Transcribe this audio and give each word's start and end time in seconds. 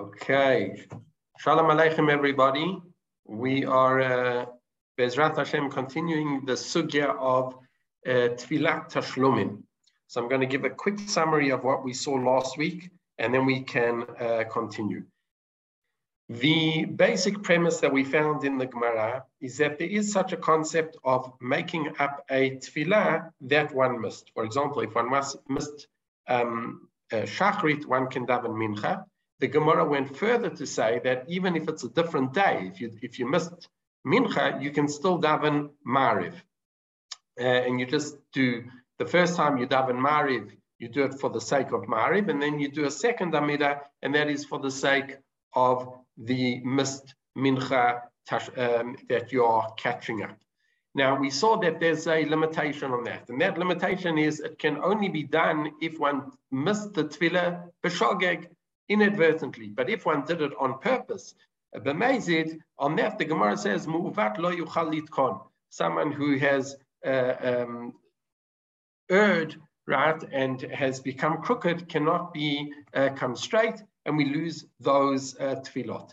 Okay. 0.00 0.82
Shalom 1.38 1.66
Aleichem, 1.66 2.10
everybody. 2.10 2.82
We 3.26 3.64
are, 3.64 4.00
uh, 4.00 4.46
Bezrat 4.98 5.36
Hashem, 5.36 5.70
continuing 5.70 6.44
the 6.44 6.54
sugya 6.54 7.16
of 7.16 7.54
uh, 8.04 8.34
Tfilat 8.34 8.90
Tashlumin. 8.90 9.62
So 10.08 10.20
I'm 10.20 10.28
going 10.28 10.40
to 10.40 10.48
give 10.48 10.64
a 10.64 10.70
quick 10.70 10.98
summary 10.98 11.50
of 11.50 11.62
what 11.62 11.84
we 11.84 11.92
saw 11.92 12.14
last 12.14 12.58
week, 12.58 12.90
and 13.18 13.32
then 13.32 13.46
we 13.46 13.60
can 13.60 14.04
uh, 14.20 14.42
continue. 14.52 15.04
The 16.28 16.86
basic 16.86 17.44
premise 17.44 17.78
that 17.78 17.92
we 17.92 18.02
found 18.02 18.42
in 18.42 18.58
the 18.58 18.66
Gemara 18.66 19.22
is 19.40 19.58
that 19.58 19.78
there 19.78 19.88
is 19.88 20.10
such 20.10 20.32
a 20.32 20.36
concept 20.36 20.96
of 21.04 21.32
making 21.40 21.92
up 22.00 22.24
a 22.30 22.56
tefillah 22.56 23.30
that 23.42 23.72
one 23.72 24.00
missed. 24.00 24.32
For 24.34 24.44
example, 24.44 24.80
if 24.80 24.92
one 24.96 25.08
must, 25.08 25.36
missed 25.48 25.86
um, 26.26 26.88
uh, 27.12 27.18
Shachrit, 27.18 27.86
one 27.86 28.08
can 28.08 28.26
daven 28.26 28.56
Mincha 28.56 29.04
the 29.44 29.48
Gemara 29.48 29.84
went 29.84 30.16
further 30.16 30.48
to 30.48 30.66
say 30.66 31.02
that 31.04 31.26
even 31.28 31.54
if 31.54 31.68
it's 31.68 31.84
a 31.84 31.90
different 31.90 32.32
day, 32.32 32.70
if 32.72 32.80
you 32.80 32.88
if 33.02 33.18
you 33.18 33.26
missed 33.28 33.68
Mincha, 34.12 34.62
you 34.62 34.70
can 34.70 34.88
still 34.88 35.20
daven 35.20 35.68
Mariv. 35.86 36.32
Uh, 37.38 37.60
and 37.66 37.78
you 37.78 37.84
just 37.84 38.16
do 38.32 38.64
the 38.98 39.04
first 39.04 39.36
time 39.36 39.58
you 39.58 39.66
daven 39.66 39.98
Mariv, 40.10 40.44
you 40.78 40.88
do 40.88 41.02
it 41.04 41.20
for 41.20 41.28
the 41.28 41.42
sake 41.42 41.72
of 41.72 41.82
Mariv, 41.82 42.30
and 42.30 42.40
then 42.40 42.58
you 42.58 42.68
do 42.70 42.86
a 42.86 42.90
second 42.90 43.34
Amida, 43.34 43.82
and 44.00 44.14
that 44.14 44.30
is 44.30 44.46
for 44.46 44.58
the 44.58 44.70
sake 44.70 45.18
of 45.52 45.92
the 46.16 46.60
missed 46.76 47.14
Mincha 47.36 48.00
um, 48.56 48.96
that 49.10 49.30
you 49.30 49.44
are 49.44 49.74
catching 49.76 50.22
up. 50.22 50.38
Now, 50.94 51.18
we 51.20 51.28
saw 51.28 51.58
that 51.58 51.80
there's 51.80 52.06
a 52.06 52.24
limitation 52.24 52.92
on 52.92 53.04
that, 53.04 53.28
and 53.28 53.42
that 53.42 53.58
limitation 53.58 54.16
is 54.16 54.40
it 54.40 54.58
can 54.58 54.78
only 54.78 55.10
be 55.10 55.24
done 55.24 55.72
if 55.82 55.98
one 55.98 56.32
missed 56.50 56.94
the 56.94 57.04
Tefillah 57.04 57.64
B'Shogeg, 57.82 58.46
inadvertently. 58.88 59.68
But 59.68 59.90
if 59.90 60.06
one 60.06 60.24
did 60.24 60.42
it 60.42 60.52
on 60.58 60.78
purpose, 60.78 61.34
b'mezid, 61.74 62.58
on 62.78 62.96
that 62.96 63.18
the 63.18 63.24
Gemara 63.24 63.56
says, 63.56 63.86
mu'uvat 63.86 64.38
lo 64.38 64.50
yuchal 64.52 65.08
kon. 65.10 65.40
Someone 65.70 66.12
who 66.12 66.38
has 66.38 66.76
uh, 67.04 67.34
um, 67.42 67.94
erred, 69.10 69.56
right, 69.86 70.22
and 70.32 70.60
has 70.62 71.00
become 71.00 71.42
crooked 71.42 71.88
cannot 71.88 72.32
be 72.32 72.72
uh, 72.94 73.10
come 73.10 73.36
straight, 73.36 73.82
and 74.06 74.16
we 74.16 74.26
lose 74.26 74.66
those 74.80 75.36
uh, 75.38 75.56
tefillot. 75.56 76.10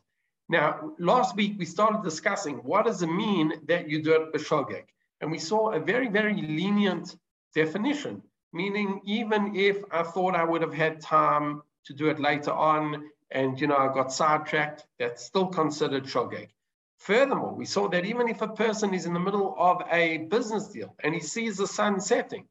Now, 0.49 0.91
last 0.99 1.35
week 1.35 1.55
we 1.57 1.65
started 1.65 2.03
discussing 2.03 2.55
what 2.57 2.85
does 2.85 3.01
it 3.01 3.07
mean 3.07 3.53
that 3.67 3.89
you 3.89 4.01
do 4.01 4.13
it 4.15 4.33
b'shogeg, 4.33 4.83
and 5.21 5.31
we 5.31 5.37
saw 5.37 5.71
a 5.71 5.79
very, 5.79 6.09
very 6.09 6.33
lenient 6.33 7.15
definition, 7.53 8.21
meaning 8.51 8.99
even 9.05 9.55
if 9.55 9.77
I 9.91 10.03
thought 10.03 10.35
I 10.35 10.43
would 10.43 10.61
have 10.61 10.73
had 10.73 10.99
time 11.01 11.61
to 11.85 11.93
do 11.93 12.09
it 12.09 12.19
later 12.19 12.51
on, 12.51 13.09
and 13.31 13.59
you 13.59 13.67
know, 13.67 13.77
I 13.77 13.93
got 13.93 14.11
sidetracked, 14.11 14.85
that's 14.99 15.23
still 15.25 15.47
considered 15.47 16.05
shogeg. 16.05 16.49
Furthermore, 16.97 17.55
we 17.55 17.65
saw 17.65 17.87
that 17.89 18.05
even 18.05 18.27
if 18.27 18.41
a 18.41 18.47
person 18.47 18.93
is 18.93 19.05
in 19.05 19.13
the 19.13 19.19
middle 19.19 19.55
of 19.57 19.81
a 19.91 20.17
business 20.29 20.67
deal 20.67 20.95
and 21.03 21.15
he 21.15 21.19
sees 21.19 21.57
the 21.57 21.65
sun 21.65 21.99
setting, 21.99 22.45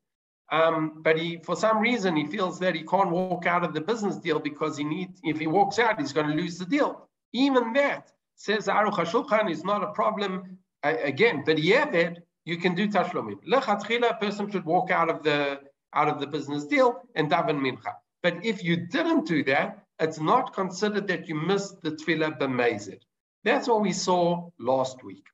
um, 0.50 1.02
but 1.02 1.16
he, 1.16 1.38
for 1.44 1.54
some 1.54 1.78
reason, 1.78 2.16
he 2.16 2.26
feels 2.26 2.58
that 2.58 2.74
he 2.74 2.82
can't 2.82 3.10
walk 3.10 3.46
out 3.46 3.64
of 3.64 3.72
the 3.72 3.80
business 3.80 4.16
deal 4.16 4.40
because 4.40 4.76
he 4.76 4.82
needs, 4.82 5.20
if 5.22 5.38
he 5.38 5.46
walks 5.46 5.78
out, 5.78 6.00
he's 6.00 6.12
going 6.12 6.26
to 6.26 6.34
lose 6.34 6.58
the 6.58 6.64
deal. 6.64 7.08
Even 7.32 7.72
that, 7.74 8.10
says 8.34 8.66
Aruch 8.66 8.94
HaShulchan, 8.94 9.48
is 9.48 9.62
not 9.62 9.84
a 9.84 9.92
problem. 9.92 10.58
Uh, 10.82 10.94
again, 11.04 11.44
but 11.46 11.58
Yeved, 11.58 12.20
you 12.44 12.56
can 12.56 12.74
do 12.74 12.88
tashlomim. 12.88 13.38
Lechatchila, 13.46 14.10
a 14.10 14.14
person 14.14 14.50
should 14.50 14.64
walk 14.64 14.90
out 14.90 15.08
of 15.08 15.22
the 15.22 15.60
out 15.92 16.08
of 16.08 16.20
the 16.20 16.26
business 16.26 16.64
deal 16.64 17.02
and 17.14 17.30
daven 17.30 17.60
mincha. 17.60 17.94
But 18.22 18.44
if 18.44 18.62
you 18.62 18.76
didn't 18.76 19.26
do 19.26 19.44
that, 19.44 19.84
it's 19.98 20.20
not 20.20 20.54
considered 20.54 21.08
that 21.08 21.28
you 21.28 21.34
missed 21.34 21.81
the 21.82 21.92
tefillah 21.92 22.38
b'mezid. 22.38 23.00
That's 23.44 23.69
what 23.69 23.81
we 23.81 23.92
saw 23.92 24.50
last 24.58 25.03
week. 25.03 25.26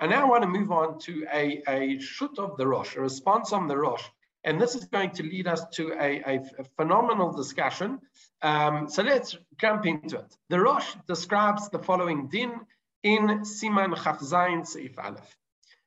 And 0.00 0.10
now 0.10 0.26
I 0.26 0.28
want 0.28 0.42
to 0.42 0.48
move 0.48 0.70
on 0.70 0.98
to 1.00 1.26
a, 1.32 1.62
a 1.68 1.98
shut 1.98 2.38
of 2.38 2.56
the 2.56 2.66
Rosh, 2.66 2.96
a 2.96 3.00
response 3.00 3.52
on 3.52 3.66
the 3.66 3.76
Rosh. 3.76 4.04
And 4.44 4.60
this 4.60 4.74
is 4.76 4.84
going 4.84 5.10
to 5.12 5.22
lead 5.24 5.48
us 5.48 5.66
to 5.74 5.92
a, 5.92 6.22
a, 6.24 6.40
a 6.58 6.64
phenomenal 6.76 7.32
discussion. 7.32 7.98
Um, 8.42 8.88
so 8.88 9.02
let's 9.02 9.36
jump 9.60 9.86
into 9.86 10.18
it. 10.18 10.36
The 10.48 10.60
Rosh 10.60 10.94
describes 11.06 11.68
the 11.68 11.80
following 11.80 12.28
din 12.28 12.52
in 13.02 13.40
Siman 13.40 13.94
Chafzayin 13.96 14.62
Seif 14.62 14.96
Aleph. 14.98 15.36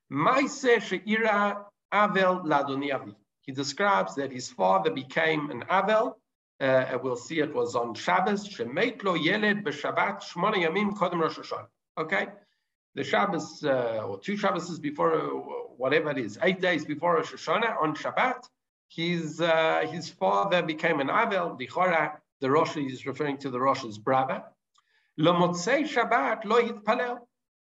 Maise 0.09 0.83
she'ira 0.83 1.65
avel 1.93 2.43
ladoniavi. 2.43 3.15
He 3.41 3.53
describes 3.53 4.15
that 4.15 4.31
his 4.31 4.49
father 4.49 4.91
became 4.91 5.49
an 5.49 5.63
avel 5.69 6.15
uh, 6.61 6.97
we'll 7.01 7.15
see 7.15 7.39
it 7.39 7.53
was 7.53 7.75
on 7.75 7.93
Shabbos. 7.93 8.47
Shemeit 8.47 9.03
lo 9.03 9.15
yeled 9.15 9.63
b'Shabbat 9.63 10.23
shmona 10.23 10.55
yamim 10.55 10.95
kodem 10.95 11.19
Rosh 11.19 11.39
Hashanah. 11.39 11.67
Okay, 11.97 12.27
the 12.95 13.03
Shabbos 13.03 13.63
uh, 13.63 14.05
or 14.05 14.19
two 14.19 14.37
Shabbos 14.37 14.79
before 14.79 15.13
uh, 15.15 15.27
whatever 15.77 16.11
it 16.11 16.17
is, 16.17 16.37
eight 16.43 16.61
days 16.61 16.85
before 16.85 17.15
Rosh 17.15 17.33
Hashanah 17.33 17.81
on 17.81 17.95
Shabbat, 17.95 18.47
his 18.87 19.41
uh, 19.41 19.85
his 19.91 20.09
father 20.09 20.61
became 20.61 20.99
an 20.99 21.07
Avel. 21.07 21.59
Dichora, 21.59 22.13
the 22.39 22.49
Rosh 22.49 22.77
is 22.77 23.05
referring 23.05 23.37
to 23.39 23.49
the 23.49 23.59
Rosh's 23.59 23.97
brother. 23.97 24.43
Lo 25.17 25.33
motzei 25.33 25.83
Shabbat 25.83 26.45
lo 26.45 26.61
hitpalel. 26.61 27.19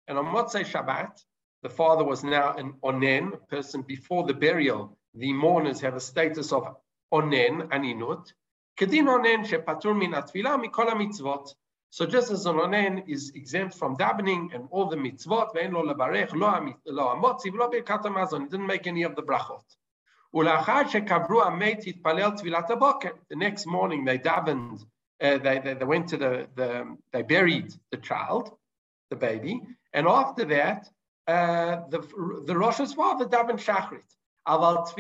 And 0.08 0.18
on 0.18 0.26
Motzei 0.26 0.66
Shabbat, 0.66 1.22
the 1.64 1.70
father 1.70 2.06
was 2.06 2.24
now 2.24 2.54
an 2.54 2.76
onen, 2.82 3.34
a 3.34 3.38
person 3.38 3.82
before 3.82 4.24
the 4.24 4.34
burial. 4.34 4.98
The 5.14 5.34
mourners 5.34 5.82
have 5.82 5.96
a 5.96 6.00
status 6.00 6.54
of 6.54 6.78
onen, 7.14 7.68
aninut. 7.70 8.32
Kedin 8.78 9.08
onen 9.08 9.44
shepatur 9.44 9.98
min 9.98 10.14
atfila 10.14 10.58
mikol. 10.58 11.54
So 11.90 12.06
just 12.06 12.32
as 12.32 12.46
an 12.46 13.04
is 13.08 13.32
exempt 13.34 13.76
from 13.76 13.98
davening 13.98 14.54
and 14.54 14.68
all 14.70 14.88
the 14.88 14.96
mitzvot, 14.96 15.56
ve'en 15.56 15.74
lo 15.74 15.82
lebarech 15.82 16.34
lo 16.34 17.16
amotzi 17.16 17.50
v'lo 17.50 17.72
birkat 17.72 18.04
hamazon. 18.04 18.44
He 18.44 18.50
didn't 18.50 18.68
make 18.68 18.86
any 18.86 19.04
of 19.04 19.16
the 19.16 19.24
brachot. 19.24 19.64
Ulachar 20.36 20.84
shekavru 20.86 21.44
amet 21.48 21.86
hitpalel 21.86 22.40
tvilat 22.40 22.68
haboker. 22.68 23.14
The 23.30 23.36
next 23.36 23.66
morning 23.66 24.06
they 24.06 24.20
davened, 24.20 24.84
uh, 25.22 25.38
they, 25.40 25.60
they, 25.60 25.86
went 25.86 26.10
to 26.10 26.18
the, 26.18 26.48
the, 26.56 26.98
they 27.12 27.24
buried 27.24 27.74
the 27.90 27.98
child, 27.98 28.56
the 29.10 29.16
baby, 29.16 29.62
and 29.94 30.08
after 30.08 30.46
that, 30.46 30.88
uh, 31.28 31.82
the, 31.90 32.00
the 32.46 32.56
Rosh's 32.56 32.94
father 32.94 33.26
davened 33.26 33.60
shachrit. 33.60 34.17
But 34.48 34.94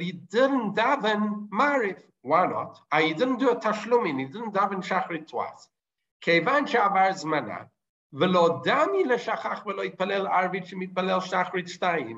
he 0.00 0.12
didn't 0.12 0.74
daven 0.74 1.48
mariv. 1.50 2.02
Why 2.22 2.46
not? 2.46 2.80
He 3.00 3.14
didn't 3.14 3.38
do 3.38 3.50
a 3.50 3.56
tashlumin. 3.56 4.18
He 4.18 4.26
didn't 4.26 4.52
daven 4.52 4.82
shachrit 4.82 5.28
twice. 5.28 5.68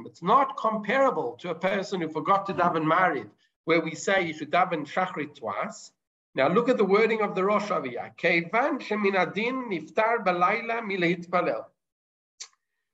It's 0.07 0.23
not 0.23 0.57
comparable 0.57 1.37
to 1.41 1.51
a 1.51 1.55
person 1.55 2.01
who 2.01 2.09
forgot 2.09 2.47
to 2.47 2.55
daven 2.55 2.85
mariv, 2.85 3.29
where 3.65 3.81
we 3.81 3.95
say 3.95 4.27
you 4.27 4.33
should 4.33 4.51
daven 4.51 4.87
shachrit 4.87 5.35
twice. 5.35 5.93
Now 6.35 6.49
look 6.49 6.71
at 6.71 6.79
the 6.79 6.85
wording 6.85 7.21
of 7.21 7.35
the 7.35 7.45
Rosh 7.45 7.71
Aviyah. 7.71 8.17
Kevan 8.17 8.81
sheminadin 8.81 9.69
niftar 9.69 10.25
balayla 10.25 10.81
milehitpalel. 10.81 11.67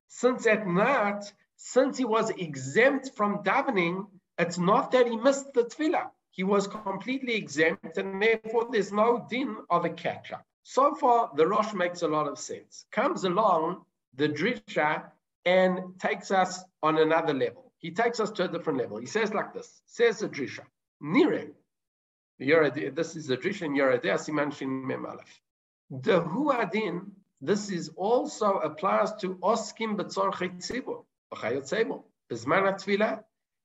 Since 0.08 0.48
at 0.48 0.66
night 0.66 1.32
since 1.62 1.98
he 1.98 2.06
was 2.06 2.30
exempt 2.30 3.10
from 3.14 3.44
davening, 3.44 4.06
it's 4.38 4.56
not 4.56 4.92
that 4.92 5.06
he 5.06 5.14
missed 5.14 5.52
the 5.52 5.64
tefillah. 5.64 6.08
He 6.30 6.42
was 6.42 6.66
completely 6.66 7.34
exempt, 7.34 7.98
and 7.98 8.22
therefore 8.22 8.68
there's 8.70 8.92
no 8.92 9.26
din 9.28 9.54
of 9.68 9.84
a 9.84 9.90
catch 9.90 10.32
up. 10.32 10.42
So 10.62 10.94
far, 10.94 11.30
the 11.36 11.46
Rosh 11.46 11.74
makes 11.74 12.00
a 12.00 12.08
lot 12.08 12.28
of 12.28 12.38
sense. 12.38 12.86
Comes 12.90 13.24
along 13.24 13.84
the 14.14 14.30
Drisha 14.30 15.10
and 15.44 15.80
takes 15.98 16.30
us 16.30 16.64
on 16.82 16.96
another 16.96 17.34
level. 17.34 17.72
He 17.76 17.90
takes 17.90 18.20
us 18.20 18.30
to 18.32 18.44
a 18.44 18.48
different 18.48 18.78
level. 18.78 18.96
He 18.96 19.06
says 19.06 19.34
like 19.34 19.52
this, 19.52 19.82
says 19.84 20.20
the 20.20 20.30
Drisha, 20.30 20.64
Nire, 21.02 21.50
this 22.94 23.16
is 23.16 23.26
the 23.26 23.36
Drisha 23.36 23.62
in 23.66 23.74
Yeradeh 23.74 24.18
Siman 24.18 24.56
Shin 24.56 24.86
Mem 24.86 25.06
The 25.90 26.22
Huadin, 26.22 27.10
this 27.42 27.70
is 27.70 27.90
also 27.96 28.58
applies 28.60 29.12
to 29.16 29.34
Oskim 29.36 29.98
Betzorchet 29.98 30.62
יוצא 31.50 31.84
בו, 31.84 32.04
בזמן 32.30 32.66
התפילה, 32.66 33.16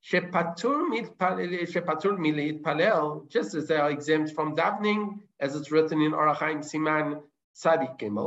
שפטור, 0.01 0.77
מתפלל, 0.91 1.65
שפטור 1.65 2.11
מלהתפלל, 2.17 3.01
just 3.29 3.53
as 3.55 3.67
they 3.67 3.77
are 3.77 3.89
exempt 3.89 4.31
from 4.35 4.55
davening, 4.55 5.19
as 5.39 5.55
it's 5.55 5.71
written 5.71 6.01
in 6.01 6.11
Orach 6.13 6.39
Chaim 6.39 6.61
סימן 6.61 7.13
צדיק 7.51 7.89
גמל, 7.97 8.21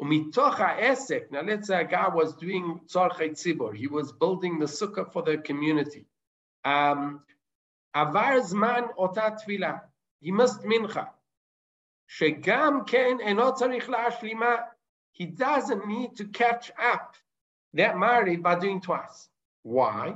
ומתוך 0.00 0.60
העסק, 0.60 1.22
now 1.30 1.42
let's 1.42 1.66
say 1.66 1.80
a 1.80 1.84
guy 1.84 2.08
was 2.08 2.32
doing 2.36 2.84
צורכי 2.86 3.32
ציבור, 3.32 3.72
he 3.72 3.88
was 3.88 4.12
building 4.12 4.58
the 4.58 4.66
sukkah 4.66 5.12
for 5.12 5.22
the 5.22 5.38
community. 5.38 6.04
Um, 6.66 7.18
עבר 7.92 8.40
זמן 8.40 8.82
אותה 8.96 9.30
תפילה, 9.30 9.76
he 10.24 10.28
must 10.28 10.64
mincha. 10.64 11.04
שגם 12.06 12.80
כן 12.86 13.16
אינו 13.20 13.54
צריך 13.54 13.90
להשלימה, 13.90 14.56
he 15.12 15.24
doesn't 15.26 15.84
need 15.86 16.16
to 16.16 16.24
catch 16.38 16.70
up 16.78 17.16
that 17.77 17.97
married 17.97 18.43
by 18.43 18.55
doing 18.55 18.81
twice. 18.81 19.29
Why? 19.63 20.13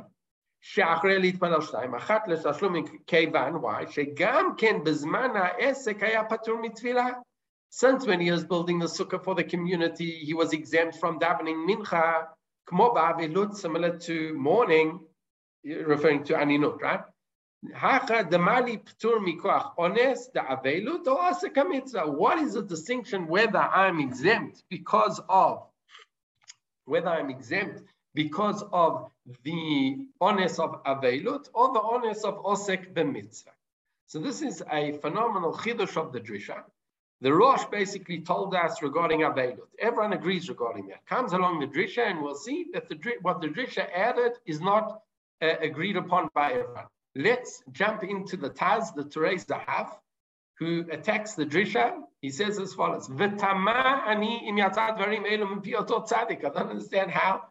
שאחרי 0.62 1.20
להתפלל 1.20 1.62
שתיים, 1.62 1.96
אחת 1.96 2.28
לתשלום 2.28 2.74
כיוון, 3.08 3.56
why? 3.56 3.90
שגם 3.90 4.56
כן 4.58 4.84
בזמן 4.84 5.30
העסק 5.36 6.04
היה 6.04 6.24
פטור 6.24 6.62
מתפילה. 6.62 7.08
Since 7.70 8.06
when 8.08 8.20
he 8.20 8.32
was 8.32 8.44
building 8.44 8.80
the 8.80 8.88
sukkah 8.88 9.24
for 9.24 9.36
the 9.36 9.44
community, 9.44 10.12
he 10.26 10.34
was 10.34 10.54
exempt 10.54 10.96
from 10.96 11.20
davening 11.20 11.66
mincha, 11.68 12.28
כמו 12.66 12.94
באבלות, 12.94 13.54
similar 13.54 13.98
to 13.98 14.34
mourning, 14.34 15.00
referring 15.66 16.24
to 16.24 16.34
aninut, 16.34 16.82
right? 16.82 17.02
הכה 17.74 18.24
דמלי 18.24 18.78
פטור 18.78 19.20
מכוח 19.20 19.78
אונס 19.78 20.32
דאבלות 20.34 21.08
או 21.08 21.22
עסק 21.22 21.58
המצווה. 21.58 22.04
What 22.04 22.38
is 22.40 22.54
the 22.54 22.62
distinction 22.62 23.28
whether 23.28 23.60
I'm 23.60 24.00
exempt 24.00 24.64
because 24.70 25.20
of, 25.30 25.68
whether 26.85 27.09
I'm 27.09 27.31
exempt 27.31 27.83
because 28.15 28.63
of 28.73 29.11
the 29.45 30.07
ones 30.21 30.59
of 30.59 30.83
Avelut 30.85 31.49
or 31.55 31.73
the 31.73 31.81
ones 31.81 32.25
of 32.25 32.43
Osek 32.45 32.93
b'mitzvah. 32.93 33.55
So 34.07 34.19
this 34.19 34.43
is 34.43 34.63
a 34.71 34.93
phenomenal 34.93 35.55
chidush 35.55 35.97
of 35.97 36.13
the 36.13 36.21
Drisha. 36.21 36.63
The 37.23 37.33
Rosh 37.33 37.65
basically 37.67 38.21
told 38.21 38.55
us 38.55 38.83
regarding 38.83 39.21
Avelut. 39.21 39.69
Everyone 39.79 40.13
agrees 40.13 40.49
regarding 40.49 40.89
that. 40.89 41.07
Comes 41.07 41.33
along 41.33 41.61
the 41.61 41.67
Drisha 41.67 42.11
and 42.11 42.21
we'll 42.21 42.35
see 42.35 42.67
that 42.73 42.89
the, 42.89 42.99
what 43.23 43.41
the 43.41 43.47
Drisha 43.47 43.87
added 43.95 44.33
is 44.45 44.61
not 44.61 45.03
uh, 45.41 45.55
agreed 45.61 45.97
upon 45.97 46.29
by 46.35 46.51
everyone. 46.53 46.87
Let's 47.15 47.63
jump 47.73 48.03
into 48.03 48.37
the 48.37 48.51
Taz, 48.51 48.95
the 48.95 49.05
Turei 49.05 49.45
Zahav, 49.45 49.91
who 50.59 50.85
attacks 50.91 51.35
the 51.35 51.47
Drisha. 51.47 51.95
He 52.23 52.31
says 52.31 52.57
as 52.61 52.73
follows, 52.73 53.09
V'tama 53.09 54.07
ani 54.07 54.43
varim 54.47 55.27
elum 55.27 55.59
I 55.67 56.49
don't 56.49 56.71
understand 56.71 57.11
how 57.11 57.43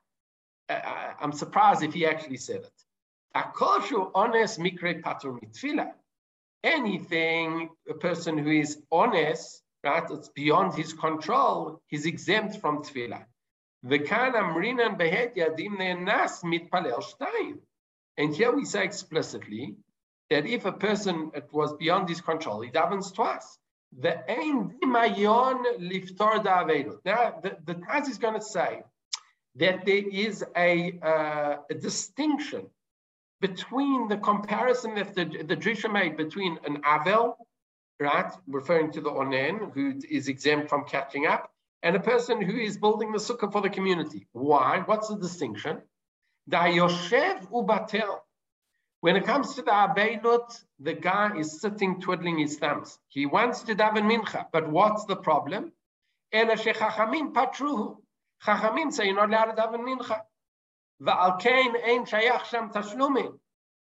uh, 0.69 0.73
uh, 0.73 1.13
I'm 1.19 1.33
surprised 1.33 1.83
if 1.83 1.93
he 1.93 2.05
actually 2.05 2.37
said 2.37 2.61
it. 2.61 2.71
Ones 3.35 4.57
mikre. 4.57 5.91
Anything, 6.63 7.69
a 7.89 7.93
person 7.95 8.37
who 8.37 8.49
is 8.49 8.81
honest, 8.89 9.61
right, 9.83 10.09
it's 10.09 10.29
beyond 10.29 10.75
his 10.75 10.93
control, 10.93 11.81
he's 11.87 12.05
exempt 12.05 12.61
from 12.61 12.81
tefillah. 12.83 13.25
V'kan 13.85 14.35
amrinan 14.35 14.97
behet 14.97 15.35
yadim 15.35 15.79
ne'nas 15.79 16.43
mitpalel 16.43 17.03
shtayim. 17.03 17.59
And 18.17 18.33
here 18.33 18.55
we 18.55 18.63
say 18.63 18.85
explicitly 18.85 19.75
that 20.29 20.45
if 20.45 20.63
a 20.63 20.71
person 20.71 21.31
it 21.33 21.49
was 21.51 21.73
beyond 21.73 22.07
his 22.07 22.21
control, 22.21 22.61
he 22.61 22.69
davens 22.69 23.13
twice. 23.13 23.57
Da 23.99 24.13
Now, 24.27 24.71
the, 27.43 27.57
the 27.65 27.75
Taz 27.75 28.09
is 28.09 28.17
going 28.17 28.35
to 28.35 28.41
say 28.41 28.83
that 29.55 29.85
there 29.85 30.03
is 30.09 30.45
a, 30.55 30.97
uh, 31.01 31.57
a 31.69 31.73
distinction 31.73 32.67
between 33.41 34.07
the 34.07 34.17
comparison 34.17 34.95
that 34.95 35.15
the, 35.15 35.25
the 35.25 35.57
Drisha 35.57 35.91
made 35.91 36.15
between 36.15 36.57
an 36.65 36.81
Avel, 36.83 37.35
right, 37.99 38.31
referring 38.47 38.91
to 38.93 39.01
the 39.01 39.09
Onen, 39.09 39.73
who 39.73 39.99
is 40.09 40.27
exempt 40.27 40.69
from 40.69 40.85
catching 40.85 41.25
up, 41.25 41.51
and 41.83 41.95
a 41.95 41.99
person 41.99 42.41
who 42.41 42.55
is 42.55 42.77
building 42.77 43.11
the 43.11 43.17
sukkah 43.17 43.51
for 43.51 43.61
the 43.61 43.69
community. 43.69 44.27
Why? 44.31 44.83
What's 44.85 45.09
the 45.09 45.17
distinction? 45.17 45.81
The 46.47 46.57
Yoshev 46.57 47.51
Ubatel. 47.51 48.19
When 49.01 49.15
it 49.15 49.25
comes 49.25 49.55
to 49.55 49.63
the 49.63 49.71
Aninut, 49.71 50.63
the 50.79 50.93
guy 50.93 51.35
is 51.35 51.59
sitting 51.59 52.01
twiddling 52.01 52.37
his 52.37 52.59
thumbs. 52.59 52.99
He 53.07 53.25
wants 53.25 53.63
to 53.63 53.73
daven 53.73 54.05
mincha, 54.07 54.45
but 54.53 54.69
what's 54.69 55.05
the 55.05 55.15
problem? 55.15 55.71
Ela 56.31 56.55
shechachamim 56.55 57.33
patruhu. 57.33 57.97
Chachamim 58.45 58.93
say 58.93 59.07
you're 59.07 59.15
not 59.15 59.29
allowed 59.29 59.55
to 59.55 59.61
daven 59.61 59.79
mincha. 59.79 60.21
Va'al 61.01 61.39
kain 61.41 61.75
ein 61.83 62.05
shayach 62.05 62.45
sham 62.45 62.69
tashlumin. 62.69 63.39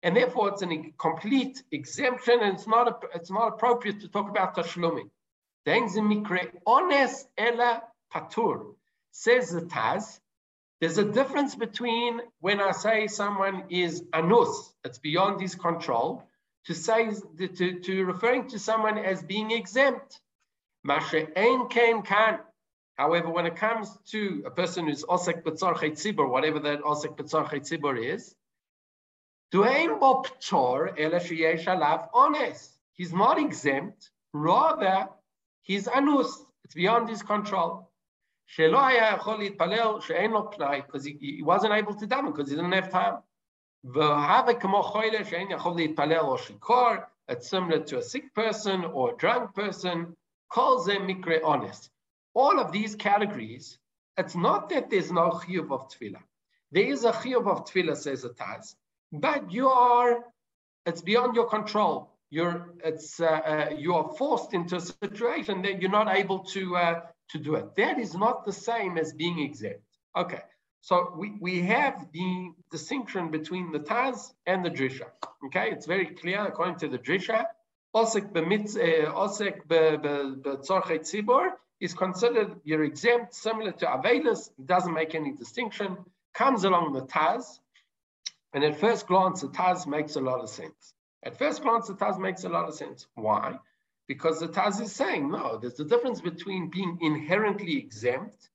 And 0.04 0.18
therefore, 0.18 0.50
it's 0.50 0.62
a 0.62 0.94
complete 1.00 1.64
exemption, 1.72 2.42
and 2.42 2.56
it's 2.56 2.68
not 2.68 2.90
a, 2.90 3.08
it's 3.16 3.32
not 3.32 3.54
appropriate 3.54 4.02
to 4.02 4.10
talk 4.10 4.30
about 4.30 4.54
tashlumin. 4.54 5.10
mikre 5.66 6.52
ones 6.66 7.26
ela 7.38 7.84
patur. 8.14 8.76
Says 9.12 9.52
the 9.52 9.62
Taz, 9.62 10.20
there's 10.82 10.98
a 10.98 11.06
difference 11.06 11.56
between 11.56 12.22
when 12.40 12.60
I 12.60 12.72
say 12.72 13.08
someone 13.08 13.64
is 13.70 14.04
anus, 14.14 14.74
it's 14.84 15.00
beyond 15.00 15.42
his 15.42 15.56
control, 15.56 16.28
to 16.66 16.74
say 16.74 17.10
to, 17.38 17.80
to 17.80 18.06
referring 18.06 18.50
to 18.50 18.60
someone 18.60 18.98
as 18.98 19.24
being 19.24 19.52
exempt. 19.52 20.20
Ein 20.88 21.70
kain 21.70 22.02
kan. 22.04 22.40
However, 22.98 23.30
when 23.30 23.46
it 23.46 23.56
comes 23.56 23.90
to 24.12 24.44
a 24.46 24.52
person 24.52 24.88
who's 24.88 25.04
osek 25.04 25.44
b'tzarchei 25.44 25.92
tzibur, 25.92 26.30
whatever 26.30 26.60
that 26.60 26.82
osek 26.82 27.18
b'tzarchei 27.18 27.62
tzibur 27.62 27.98
is, 28.02 28.36
He's 32.94 33.14
not 33.14 33.40
exempt, 33.40 34.10
rather 34.34 35.08
he's 35.62 35.88
anus. 35.88 36.46
It's 36.64 36.74
beyond 36.74 37.10
his 37.10 37.22
control. 37.22 37.92
Because 38.58 39.06
he, 41.06 41.18
he 41.20 41.44
wasn't 41.44 41.74
able 41.74 41.96
to 41.96 42.08
daven 42.08 42.36
because 42.36 42.50
he 42.50 42.56
didn't 42.56 42.72
have 42.72 42.92
time. 42.92 43.18
It's 47.28 47.50
similar 47.50 47.80
to 47.80 47.98
a 47.98 48.02
sick 48.02 48.34
person 48.34 48.86
or 48.86 49.14
a 49.14 49.18
drunk 49.18 49.54
person. 49.56 50.16
Calls 50.50 50.86
them 50.86 51.08
mikre 51.08 51.44
ones 51.44 51.90
all 52.36 52.60
of 52.60 52.72
these 52.72 52.96
categories, 52.96 53.80
it's 54.18 54.36
not 54.36 54.70
that 54.70 54.90
there's 54.90 55.12
no 55.12 55.32
chiyuv 55.32 55.72
of 55.72 55.90
tefillah. 55.90 56.22
There 56.72 56.84
is 56.84 57.06
a 57.06 57.12
chiyuv 57.12 57.48
of 57.48 57.66
tefillah, 57.66 57.96
says 57.96 58.22
the 58.22 58.30
Taz, 58.30 58.76
but 59.12 59.52
you 59.52 59.70
are, 59.70 60.26
it's 60.86 61.02
beyond 61.02 61.36
your 61.36 61.48
control. 61.48 62.12
You're, 62.30 62.74
it's, 62.84 63.20
uh, 63.20 63.26
uh, 63.26 63.70
you 63.78 63.96
are 63.96 64.10
forced 64.18 64.54
into 64.54 64.76
a 64.76 64.82
situation 64.82 65.62
that 65.62 65.82
you're 65.82 65.92
not 65.92 66.14
able 66.14 66.40
to, 66.40 66.76
uh, 66.76 67.02
to 67.30 67.38
do 67.40 67.56
it. 67.56 67.76
That 67.76 68.00
is 68.00 68.16
not 68.16 68.46
the 68.46 68.54
same 68.54 68.98
as 68.98 69.14
being 69.14 69.40
exempt. 69.40 69.82
Okay, 70.16 70.42
so 70.82 71.14
we, 71.18 71.38
we 71.40 71.62
have 71.62 72.08
the 72.14 72.52
distinction 72.72 73.32
between 73.32 73.72
the 73.72 73.80
Taz 73.80 74.34
and 74.46 74.64
the 74.64 74.70
Drisha. 74.70 75.08
Okay, 75.46 75.72
it's 75.72 75.86
very 75.86 76.06
clear 76.06 76.46
according 76.46 76.78
to 76.78 76.88
the 76.88 77.00
Drisha. 77.00 77.46
Osek 77.96 78.32
b'tzorchei 78.34 79.52
eh, 80.92 80.98
tzibor 81.00 81.52
is 81.80 81.94
considered 81.94 82.56
you're 82.64 82.84
exempt, 82.84 83.34
similar 83.34 83.72
to 83.72 83.86
Avelis, 83.86 84.50
doesn't 84.64 84.94
make 84.94 85.16
any 85.16 85.32
distinction, 85.34 85.98
comes 86.34 86.64
along 86.64 86.94
the 86.94 87.02
Taz, 87.02 87.60
and 88.54 88.64
at 88.64 88.80
first 88.80 89.08
glance, 89.08 89.42
the 89.42 89.48
Taz 89.48 89.86
makes 89.86 90.16
a 90.16 90.22
lot 90.22 90.40
of 90.40 90.50
sense. 90.50 90.94
At 91.24 91.38
first 91.38 91.62
glance, 91.62 91.88
the 91.88 91.96
Taz 91.96 92.18
makes 92.20 92.44
a 92.44 92.50
lot 92.50 92.70
of 92.70 92.76
sense. 92.76 93.08
Why? 93.16 93.60
Because 94.09 94.41
the 94.41 94.49
Taz 94.49 94.81
is 94.81 94.93
saying, 94.93 95.31
no, 95.31 95.59
there's 95.59 95.79
a 95.79 95.85
difference 95.85 96.21
between 96.21 96.69
being 96.69 96.99
inherently 97.01 97.79
exempt 97.79 98.49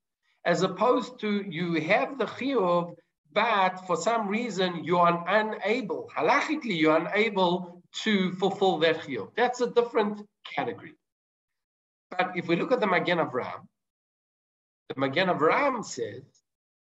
as 0.44 0.62
opposed 0.62 1.20
to 1.22 1.44
you 1.50 1.82
have 1.82 2.18
the 2.18 2.26
chiyuv, 2.26 2.96
but 3.34 3.88
for 3.88 3.98
some 3.98 4.28
reason 4.28 4.84
you 4.84 4.98
are 4.98 5.24
unable, 5.28 6.10
halachically, 6.16 6.78
you're 6.78 6.98
unable 6.98 7.82
to 8.04 8.32
fulfill 8.34 8.80
that 8.80 9.02
chiyuv. 9.02 9.32
That's 9.36 9.62
a 9.62 9.70
different 9.72 10.22
category. 10.56 10.94
But 12.12 12.34
if 12.36 12.48
we 12.48 12.56
look 12.56 12.72
at 12.72 12.80
the 12.80 12.88
Magen 12.88 13.18
Avraham, 13.18 13.68
the 14.90 14.96
Magen 14.98 15.30
Avraham 15.30 15.84
says, 15.84 16.24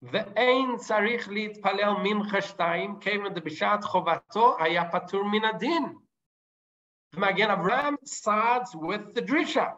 ואין 0.01 0.77
צריך 0.77 1.29
להתפלל 1.29 1.93
מנחה 2.03 2.41
שתיים, 2.41 2.99
כיוון 2.99 3.33
דבשעת 3.33 3.83
חובתו 3.83 4.57
היה 4.59 4.91
פטור 4.91 5.23
מן 5.23 5.45
הדין. 5.45 5.93
Magen 7.16 7.48
Avraham 7.48 7.96
starts 8.04 8.74
with 8.74 9.14
the 9.14 9.22
Drisha. 9.22 9.74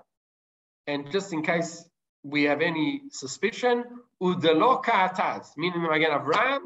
And 0.86 1.10
just 1.10 1.32
in 1.32 1.42
case 1.42 1.84
we 2.22 2.44
have 2.44 2.60
any 2.60 3.02
suspicion, 3.10 3.84
Udelo 4.22 4.84
Taz, 4.84 5.56
meaning 5.56 5.82
Magen 5.82 6.10
Avraham 6.10 6.60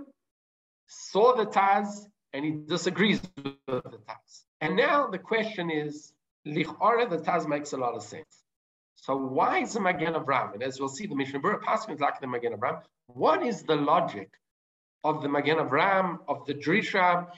saw 0.89 1.37
the 1.37 1.47
Taz 1.47 2.07
and 2.33 2.45
he 2.45 2.51
disagrees 2.51 3.21
with 3.37 3.55
the 3.67 3.81
Taz. 4.09 4.45
And 4.61 4.77
now 4.77 5.09
the 5.09 5.19
question 5.19 5.71
is, 5.71 6.13
Lichora, 6.47 7.09
the 7.09 7.19
Taz 7.19 7.47
makes 7.47 7.73
a 7.73 7.77
lot 7.77 7.95
of 7.95 8.03
sense. 8.03 8.43
So 8.97 9.17
why 9.17 9.59
is 9.59 9.75
the 9.75 9.81
Magen 9.81 10.15
Avraham? 10.15 10.55
And 10.55 10.63
as 10.63 10.81
we'll 10.81 10.89
see, 10.89 11.07
the 11.07 11.15
Mishnah 11.15 11.41
Berurah 11.41 11.63
passing 11.63 11.95
is 11.95 12.01
like 12.01 12.21
the 12.21 12.27
Magen 12.27 12.53
Avraham. 12.55 12.83
What 13.07 13.43
is 13.45 13.63
the 13.63 13.77
logic 13.77 14.31
of 15.05 15.23
the 15.23 15.29
Magen 15.29 15.59
Avraham, 15.59 16.19
of 16.27 16.45
the 16.47 16.55
Drisha, 16.55 17.29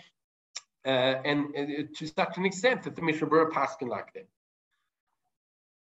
and 0.84 1.54
uh, 1.56 1.82
to 1.96 2.06
such 2.06 2.38
an 2.38 2.46
extent 2.46 2.84
that 2.84 2.96
the 2.96 3.02
Mishnah 3.02 3.26
Berurah 3.26 3.50
passing 3.50 3.88
like 3.88 4.12
that? 4.14 4.28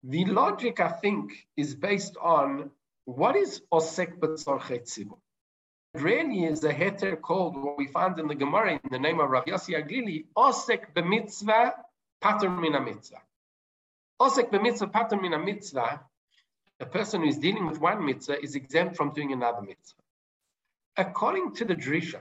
The 0.04 0.24
logic, 0.26 0.80
I 0.80 0.88
think, 0.90 1.32
is 1.56 1.74
based 1.74 2.16
on 2.20 2.70
what 3.04 3.36
is 3.36 3.62
Osek 3.72 4.18
B'tzorchet 4.18 4.82
Tzibur? 4.82 5.18
It 5.94 6.00
really 6.00 6.44
is 6.44 6.64
a 6.64 6.72
heter 6.72 7.20
called 7.20 7.56
what 7.56 7.76
we 7.78 7.86
find 7.86 8.18
in 8.18 8.28
the 8.28 8.34
Gemara 8.34 8.80
in 8.82 8.90
the 8.90 8.98
name 8.98 9.20
of 9.20 9.30
Rav 9.30 9.44
Yossi 9.44 9.74
Aglili, 9.74 10.24
Osek 10.36 10.92
B'mitzvah, 10.94 11.72
Pater 12.20 12.50
Min 12.50 12.72
Mitzvah. 12.84 13.20
Osek 14.22 14.50
b'mitzvah 14.52 14.92
pater 14.92 15.16
min 15.16 15.32
mitzvah, 15.44 16.00
a 16.78 16.86
person 16.86 17.22
who 17.22 17.28
is 17.28 17.38
dealing 17.38 17.66
with 17.66 17.80
one 17.80 18.04
mitzvah 18.04 18.40
is 18.40 18.54
exempt 18.54 18.96
from 18.96 19.12
doing 19.12 19.32
another 19.32 19.62
mitzvah. 19.62 20.00
According 20.96 21.54
to 21.56 21.64
the 21.64 21.74
Drisha, 21.74 22.20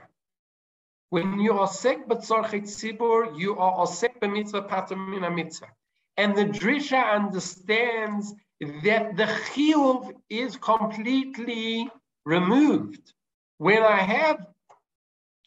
When 1.12 1.40
you 1.40 1.58
are 1.58 1.68
sek 1.68 2.08
b'tzorchet 2.08 2.62
tzibur, 2.62 3.38
you 3.38 3.58
are 3.58 3.84
osek 3.84 4.18
b'mitzvah 4.18 4.66
patam 4.66 5.10
min 5.10 5.34
mitzvah. 5.34 5.68
And 6.16 6.34
the 6.34 6.46
drisha 6.46 7.04
understands 7.12 8.32
that 8.82 9.14
the 9.18 9.24
chiyuv 9.24 10.14
is 10.30 10.56
completely 10.56 11.90
removed. 12.24 13.12
When 13.58 13.82
I 13.82 13.98
have 13.98 14.46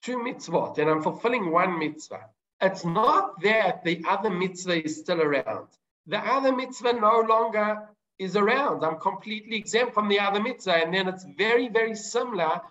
two 0.04 0.20
mitzvot 0.20 0.78
and 0.78 0.88
I'm 0.88 1.02
fulfilling 1.02 1.50
one 1.50 1.80
mitzvah, 1.80 2.30
it's 2.62 2.86
not 2.86 3.42
that 3.42 3.84
the 3.84 4.04
other 4.08 4.30
mitzvah 4.30 4.86
is 4.86 4.98
still 4.98 5.20
around. 5.20 5.70
The 6.06 6.20
other 6.20 6.56
mitzvah 6.56 6.94
no 6.94 7.22
longer 7.28 7.90
is 8.20 8.36
around. 8.36 8.84
I'm 8.84 9.00
completely 9.00 9.58
exempt 9.58 9.96
from 9.96 10.10
the 10.10 10.20
other 10.20 10.40
mitzvah. 10.40 10.84
And 10.84 10.94
then 10.94 11.08
it's 11.08 11.26
very, 11.36 11.70
very 11.70 11.96
similar 11.96 12.62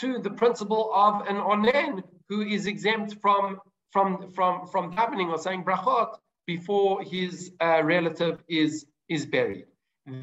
to 0.00 0.18
the 0.18 0.30
principle 0.30 0.90
of 0.94 1.26
an 1.26 1.36
onen 1.36 2.02
who 2.32 2.40
is 2.56 2.66
exempt 2.66 3.10
from 3.20 3.60
from 3.94 4.10
from 4.36 4.66
from 4.72 4.84
davening 4.96 5.28
or 5.34 5.38
saying 5.46 5.62
brachot 5.68 6.10
before 6.46 7.02
his 7.02 7.52
uh, 7.60 7.80
relative 7.94 8.36
is 8.48 8.86
is 9.08 9.26
buried. 9.26 9.66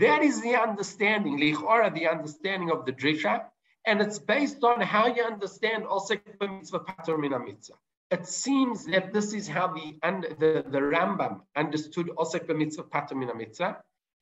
That 0.06 0.22
is 0.30 0.42
the 0.42 0.56
understanding, 0.68 1.39
lichora, 1.44 1.94
the 1.94 2.08
understanding 2.16 2.70
of 2.75 2.80
the 2.86 2.94
drisha, 3.01 3.36
and 3.86 4.01
it's 4.01 4.20
based 4.20 4.62
on 4.72 4.82
how 4.82 5.06
you 5.16 5.24
understand 5.34 5.86
osek 5.86 6.22
mitzvah 6.42 6.80
pater 6.80 7.18
mitzvah. 7.18 7.78
It 8.12 8.25
seems 8.28 8.86
that 8.94 9.13
this 9.13 9.30
is 9.39 9.48
how 9.48 9.68
the 9.78 9.88
the, 10.42 10.51
the 10.75 10.82
Rambam 10.94 11.34
understood 11.63 12.08
osek 12.24 12.46
mitzvah 12.62 12.88
pater 12.94 13.16
mitzvah, 13.16 13.78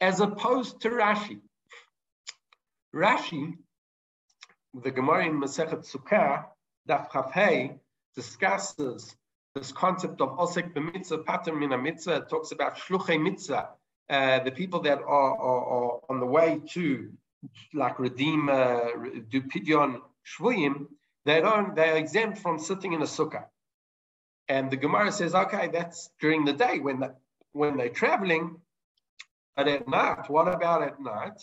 as 0.09 0.19
opposed 0.19 0.81
to 0.81 0.89
Rashi. 0.89 1.39
Rashi, 2.93 3.43
the 4.85 4.91
Gemara 4.91 5.25
in 5.25 5.35
Masechet 5.43 5.81
Sukkah, 5.91 6.45
Daf 6.87 7.09
Chafhei, 7.09 7.79
discusses 8.15 9.15
this 9.55 9.71
concept 9.71 10.21
of 10.21 10.29
osek 10.37 10.73
b'mitzvah 10.73 11.25
pater 11.25 11.53
mitzvah. 11.53 12.17
It 12.17 12.29
talks 12.29 12.51
about 12.51 12.77
shluchei 12.77 13.21
mitzvah, 13.21 13.69
uh, 14.09 14.39
the 14.43 14.51
people 14.51 14.81
that 14.81 14.99
are, 14.99 15.37
are, 15.37 15.65
are, 15.65 15.99
on 16.09 16.19
the 16.19 16.25
way 16.25 16.61
to 16.69 17.11
like 17.73 17.99
redeem, 17.99 18.49
uh, 18.49 18.79
do 19.29 19.41
pidyon 19.41 20.01
shvuyim, 20.25 20.87
they 21.25 21.41
don't, 21.41 21.75
they're 21.75 21.97
exempt 21.97 22.37
from 22.37 22.59
sitting 22.59 22.93
in 22.93 23.01
a 23.01 23.05
sukkah. 23.05 23.45
And 24.47 24.71
the 24.71 24.77
Gemara 24.77 25.11
says, 25.11 25.35
okay, 25.35 25.67
that's 25.67 26.09
during 26.21 26.45
the 26.45 26.53
day 26.53 26.79
when 26.79 27.01
the, 27.01 27.15
when 27.51 27.75
they're 27.75 27.89
traveling, 27.89 28.61
but 29.55 29.67
at 29.67 29.87
night, 29.87 30.29
what 30.29 30.47
about 30.47 30.83
at 30.83 31.01
night? 31.01 31.41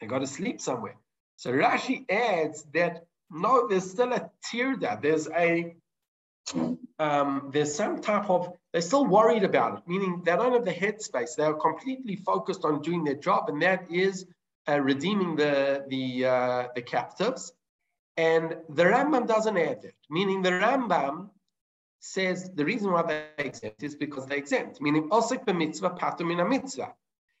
They 0.00 0.06
got 0.06 0.20
to 0.20 0.26
sleep 0.26 0.60
somewhere. 0.60 0.96
So 1.36 1.50
Rashi 1.52 2.08
adds 2.10 2.64
that 2.74 3.06
no, 3.30 3.68
there's 3.68 3.90
still 3.90 4.12
a 4.12 4.30
tirda. 4.46 5.00
There's 5.00 5.28
a 5.28 5.74
um, 6.98 7.50
there's 7.52 7.74
some 7.74 8.00
type 8.00 8.28
of 8.28 8.52
they're 8.72 8.82
still 8.82 9.06
worried 9.06 9.44
about 9.44 9.78
it, 9.78 9.82
meaning 9.86 10.22
they 10.24 10.36
don't 10.36 10.52
have 10.52 10.64
the 10.64 10.72
headspace. 10.72 11.36
They 11.36 11.44
are 11.44 11.54
completely 11.54 12.16
focused 12.16 12.64
on 12.64 12.82
doing 12.82 13.04
their 13.04 13.14
job, 13.14 13.48
and 13.48 13.62
that 13.62 13.90
is 13.90 14.26
uh, 14.68 14.80
redeeming 14.80 15.36
the 15.36 15.84
the 15.88 16.26
uh, 16.26 16.68
the 16.74 16.82
captives. 16.82 17.52
And 18.16 18.56
the 18.68 18.84
Rambam 18.84 19.26
doesn't 19.26 19.56
add 19.56 19.82
that, 19.82 19.94
meaning 20.10 20.42
the 20.42 20.50
Rambam 20.50 21.30
says 22.00 22.50
the 22.54 22.64
reason 22.64 22.90
why 22.92 23.02
they 23.02 23.24
exempt 23.38 23.82
is 23.82 23.94
because 23.94 24.26
they 24.26 24.36
exempt, 24.36 24.80
meaning 24.80 25.08
osik 25.10 25.46
b'mitzvah 25.46 25.98
patum 25.98 26.32
in 26.32 26.40
a 26.40 26.44
mitzvah. 26.44 26.92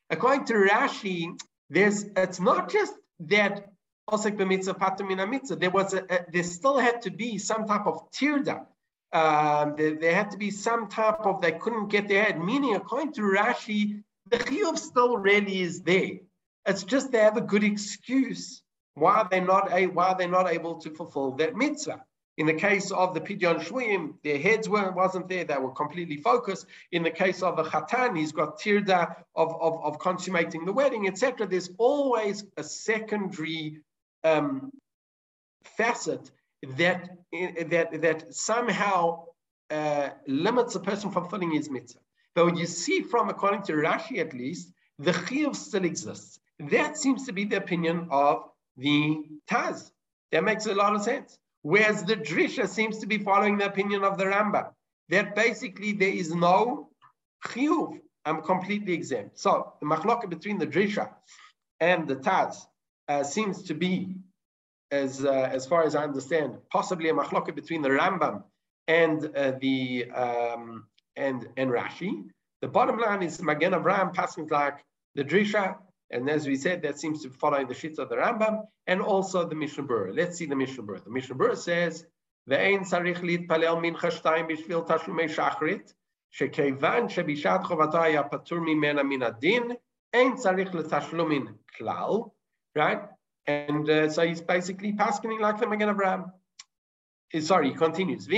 According 0.08 0.44
to 0.46 0.54
Rashi, 0.54 1.38
there's 1.68 2.04
it's 2.16 2.40
not 2.40 2.70
just 2.70 2.94
that 3.20 3.70
There 4.10 5.70
was 5.70 5.94
a, 5.94 6.04
a, 6.08 6.26
there 6.32 6.42
still 6.42 6.78
had 6.78 7.02
to 7.02 7.10
be 7.10 7.38
some 7.38 7.66
type 7.66 7.86
of 7.86 8.10
tirda 8.12 8.66
um, 9.12 9.74
there, 9.76 9.94
there, 9.96 10.14
had 10.14 10.30
to 10.30 10.38
be 10.38 10.50
some 10.50 10.88
type 10.88 11.26
of 11.26 11.40
they 11.40 11.52
couldn't 11.52 11.88
get 11.88 12.08
their 12.08 12.24
head. 12.24 12.40
Meaning, 12.40 12.76
according 12.76 13.12
to 13.14 13.22
Rashi, 13.22 14.02
the 14.28 14.38
chiyuv 14.38 14.78
still 14.78 15.16
really 15.16 15.62
is 15.62 15.82
there. 15.82 16.20
It's 16.66 16.84
just 16.84 17.10
they 17.10 17.18
have 17.18 17.36
a 17.36 17.40
good 17.40 17.64
excuse 17.64 18.62
why 18.94 19.26
they're 19.30 19.44
not 19.44 19.72
a, 19.72 19.86
why 19.86 20.14
they're 20.14 20.28
not 20.28 20.48
able 20.48 20.76
to 20.82 20.90
fulfill 20.90 21.32
that 21.32 21.56
mitzvah. 21.56 22.04
In 22.36 22.46
the 22.46 22.54
case 22.54 22.90
of 22.90 23.12
the 23.12 23.20
Pidyon 23.20 23.60
Shvuyim, 23.60 24.14
their 24.22 24.38
heads 24.38 24.68
weren't 24.68 24.94
wasn't 24.94 25.28
there, 25.28 25.44
they 25.44 25.58
were 25.58 25.72
completely 25.72 26.16
focused. 26.16 26.66
In 26.92 27.02
the 27.02 27.10
case 27.10 27.42
of 27.42 27.56
the 27.56 27.64
Chatan, 27.64 28.16
he's 28.16 28.32
got 28.32 28.60
tirda 28.60 29.14
of, 29.34 29.60
of, 29.60 29.84
of 29.84 29.98
consummating 29.98 30.64
the 30.64 30.72
wedding, 30.72 31.08
etc. 31.08 31.46
There's 31.46 31.70
always 31.78 32.44
a 32.56 32.62
secondary 32.62 33.80
um, 34.24 34.70
facet 35.64 36.30
that 36.76 37.10
that 37.68 38.02
that 38.02 38.34
somehow 38.34 39.24
uh, 39.70 40.10
limits 40.26 40.74
a 40.74 40.80
person 40.80 41.10
from 41.10 41.22
fulfilling 41.22 41.52
his 41.52 41.70
mitzvah. 41.70 42.00
But 42.34 42.56
you 42.56 42.66
see 42.66 43.02
from, 43.02 43.28
according 43.28 43.62
to 43.64 43.72
Rashi 43.72 44.18
at 44.18 44.34
least, 44.34 44.72
the 44.98 45.12
chiyuv 45.12 45.56
still 45.56 45.84
exists. 45.84 46.38
That 46.58 46.96
seems 46.96 47.26
to 47.26 47.32
be 47.32 47.44
the 47.44 47.56
opinion 47.56 48.08
of 48.10 48.44
the 48.76 49.22
Taz. 49.48 49.90
That 50.32 50.44
makes 50.44 50.66
a 50.66 50.74
lot 50.74 50.94
of 50.94 51.02
sense. 51.02 51.38
Whereas 51.62 52.04
the 52.04 52.16
Drisha 52.16 52.68
seems 52.68 52.98
to 52.98 53.06
be 53.06 53.18
following 53.18 53.58
the 53.58 53.66
opinion 53.66 54.04
of 54.04 54.16
the 54.16 54.24
Rambam, 54.24 54.70
that 55.08 55.34
basically 55.34 55.92
there 55.92 56.08
is 56.12 56.34
no 56.34 56.90
chiyuv. 57.46 57.98
I'm 58.24 58.42
completely 58.42 58.92
exempt. 58.92 59.38
So 59.38 59.72
the 59.80 59.86
machloka 59.86 60.28
between 60.28 60.58
the 60.58 60.66
Drisha 60.66 61.10
and 61.80 62.06
the 62.06 62.16
Taz 62.16 62.66
uh, 63.09 63.23
seems 63.23 63.63
to 63.63 63.73
be 63.73 64.15
as 64.91 65.25
uh, 65.25 65.49
as 65.51 65.65
far 65.65 65.83
as 65.83 65.95
I 65.95 66.03
understand, 66.03 66.57
possibly 66.71 67.09
a 67.09 67.13
machloket 67.13 67.55
between 67.55 67.81
the 67.81 67.89
Rambam 67.89 68.43
and 68.87 69.19
uh, 69.35 69.53
the 69.59 70.09
um, 70.11 70.85
and 71.15 71.47
and 71.57 71.71
Rashi. 71.71 72.25
The 72.61 72.67
bottom 72.67 72.97
line 72.99 73.23
is 73.23 73.41
Magen 73.41 73.73
Avraham 73.73 74.13
passing 74.13 74.47
like 74.47 74.77
the 75.15 75.23
Drisha, 75.23 75.77
and 76.11 76.29
as 76.29 76.47
we 76.47 76.55
said, 76.55 76.81
that 76.83 76.99
seems 76.99 77.23
to 77.23 77.29
follow 77.29 77.65
the 77.65 77.73
shits 77.73 77.99
of 77.99 78.09
the 78.09 78.15
Rambam 78.15 78.63
and 78.87 79.01
also 79.01 79.47
the 79.47 79.55
Mishnah 79.55 79.83
Berurah. 79.83 80.15
Let's 80.15 80.37
see 80.37 80.45
the 80.45 80.55
Mishnah 80.55 80.83
Berurah. 80.83 81.03
The 81.03 81.09
Mishnah 81.09 81.35
Berurah 81.35 81.57
says, 81.57 82.05
"Ve'ein 82.49 82.85
sarich 82.85 83.23
להתפלל 83.23 83.75
מנחה 83.81 84.11
שתיים 84.11 84.47
בשביל 84.47 84.77
תשלומי 84.87 85.29
שחרית, 85.29 85.93
שכיוון 86.31 87.09
שבשעת 87.09 87.63
חובתו 87.63 88.01
היה 88.01 88.23
פטור 88.23 88.59
ממנה 88.59 89.03
מן 89.03 89.23
הדין, 89.23 89.71
אין 90.13 90.35
צריך 90.35 90.75
לתשלומין 90.75 91.47
כלל." 91.77 92.11
right? 92.74 93.02
And 93.46 93.88
uh, 93.88 94.10
so 94.10 94.26
he's 94.26 94.40
basically 94.40 94.92
paskening 94.92 95.40
like 95.40 95.58
the 95.58 95.66
Magen 95.66 95.88
Avraham. 95.88 96.32
Uh, 97.34 97.40
sorry, 97.40 97.68
he 97.70 97.74
continues. 97.74 98.28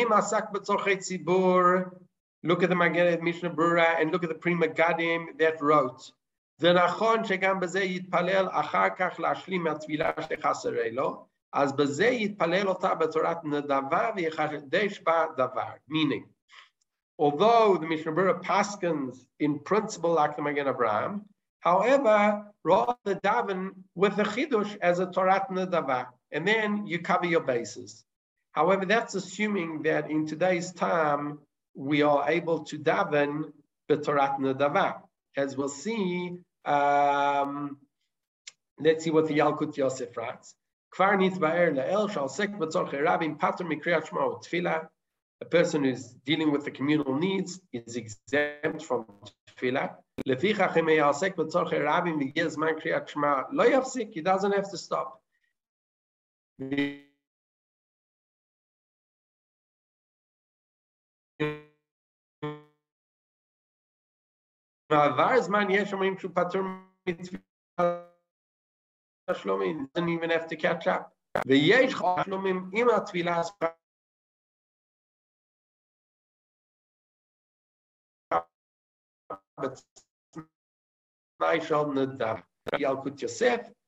Look 2.45 2.63
at 2.65 2.69
the 2.71 2.75
Magen 2.75 3.23
Mishnah 3.25 3.51
Brura 3.51 4.01
and 4.01 4.11
look 4.11 4.25
at 4.25 4.29
the 4.29 4.35
Pri 4.35 4.55
Megadim 4.55 5.39
that 5.39 5.61
wrote. 5.61 6.13
זה 6.57 6.73
נכון 6.73 7.25
שגם 7.25 7.61
בזה 7.61 7.81
יתפלל 7.81 8.49
אחר 8.51 8.89
כך 8.97 9.21
להשלים 9.21 9.65
מהתפילה 9.65 10.11
שחסרה 10.21 10.91
לו, 10.93 11.27
אז 11.53 11.77
בזה 11.77 12.07
יתפלל 12.07 12.69
אותה 12.69 12.95
בתורת 12.95 13.45
נדבה 13.45 14.11
ויחדש 14.17 15.01
בה 15.01 15.25
דבר. 15.37 15.73
Meaning, 15.89 16.25
although 17.19 17.77
the 17.77 17.87
Mishnah 17.87 18.13
Bura 18.13 18.43
paskins 18.43 19.27
in 19.41 19.59
principle 19.59 20.13
like 20.15 20.37
the 20.37 20.43
Magen 20.43 20.67
Avraham, 20.67 21.21
However, 21.63 22.45
rather 22.65 23.15
daven 23.25 23.71
with 23.95 24.17
the 24.17 24.25
chidush 24.25 24.77
as 24.83 24.99
a 24.99 25.07
Torah 25.07 25.47
Nadava, 25.49 26.09
and 26.33 26.47
then 26.47 26.87
you 26.89 26.99
cover 26.99 27.27
your 27.27 27.43
bases. 27.43 28.05
However, 28.51 28.85
that's 28.85 29.15
assuming 29.15 29.83
that 29.83 30.11
in 30.11 30.27
today's 30.27 30.73
time 30.73 31.39
we 31.75 32.03
are 32.03 32.29
able 32.29 32.65
to 32.65 32.79
daven 32.79 33.53
the 33.89 33.97
Torah 33.97 34.37
Nadava. 34.41 35.03
As 35.37 35.57
we'll 35.57 35.69
see, 35.69 36.37
um, 36.65 37.79
let's 38.81 39.05
see 39.05 39.11
what 39.11 39.29
the 39.29 39.39
Yalkut 39.39 39.77
Yosef 39.77 40.17
writes. 40.17 40.57
Kvar 40.93 41.17
nitzba'er 41.17 41.75
le'el 41.77 42.11
shal 42.11 42.29
sek 42.29 42.51
b'tzorche 42.51 43.01
rabim 43.01 43.39
pater 43.39 43.65
mikriyat 43.65 44.09
shma 44.09 44.43
tefillah. 44.45 44.89
A 45.41 45.45
person 45.45 45.85
who's 45.85 46.09
dealing 46.27 46.51
with 46.51 46.65
the 46.65 46.73
communal 46.73 47.17
needs 47.17 47.61
is 47.73 47.95
exempt 47.95 48.83
from 48.83 49.07
tefillah. 49.49 49.95
לפיכך 50.27 50.77
אם 50.81 50.89
יעסק 50.89 51.37
בצורכי 51.37 51.77
רבים 51.79 52.19
והגיע 52.19 52.49
זמן 52.49 52.81
קריאת 52.81 53.09
שמע, 53.09 53.43
לא 53.51 53.65
יפסיק, 53.67 54.09
he 54.09 54.21
doesn't 54.21 54.55
have 54.55 54.67
to 54.67 54.77
stop. 54.89 55.23
בעבר 64.91 65.41
זמן 65.41 65.67
יש 65.71 65.93
אומרים 65.93 66.19
שהוא 66.19 66.31
פטור 66.35 66.63
מתפילה 67.09 67.43
doesn't 69.31 70.09
even 70.09 70.31
have 70.31 70.47
to 70.49 70.57
catch 70.57 70.87
up. 70.87 71.13
ויש 71.47 71.95
שלומים 72.25 72.71
עם 72.73 72.89
התפילה 72.97 73.41
but 73.41 73.82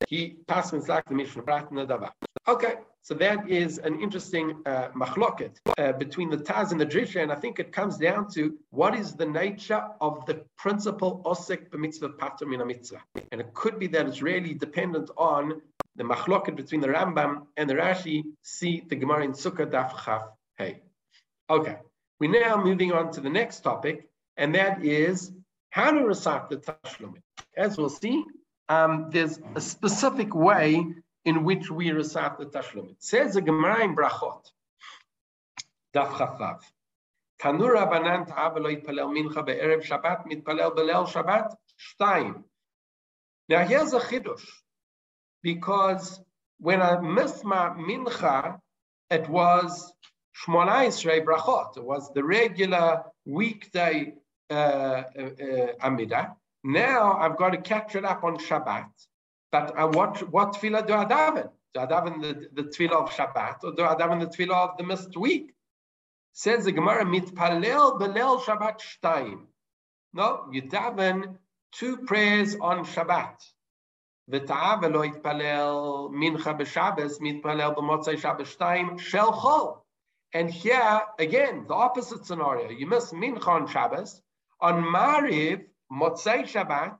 he 0.08 0.36
passes 0.48 0.88
like 0.88 1.04
the 1.06 1.14
Mishnah. 1.14 2.12
Okay, 2.46 2.74
so 3.00 3.14
that 3.14 3.48
is 3.48 3.78
an 3.78 4.00
interesting 4.00 4.62
uh, 4.66 4.88
machloket 4.88 5.56
uh, 5.78 5.92
between 5.92 6.28
the 6.28 6.36
Taz 6.36 6.72
and 6.72 6.80
the 6.80 6.86
Drisha, 6.86 7.22
and 7.22 7.32
I 7.32 7.36
think 7.36 7.58
it 7.58 7.72
comes 7.72 7.96
down 7.96 8.28
to 8.32 8.58
what 8.70 8.94
is 8.94 9.14
the 9.14 9.24
nature 9.24 9.82
of 10.00 10.26
the 10.26 10.44
principle 10.58 11.22
osek 11.24 11.70
b'mitzvah 11.70 12.18
pater 12.18 12.46
min 12.46 12.66
mitzvah, 12.66 13.02
and 13.32 13.40
it 13.40 13.54
could 13.54 13.78
be 13.78 13.86
that 13.88 14.06
it's 14.06 14.20
really 14.20 14.52
dependent 14.52 15.10
on 15.16 15.62
the 15.96 16.04
machloket 16.04 16.56
between 16.56 16.80
the 16.80 16.88
Rambam 16.88 17.46
and 17.56 17.70
the 17.70 17.74
Rashi. 17.74 18.24
See 18.42 18.82
the 18.88 18.96
Gemara 18.96 19.24
in 19.24 19.32
Sukkah 19.32 19.70
Daf 19.70 20.04
Chaf 20.04 20.22
Hey. 20.58 20.82
Okay, 21.48 21.78
we're 22.20 22.30
now 22.30 22.62
moving 22.62 22.92
on 22.92 23.10
to 23.12 23.20
the 23.20 23.30
next 23.30 23.60
topic, 23.60 24.08
and 24.36 24.54
that 24.54 24.84
is 24.84 25.32
how 25.74 25.90
to 25.90 26.04
recite 26.04 26.48
the 26.48 26.56
Tashlumim. 26.58 27.20
As 27.56 27.76
we'll 27.76 27.88
see, 27.88 28.22
um, 28.68 29.08
there's 29.10 29.40
a 29.56 29.60
specific 29.60 30.32
way 30.32 30.86
in 31.24 31.42
which 31.42 31.68
we 31.68 31.90
recite 31.90 32.38
the 32.38 32.46
Tashlumim. 32.46 32.94
Says 33.00 33.34
the 33.34 33.42
Gemara 33.42 33.82
in 33.82 33.96
Brachot, 33.96 34.44
Daf 35.92 36.10
Chafav. 36.10 36.60
Tanura 37.42 37.90
banan 37.90 38.24
ta'avelo 38.24 38.70
yitpalel 38.72 39.10
mincha 39.16 39.44
be'erev 39.44 39.82
Shabbat, 39.84 40.26
mitpalel 40.30 40.76
belel 40.76 41.08
Shabbat, 41.08 41.56
shtayim. 41.84 42.44
Now 43.48 43.66
here's 43.66 43.92
a 43.94 43.98
chidush, 43.98 44.46
because 45.42 46.20
when 46.60 46.82
I 46.82 47.00
missed 47.00 47.44
my 47.44 47.70
mincha, 47.70 48.60
it 49.10 49.28
was 49.28 49.92
Shmona 50.40 50.86
Esrei 50.86 51.24
brachot. 51.24 51.78
It 51.78 51.84
was 51.84 52.12
the 52.14 52.22
regular 52.22 53.02
weekday 53.24 54.14
Amida. 54.51 56.35
Now 56.63 57.13
I've 57.13 57.37
got 57.37 57.51
to 57.51 57.57
catch 57.57 57.95
it 57.95 58.05
up 58.05 58.23
on 58.23 58.37
Shabbat. 58.37 58.89
But 59.51 59.77
uh, 59.77 59.87
what 59.87 60.29
what 60.29 60.53
tefillah 60.53 60.85
do 60.85 60.93
I 60.93 61.05
daven? 61.05 61.49
Do 61.73 61.79
I 61.81 61.85
daven 61.85 62.21
the, 62.21 62.61
the 62.61 62.69
tefillah 62.69 63.03
of 63.03 63.09
Shabbat 63.11 63.63
or 63.63 63.73
do 63.73 63.83
I 63.83 63.95
daven 63.95 64.19
the 64.19 64.27
tefillah 64.27 64.71
of 64.71 64.77
the 64.77 64.83
missed 64.83 65.15
week? 65.17 65.53
Says 66.33 66.65
the 66.65 66.71
Gemara, 66.71 67.05
mitpalel 67.05 67.99
belel 67.99 68.41
Shabbat 68.41 68.79
shtayim. 68.79 69.45
No, 70.13 70.45
you 70.51 70.63
daven 70.63 71.37
two 71.71 71.97
prayers 71.97 72.55
on 72.59 72.85
Shabbat. 72.85 73.35
ותאווה 74.31 74.87
לא 74.89 75.05
יתפלל 75.05 75.73
מנחה 76.11 76.53
בשבס, 76.53 77.17
מתפלל 77.21 77.71
במוצאי 77.77 78.17
שבת 78.17 78.45
שתיים 78.45 78.97
של 78.97 79.31
חול. 79.31 79.73
And 80.31 80.51
here, 80.51 81.01
again, 81.17 81.65
the 81.67 81.73
opposite 81.73 82.23
scenario. 82.23 82.69
You 82.69 82.85
miss 82.85 83.11
Mincha 83.11 83.47
on 83.47 83.65
Shabbos. 83.65 84.21
on 84.60 84.82
Mariv, 84.82 85.64
Motzei 85.92 86.44
Shabbat, 86.44 86.96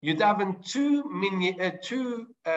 you 0.00 0.16
daven 0.16 0.64
two, 0.64 1.04
min, 1.10 1.60
uh, 1.60 1.70
two 1.82 2.26
uh, 2.44 2.50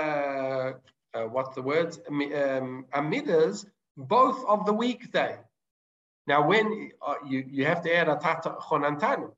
uh, 1.14 1.24
what's 1.30 1.56
the 1.56 1.62
words, 1.62 2.00
um, 2.10 2.86
amidas, 2.94 3.66
both 3.96 4.44
of 4.46 4.66
the 4.66 4.74
weekday. 4.74 5.38
Now, 6.28 6.48
when 6.48 6.92
uh, 7.06 7.16
you, 7.28 7.46
you 7.48 7.66
have 7.66 7.84
to 7.84 7.96
add 7.96 8.10
a 8.10 8.16
tata 8.16 8.56
chonantanu, 8.60 9.32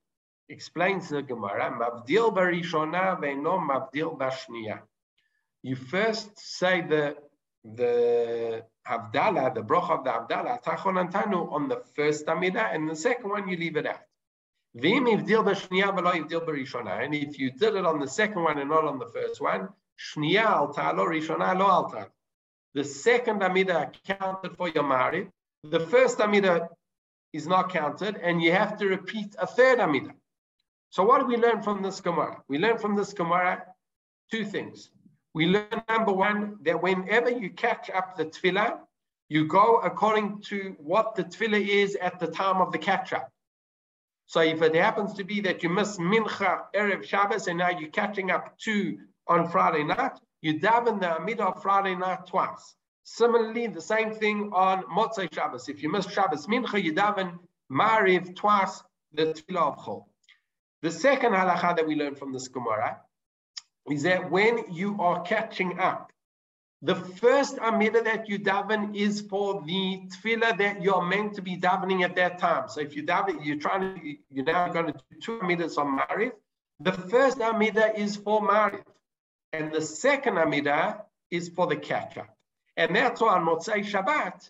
explains 0.49 1.09
the 1.09 1.21
Gemara, 1.21 1.71
mavdil 1.71 2.33
barishona 2.33 3.19
ve'no 3.19 3.59
mavdil 3.59 4.17
bashniya. 4.17 4.79
You 5.61 5.75
first 5.75 6.39
say 6.39 6.81
the 6.81 7.17
the 7.75 8.63
Havdalah, 8.87 9.53
the 9.53 9.61
broch 9.61 9.89
of 9.89 10.03
the 10.03 10.11
Havdalah, 10.11 10.63
Tachon 10.63 11.09
Antanu 11.09 11.51
on 11.51 11.67
the 11.67 11.81
first 11.95 12.27
Amida, 12.27 12.69
and 12.71 12.89
the 12.89 12.95
second 12.95 13.29
one 13.29 13.47
you 13.47 13.57
leave 13.57 13.75
it 13.75 13.85
out. 13.85 13.99
And 14.79 15.07
if 17.15 17.39
you 17.39 17.51
did 17.51 17.75
it 17.75 17.85
on 17.85 17.99
the 17.99 18.07
second 18.07 18.43
one 18.43 18.59
and 18.59 18.69
not 18.69 18.83
on 18.83 18.99
the 18.99 19.07
first 19.07 19.41
one, 19.41 19.69
The 22.75 22.83
second 22.83 23.41
Amida 23.41 23.91
counted 24.05 24.55
for 24.55 24.69
your 24.69 24.83
Mari. 24.83 25.29
The 25.63 25.79
first 25.79 26.21
Amida 26.21 26.69
is 27.33 27.47
not 27.47 27.71
counted, 27.71 28.17
and 28.17 28.39
you 28.39 28.51
have 28.51 28.77
to 28.77 28.85
repeat 28.85 29.35
a 29.39 29.47
third 29.47 29.79
Amida. 29.79 30.13
So 30.91 31.03
what 31.03 31.21
do 31.21 31.25
we 31.25 31.37
learn 31.37 31.63
from 31.63 31.81
this 31.81 31.99
Gemara? 31.99 32.43
We 32.47 32.59
learn 32.59 32.77
from 32.77 32.95
this 32.95 33.13
Gemara 33.13 33.63
two 34.29 34.45
things. 34.45 34.91
We 35.33 35.47
learn 35.47 35.81
number 35.89 36.13
one 36.13 36.57
that 36.61 36.83
whenever 36.83 37.31
you 37.31 37.49
catch 37.49 37.89
up 37.89 38.15
the 38.15 38.25
tefillah, 38.25 38.77
you 39.27 39.47
go 39.47 39.77
according 39.77 40.41
to 40.49 40.75
what 40.77 41.15
the 41.15 41.23
tefillah 41.23 41.67
is 41.67 41.95
at 41.95 42.19
the 42.19 42.27
time 42.27 42.61
of 42.61 42.71
the 42.71 42.77
catch 42.77 43.11
up. 43.11 43.31
So 44.27 44.41
if 44.41 44.61
it 44.61 44.75
happens 44.75 45.13
to 45.13 45.23
be 45.23 45.39
that 45.41 45.63
you 45.63 45.69
miss 45.69 45.97
mincha 45.97 46.63
erev 46.75 47.03
Shabbos 47.03 47.47
and 47.47 47.57
now 47.57 47.69
you're 47.69 47.89
catching 47.89 48.29
up 48.29 48.57
two 48.57 48.99
on 49.27 49.49
Friday 49.49 49.83
night, 49.83 50.19
you 50.41 50.59
daven 50.59 50.99
the 50.99 51.07
Amidah 51.07 51.55
of 51.55 51.61
Friday 51.61 51.95
night 51.95 52.27
twice. 52.27 52.75
Similarly, 53.03 53.67
the 53.67 53.81
same 53.81 54.13
thing 54.13 54.51
on 54.53 54.83
Motzei 54.83 55.33
Shabbos. 55.33 55.69
If 55.69 55.81
you 55.81 55.89
miss 55.89 56.09
Shabbos 56.11 56.45
mincha, 56.45 56.83
you 56.83 56.93
daven 56.93 57.39
Mariv 57.71 58.35
twice 58.35 58.83
the 59.13 59.27
tefillah 59.27 59.71
of 59.71 59.77
Chol. 59.77 60.03
The 60.81 60.91
second 60.91 61.31
halacha 61.31 61.77
that 61.77 61.87
we 61.87 61.95
learn 61.95 62.15
from 62.15 62.33
this 62.33 62.49
Gemara 62.49 62.99
is 63.89 64.03
that 64.03 64.29
when 64.29 64.65
you 64.69 64.97
are 64.99 65.21
catching 65.21 65.79
up, 65.79 66.11
the 66.81 66.95
first 66.95 67.57
Amida 67.57 68.03
that 68.03 68.29
you 68.29 68.37
daven 68.39 68.95
is 68.95 69.21
for 69.21 69.63
the 69.65 70.01
tefillah 70.09 70.57
that 70.59 70.81
you're 70.81 71.03
meant 71.03 71.33
to 71.35 71.41
be 71.41 71.57
davening 71.57 72.03
at 72.03 72.15
that 72.15 72.37
time. 72.37 72.69
So 72.69 72.81
if 72.81 72.95
you 72.95 73.03
daven, 73.03 73.43
you're 73.43 73.57
trying 73.57 73.95
to, 73.99 74.15
you're 74.29 74.45
now 74.45 74.69
going 74.69 74.87
to 74.87 74.93
do 74.93 75.19
two 75.19 75.39
Amidas 75.39 75.77
on 75.77 75.97
Marif. 75.97 76.33
The 76.79 76.91
first 76.91 77.41
Amida 77.41 77.99
is 77.99 78.15
for 78.15 78.41
Marif. 78.41 78.83
And 79.53 79.71
the 79.71 79.81
second 79.81 80.37
Amida 80.37 81.01
is 81.31 81.49
for 81.49 81.65
the 81.65 81.75
catch 81.75 82.17
up. 82.17 82.29
And 82.75 82.95
that's 82.95 83.21
why 83.21 83.29
on 83.29 83.45
Motzei 83.45 83.83
Shabbat, 83.83 84.49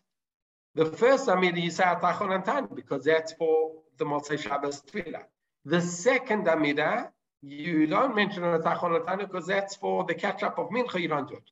the 0.75 0.85
first 0.85 1.29
Amida 1.29 1.59
you 1.61 1.71
say 1.71 1.85
Atachon 1.85 2.43
Antan, 2.43 2.75
because 2.75 3.05
that's 3.05 3.31
for 3.33 3.71
the 3.97 4.05
Motzei 4.05 4.37
Shabbat 4.37 4.83
tefillah. 4.85 5.23
The 5.63 5.81
second 5.81 6.47
Amida 6.49 7.09
you 7.41 7.87
don't 7.87 8.15
mention 8.15 8.43
an 8.43 8.61
Atachon 8.61 9.19
because 9.19 9.45
that's 9.45 9.75
for 9.75 10.03
the 10.03 10.13
catch 10.13 10.43
up 10.43 10.57
of 10.59 10.69
Mincha, 10.69 10.99
you 10.99 11.07
don't 11.07 11.27
do 11.29 11.35
it. 11.35 11.51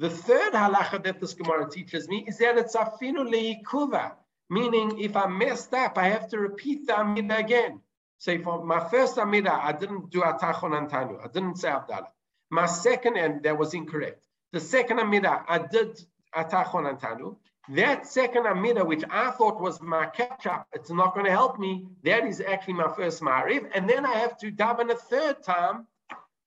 The 0.00 0.08
third 0.08 0.54
halacha 0.54 1.04
that 1.04 1.20
this 1.20 1.34
Gemara 1.34 1.68
teaches 1.68 2.08
me 2.08 2.24
is 2.26 2.38
that 2.38 2.56
it's 2.56 2.74
afinu 2.74 3.22
leikuva, 3.30 4.12
meaning 4.48 4.98
if 4.98 5.14
I 5.14 5.26
messed 5.26 5.74
up, 5.74 5.98
I 5.98 6.08
have 6.08 6.26
to 6.30 6.38
repeat 6.38 6.86
the 6.86 6.98
Amida 6.98 7.36
again. 7.36 7.82
Say 8.16 8.38
for 8.38 8.64
my 8.64 8.80
first 8.88 9.18
Amida, 9.18 9.52
I 9.52 9.72
didn't 9.72 10.08
do 10.08 10.22
Atachon 10.22 10.72
Antanu, 10.72 11.22
I 11.22 11.28
didn't 11.28 11.56
say 11.56 11.68
Havdalah. 11.68 12.06
My 12.48 12.64
second, 12.64 13.18
and 13.18 13.42
that 13.42 13.58
was 13.58 13.74
incorrect. 13.74 14.24
The 14.52 14.60
second 14.60 15.00
Amida, 15.00 15.44
I 15.46 15.58
did 15.58 16.02
Atachon 16.34 16.90
Antanu. 16.90 17.36
That 17.68 18.06
second 18.06 18.46
Amida, 18.46 18.82
which 18.82 19.04
I 19.10 19.32
thought 19.32 19.60
was 19.60 19.82
my 19.82 20.06
catch 20.06 20.46
up, 20.46 20.66
it's 20.72 20.90
not 20.90 21.12
going 21.12 21.26
to 21.26 21.30
help 21.30 21.58
me. 21.58 21.88
That 22.04 22.26
is 22.26 22.40
actually 22.40 22.74
my 22.74 22.90
first 22.96 23.20
Ma'ariv. 23.20 23.70
And 23.74 23.86
then 23.86 24.06
I 24.06 24.14
have 24.14 24.38
to 24.38 24.50
daven 24.50 24.90
a 24.90 24.96
third 24.96 25.42
time 25.42 25.86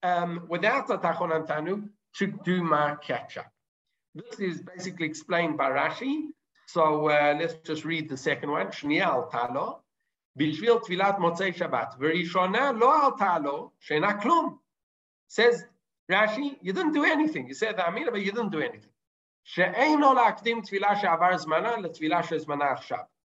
um, 0.01 0.45
without 0.47 0.87
the 0.87 0.97
Tachon 0.97 1.29
Antanu 1.29 1.87
Tukduma 2.19 3.01
Ketchup. 3.01 3.45
This 4.15 4.39
is 4.39 4.61
basically 4.61 5.05
explained 5.07 5.57
by 5.57 5.69
Rashi. 5.71 6.27
So 6.67 7.09
uh, 7.09 7.35
let's 7.39 7.55
just 7.65 7.83
read 7.85 8.09
the 8.09 8.17
second 8.17 8.51
one. 8.51 8.67
Shnia 8.67 9.05
Altalo. 9.05 9.79
Bishvil 10.39 10.81
Tvilat 10.83 11.17
Motzei 11.19 11.55
Shabbat. 11.55 11.99
Verishona 11.99 12.79
Lo 12.79 13.11
Altalo. 13.11 13.71
Shena 13.87 14.21
Klum. 14.21 14.57
Says 15.27 15.65
Rashi, 16.11 16.57
you 16.61 16.73
didn't 16.73 16.93
do 16.93 17.03
anything. 17.03 17.47
You 17.47 17.53
said 17.53 17.77
the 17.77 17.87
Amida, 17.87 18.11
but 18.11 18.21
you 18.23 18.31
didn't 18.31 18.51
do 18.51 18.59
anything. 18.59 18.89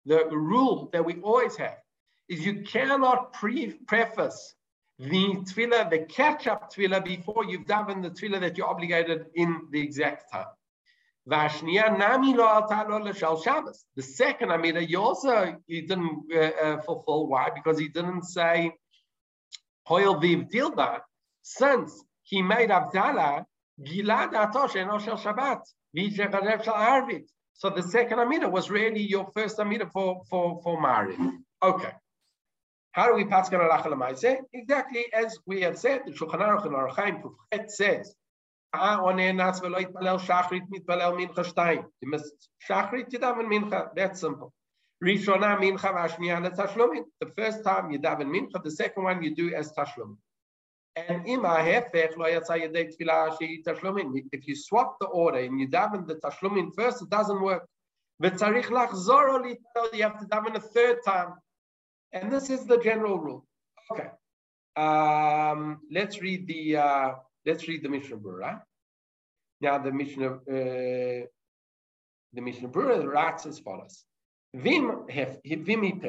The 0.07 0.29
rule 0.31 0.89
that 0.93 1.05
we 1.05 1.21
always 1.21 1.57
have 1.57 1.77
is 2.29 2.45
you 2.45 2.63
cannot 2.63 3.33
pre 3.33 3.73
preface 3.87 4.55
the 4.99 5.37
tefillah, 5.47 5.91
the 5.91 6.01
catch-up 6.01 6.73
tefillah, 6.73 7.05
before 7.05 7.45
you've 7.45 7.67
done 7.67 8.03
the 8.03 8.11
tefillah 8.11 8.41
that 8.41 8.57
you're 8.57 8.67
obligated 8.69 9.27
in 9.35 9.69
the 9.71 9.81
exact 9.81 10.33
time. 10.33 10.47
The 11.27 11.49
second 14.01 14.51
Amida, 14.51 14.85
you 14.85 15.01
also 15.01 15.57
you 15.67 15.87
didn't 15.87 16.23
uh, 16.35 16.39
uh, 16.39 16.81
fulfill. 16.81 17.27
Why? 17.27 17.51
Because 17.55 17.79
he 17.79 17.89
didn't 17.89 18.23
say 18.25 18.73
since 21.43 22.05
he 22.23 22.43
made 22.43 22.71
Havdalah, 22.71 23.45
Gilad 23.81 24.33
Atosh 24.33 24.77
Eno 24.77 24.99
Shel 24.99 25.19
Shabbat. 25.19 25.61
So 27.55 27.71
the 27.71 27.83
second 27.83 28.19
Amida 28.21 28.49
was 28.49 28.71
really 28.71 29.01
your 29.03 29.31
first 29.35 29.59
Amida 29.59 29.87
for, 29.93 30.23
for, 30.31 30.61
for 30.63 30.83
Mariv. 30.83 31.17
Okay. 31.63 31.93
How 32.93 33.09
do 33.09 33.15
we 33.15 33.25
pass 33.25 33.49
Lamaise? 33.51 34.39
Exactly 34.53 35.07
as 35.13 35.39
we 35.47 35.61
have 35.63 35.79
said, 35.79 36.03
the 36.07 36.13
Shulchan 36.13 36.41
Aruch 36.41 36.67
and 36.67 36.75
Aruchaim 36.75 37.23
Kufchet 37.23 37.71
says, 37.71 38.15
You 38.75 38.81
must 42.11 42.49
shachrit 42.69 43.09
mincha. 43.11 43.89
That's 43.97 44.21
simple. 44.21 44.53
Rishona 45.03 45.59
mincha. 45.59 47.09
The 47.21 47.33
first 47.37 47.65
time 47.65 47.91
you 47.91 47.99
daven 47.99 48.27
mincha, 48.27 48.63
the 48.63 48.71
second 48.71 49.05
one 49.05 49.23
you 49.23 49.35
do 49.35 49.55
as 49.55 49.73
tashlumin. 49.73 50.19
And 50.97 51.23
if 54.33 54.49
you 54.49 54.57
swap 54.57 54.99
the 55.01 55.07
order 55.07 55.39
and 55.39 55.61
you 55.61 55.69
daven 55.69 56.07
the 56.07 56.17
tashlumin 56.17 56.75
first, 56.75 57.01
it 57.03 57.09
doesn't 57.09 57.41
work. 57.41 57.67
You 58.21 58.31
have 58.31 58.39
to 58.39 58.47
daven 60.27 60.57
a 60.57 60.61
third 60.61 60.99
time. 61.07 61.35
And 62.13 62.33
this 62.33 62.51
is 62.51 62.65
the 62.65 62.79
general 62.79 63.19
rule. 63.19 63.47
Okay. 63.93 64.09
Um, 64.77 65.81
let's 65.91 66.21
read 66.21 66.47
the 66.47 66.77
uh, 66.77 67.13
let's 67.45 67.67
read 67.69 67.83
the 67.83 67.89
Mishnah 67.89 68.17
Berurah. 68.17 68.61
Now 69.61 69.79
the 69.79 69.93
Mishnah 69.93 70.35
uh, 70.35 71.27
the 72.33 72.41
Mishnah 72.41 72.69
Berurah 72.69 73.05
writes 73.07 73.47
as 73.47 73.59
follows: 73.59 74.05
Vim 74.55 75.09
hef 75.09 75.39
vim 75.45 76.01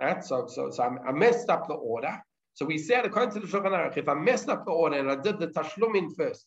Right? 0.00 0.24
So 0.24 0.46
so 0.48 0.70
so 0.70 0.82
I 0.82 1.12
messed 1.12 1.48
up 1.50 1.68
the 1.68 1.74
order. 1.74 2.20
So 2.54 2.66
we 2.66 2.78
said 2.78 3.06
according 3.06 3.34
to 3.34 3.40
the 3.40 3.46
Shulchan 3.46 3.72
Aruch, 3.72 3.96
if 3.96 4.08
I 4.08 4.14
messed 4.14 4.48
up 4.48 4.64
the 4.66 4.72
order 4.72 4.98
and 4.98 5.10
I 5.10 5.16
did 5.16 5.38
the 5.38 5.48
tashlumin 5.48 6.14
first, 6.16 6.46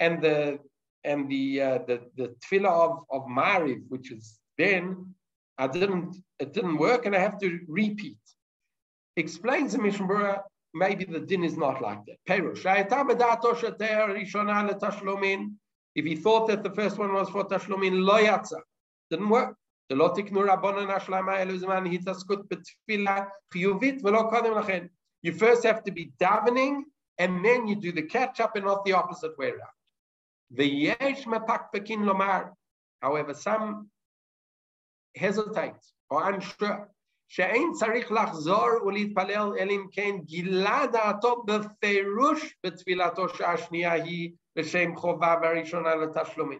and 0.00 0.22
the 0.22 0.58
and 1.04 1.28
the 1.28 1.60
uh, 1.60 1.78
the 1.86 2.00
the 2.16 2.34
tefillah 2.40 2.90
of 2.90 3.04
of 3.10 3.22
Mariv, 3.28 3.82
which 3.88 4.10
is 4.10 4.38
then 4.56 5.14
I 5.58 5.66
didn't 5.66 6.16
it 6.38 6.52
didn't 6.52 6.78
work, 6.78 7.06
and 7.06 7.14
I 7.14 7.18
have 7.18 7.38
to 7.40 7.60
repeat. 7.68 8.18
Explains 9.16 9.72
the 9.72 9.78
Mishnah 9.78 10.42
maybe 10.74 11.04
the 11.04 11.20
din 11.20 11.44
is 11.44 11.56
not 11.56 11.82
like 11.82 12.00
that. 12.06 12.16
If 15.94 16.06
he 16.06 16.16
thought 16.16 16.48
that 16.48 16.62
the 16.62 16.70
first 16.70 16.96
one 16.98 17.12
was 17.12 17.28
for 17.28 17.44
tashlumin, 17.44 18.02
lo. 18.02 18.16
Didn't 19.10 19.28
work. 19.28 19.54
You 25.24 25.32
first 25.32 25.62
have 25.64 25.84
to 25.84 25.92
be 25.92 26.12
davening, 26.18 26.82
and 27.18 27.44
then 27.44 27.68
you 27.68 27.76
do 27.76 27.92
the 27.92 28.02
catch 28.02 28.40
up, 28.40 28.56
and 28.56 28.64
not 28.64 28.84
the 28.86 28.94
opposite 28.94 29.36
way 29.36 29.52
around. 29.52 29.68
However, 33.02 33.34
some 33.34 33.90
hesitate 35.15 35.81
or 36.09 36.29
unsure. 36.29 36.87
שאין 37.29 37.71
צריך 37.73 38.11
לחזור 38.11 38.67
ולהתפלל 38.85 39.51
אלא 39.59 39.71
אם 39.71 39.85
כן 39.91 40.17
גילה 40.23 40.83
דעתו 40.91 41.43
בפירוש 41.47 42.55
בתפילתו 42.65 43.29
שהשנייה 43.29 43.91
היא 43.91 44.31
לשם 44.55 44.95
חובה 44.95 45.35
והראשונה 45.41 45.95
לתשלומים. 45.95 46.59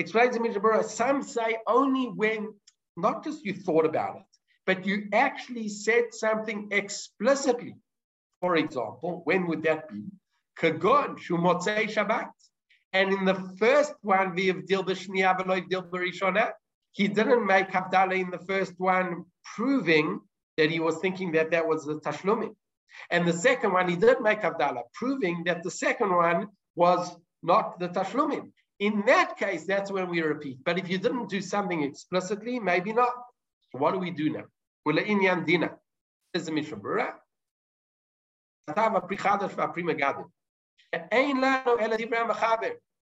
Explains 0.00 0.34
the 0.34 0.40
Mishnah 0.40 0.82
some 0.84 1.22
say 1.22 1.58
only 1.66 2.06
when, 2.20 2.54
not 2.96 3.22
just 3.24 3.44
you 3.44 3.52
thought 3.52 3.84
about 3.84 4.16
it, 4.16 4.32
but 4.66 4.86
you 4.86 5.08
actually 5.12 5.68
said 5.68 6.06
something 6.14 6.68
explicitly. 6.70 7.74
For 8.40 8.56
example, 8.56 9.20
when 9.24 9.46
would 9.48 9.62
that 9.64 9.88
be? 9.90 10.02
Kagon, 10.58 11.18
Shumotzei 11.18 11.84
Shabbat. 11.94 12.30
And 12.92 13.12
in 13.12 13.24
the 13.24 13.38
first 13.58 13.94
one, 14.00 14.34
we 14.34 14.46
have 14.46 14.66
Dil 14.66 14.84
B'Shniya 14.84 15.38
V'Loi 15.38 15.68
Dil 15.68 15.82
B'Rishonah, 15.82 16.52
he 16.95 17.09
didn't 17.09 17.45
make 17.45 17.71
Havdalah 17.71 18.17
in 18.17 18.31
the 18.31 18.39
first 18.39 18.73
one, 18.77 19.25
proving 19.53 20.21
that 20.55 20.71
he 20.71 20.79
was 20.79 20.97
thinking 20.99 21.33
that 21.33 21.51
that 21.51 21.67
was 21.67 21.83
the 21.83 21.99
Tashlumim. 21.99 22.55
And 23.11 23.27
the 23.27 23.33
second 23.33 23.73
one, 23.73 23.89
he 23.89 23.97
did 23.97 24.21
make 24.21 24.41
Havdalah, 24.41 24.83
proving 24.93 25.43
that 25.43 25.61
the 25.61 25.71
second 25.71 26.15
one 26.15 26.47
was 26.75 27.13
not 27.43 27.79
the 27.79 27.89
Tashlumim. 27.89 28.53
In 28.79 29.03
that 29.07 29.35
case, 29.37 29.65
that's 29.65 29.91
when 29.91 30.09
we 30.09 30.21
repeat. 30.21 30.59
But 30.63 30.79
if 30.79 30.89
you 30.89 30.97
didn't 30.97 31.27
do 31.27 31.41
something 31.41 31.83
explicitly, 31.83 32.61
maybe 32.61 32.93
not. 32.93 33.13
So 33.71 33.79
what 33.79 33.91
do 33.93 33.99
we 33.99 34.11
do 34.11 34.29
now? 34.29 34.45
Ula 34.85 35.01
inyan 35.01 35.45
dina. 35.45 35.71
This 36.33 36.43
is 36.43 36.47
the 36.47 36.53
Mishnah 36.53 36.77
Berurah. 36.77 37.13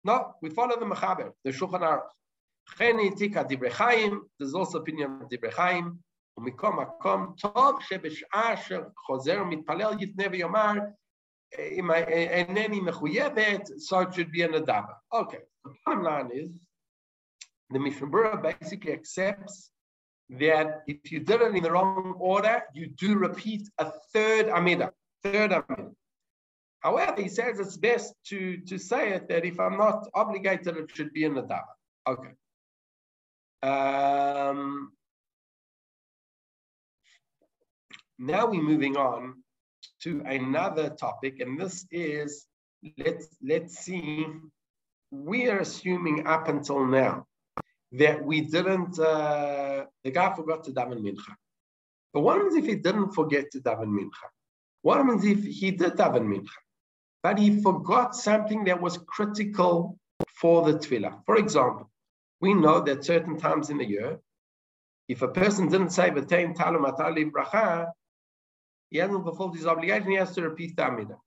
No, 0.04 0.34
we 0.42 0.50
follow 0.50 0.78
the 0.78 0.86
Mechaber, 0.86 1.32
the 1.44 1.50
Shulchan 1.50 1.80
Aruch. 1.80 2.06
There's 2.77 4.53
also 4.53 4.79
opinion 4.79 5.21
of 5.21 5.29
Divrei 5.29 5.53
Chaim. 5.53 5.99
ומכל 6.37 6.73
מקום, 6.73 7.33
טוב 7.37 7.81
שבשעה 7.81 8.57
שחוזר 8.57 9.41
ומתפלל 9.41 9.93
יפנה 9.99 10.23
ויאמר, 10.31 10.73
אם 11.59 11.91
אינני 11.91 12.79
מחויבת, 12.79 13.61
so 13.67 14.01
it 14.01 14.13
should 14.13 14.31
be 14.31 14.41
an 14.41 14.53
adaba. 14.53 14.95
Okay, 15.13 15.39
the 15.63 15.73
bottom 15.85 16.03
line 16.03 16.29
is, 16.33 16.67
the 17.69 17.79
Mishnah 17.79 18.07
Berurah 18.07 18.41
basically 18.41 18.91
accepts 18.91 19.71
that 20.29 20.83
if 20.87 21.11
you 21.11 21.19
did 21.19 21.41
it 21.41 21.55
in 21.55 21.63
the 21.63 21.71
wrong 21.71 22.15
order, 22.19 22.63
you 22.73 22.87
do 22.87 23.17
repeat 23.17 23.69
a 23.77 23.91
third 24.13 24.49
Amida, 24.49 24.91
third 25.23 25.53
Amida. 25.53 25.91
However, 26.81 27.21
he 27.21 27.29
says 27.29 27.59
it's 27.59 27.77
best 27.77 28.13
to, 28.25 28.57
to 28.57 28.77
say 28.77 29.13
it 29.13 29.29
that 29.29 29.45
if 29.45 29.59
I'm 29.59 29.77
not 29.77 30.07
obligated, 30.13 30.75
it 30.77 30.91
should 30.93 31.13
be 31.13 31.23
an 31.23 31.35
Adaba. 31.35 31.73
Okay. 32.07 32.33
Um, 33.62 34.92
now 38.18 38.46
we're 38.46 38.62
moving 38.62 38.96
on 38.96 39.42
to 40.02 40.22
another 40.24 40.90
topic, 40.90 41.40
and 41.40 41.60
this 41.60 41.86
is 41.90 42.46
let's 42.96 43.28
let's 43.42 43.78
see. 43.78 44.26
We 45.10 45.48
are 45.48 45.58
assuming 45.58 46.26
up 46.26 46.48
until 46.48 46.86
now 46.86 47.26
that 47.92 48.24
we 48.24 48.42
didn't. 48.42 48.98
Uh, 48.98 49.84
the 50.04 50.10
guy 50.10 50.34
forgot 50.34 50.64
to 50.64 50.72
daven 50.72 51.00
mincha. 51.00 51.34
But 52.14 52.20
what 52.20 52.36
happens 52.36 52.56
if 52.56 52.66
he 52.66 52.76
didn't 52.76 53.12
forget 53.12 53.50
to 53.52 53.60
daven 53.60 53.88
mincha? 53.88 54.28
What 54.82 54.98
happens 54.98 55.24
if 55.24 55.44
he 55.44 55.70
did 55.72 55.92
daven 55.94 56.26
mincha, 56.26 56.56
but 57.22 57.38
he 57.38 57.60
forgot 57.60 58.14
something 58.14 58.64
that 58.64 58.80
was 58.80 58.98
critical 59.06 59.98
for 60.40 60.64
the 60.64 60.78
tefillah? 60.78 61.20
For 61.26 61.36
example, 61.36 61.89
we 62.40 62.54
know 62.54 62.80
that 62.80 63.04
certain 63.04 63.38
times 63.38 63.70
in 63.70 63.78
the 63.78 63.84
year, 63.84 64.18
if 65.08 65.22
a 65.22 65.28
person 65.28 65.68
didn't 65.68 65.90
say 65.90 66.10
V'tein 66.10 66.54
talum 66.54 66.84
atali 66.84 67.30
bracha, 67.30 67.90
he 68.90 68.98
hasn't 68.98 69.24
fulfilled 69.24 69.56
his 69.56 69.66
obligation, 69.66 70.10
he 70.10 70.16
has 70.16 70.34
to 70.34 70.42
repeat 70.42 70.76
the 70.76 70.82
Amidah. 70.82 71.18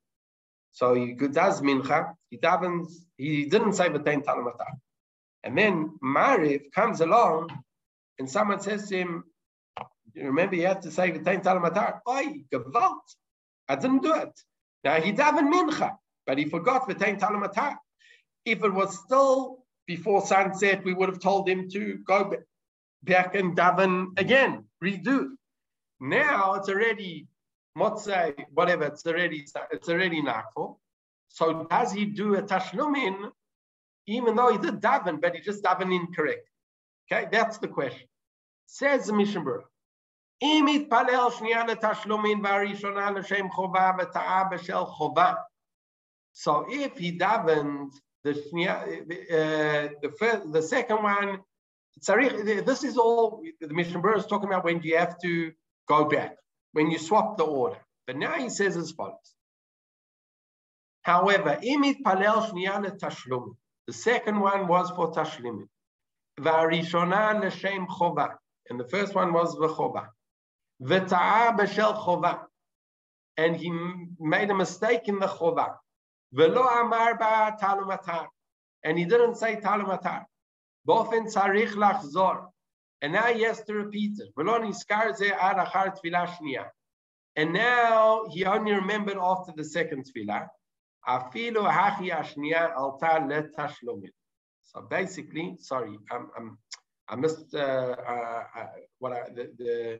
So 0.72 0.96
he 0.96 1.14
does 1.14 1.62
mincha, 1.62 2.14
he 2.30 2.38
davens, 2.38 2.88
he 3.18 3.46
didn't 3.46 3.74
say 3.74 3.90
V'tein 3.90 4.24
talum 4.24 4.46
atali. 4.46 4.80
And 5.44 5.58
then 5.58 5.98
Mariv 6.04 6.72
comes 6.74 7.02
along 7.02 7.50
and 8.18 8.30
someone 8.30 8.60
says 8.62 8.90
to 8.90 8.98
him, 8.98 9.24
remember 10.16 10.56
you 10.56 10.68
have 10.68 10.82
to 10.82 10.92
say 10.92 11.12
V'tein 11.12 11.44
talum 11.44 11.64
atali. 11.64 12.00
Oi. 12.08 12.44
I 13.70 13.76
didn't 13.76 14.02
do 14.02 14.16
it. 14.16 14.40
Now 14.84 15.00
he 15.00 15.14
davened 15.14 15.54
mincha, 15.54 15.96
but 16.26 16.38
he 16.38 16.46
forgot 16.46 16.90
V'tein 16.90 17.20
talum 17.20 17.44
atali. 17.44 17.76
If 18.46 18.64
it 18.64 18.74
was 18.74 18.98
still 18.98 19.63
before 19.87 20.25
sunset, 20.25 20.85
we 20.85 20.95
would 20.95 21.09
have 21.09 21.21
told 21.21 21.49
him 21.49 21.69
to 21.71 21.99
go 22.07 22.35
back 23.03 23.35
and 23.35 23.57
daven 23.57 24.19
again, 24.19 24.65
redo. 24.83 25.29
Now 26.01 26.55
it's 26.55 26.69
already 26.69 27.27
motzei, 27.77 28.35
whatever. 28.53 28.85
It's 28.85 29.07
already 29.07 29.47
it's 29.73 29.89
already 29.89 30.23
nakful. 30.23 30.79
So 31.29 31.67
does 31.71 31.93
he 31.93 32.05
do 32.05 32.37
a 32.37 32.43
tashlumin, 32.43 33.31
even 34.07 34.37
though 34.37 34.53
he 34.53 34.59
did 34.59 34.81
daven, 34.81 35.21
but 35.21 35.35
he 35.35 35.41
just 35.41 35.63
daven 35.63 35.95
incorrect? 35.95 36.49
Okay, 37.11 37.29
that's 37.31 37.59
the 37.59 37.69
question. 37.69 38.07
Says 38.67 39.07
the 39.07 39.13
Mishnah 39.13 39.41
Berurah. 39.41 39.65
אם 40.43 40.67
יתפלל 40.69 41.31
שנייה 41.31 41.65
לתשלומין 41.65 42.45
והראשונה 42.45 43.11
לשם 43.11 43.51
חובה 43.51 43.91
וטעה 43.99 44.45
בשל 44.45 44.85
חובה. 44.85 45.35
So 46.33 46.65
if 46.69 46.97
he 46.99 47.19
davened 47.19 47.91
the 48.24 48.32
uh, 48.32 49.90
the 50.02 50.12
first, 50.18 50.52
the 50.52 50.62
second 50.62 51.04
one, 51.04 51.40
this 52.06 52.84
is 52.84 52.98
all 52.98 53.44
the 53.60 53.74
Mishnah 53.74 54.18
is 54.18 54.26
talking 54.26 54.50
about 54.50 54.64
when 54.64 54.82
you 54.82 54.98
have 54.98 55.18
to 55.20 55.52
go 55.88 56.06
back, 56.06 56.36
when 56.72 56.90
you 56.92 56.98
swap 56.98 57.38
the 57.38 57.44
order. 57.44 57.78
But 58.08 58.18
now 58.18 58.34
he 58.34 58.50
says 58.50 58.76
as 58.78 58.92
follows. 58.92 59.36
However, 61.04 61.60
imit 61.64 61.98
palel 62.06 62.50
shniyana 62.50 62.98
tashlum. 63.00 63.56
The 63.88 63.94
second 63.94 64.40
one 64.40 64.68
was 64.68 64.90
for 64.92 65.12
tashlimin. 65.12 65.68
Varishona 66.40 67.44
l'shem 67.44 67.86
chova. 67.88 68.36
And 68.70 68.80
the 68.80 68.88
first 68.88 69.14
one 69.14 69.34
was 69.34 69.56
v'chova. 69.56 70.08
V'ta'a 70.82 71.58
b'shel 71.58 71.98
chova. 71.98 72.46
And 73.36 73.58
he 73.58 73.72
made 74.20 74.50
a 74.50 74.56
mistake 74.56 75.08
in 75.08 75.20
the 75.20 75.28
chova. 75.28 75.76
And 78.86 78.98
he 78.98 79.06
didn't 79.06 79.36
say 79.36 79.56
talumatar. 79.58 80.26
Bofen 80.88 81.32
tzarich 81.32 81.74
lachzor. 81.74 82.48
And 83.02 83.14
now 83.14 83.34
he 83.34 83.44
has 83.44 83.62
to 83.66 83.74
repeat 83.74 84.20
it. 84.20 84.30
Velo 84.36 84.60
niskar 84.60 85.14
And 87.36 87.54
now 87.54 88.26
he 88.32 88.46
only 88.46 88.72
remembered 88.74 89.18
after 89.18 89.54
the 89.56 89.64
second 89.64 90.06
tefillah. 90.06 90.48
Afilu 91.08 91.70
hachi 91.70 92.10
ashniya 92.12 92.76
alta 92.76 93.20
letashlomin. 93.22 94.12
So 94.64 94.82
basically, 94.90 95.58
sorry, 95.60 96.00
I'm, 96.10 96.30
I'm, 96.38 96.58
I 97.10 97.16
missed 97.16 97.54
uh, 97.54 97.96
uh, 98.08 98.44
uh, 98.58 98.66
what 99.00 99.14
I, 99.14 99.30
the, 99.30 99.52
the 99.58 100.00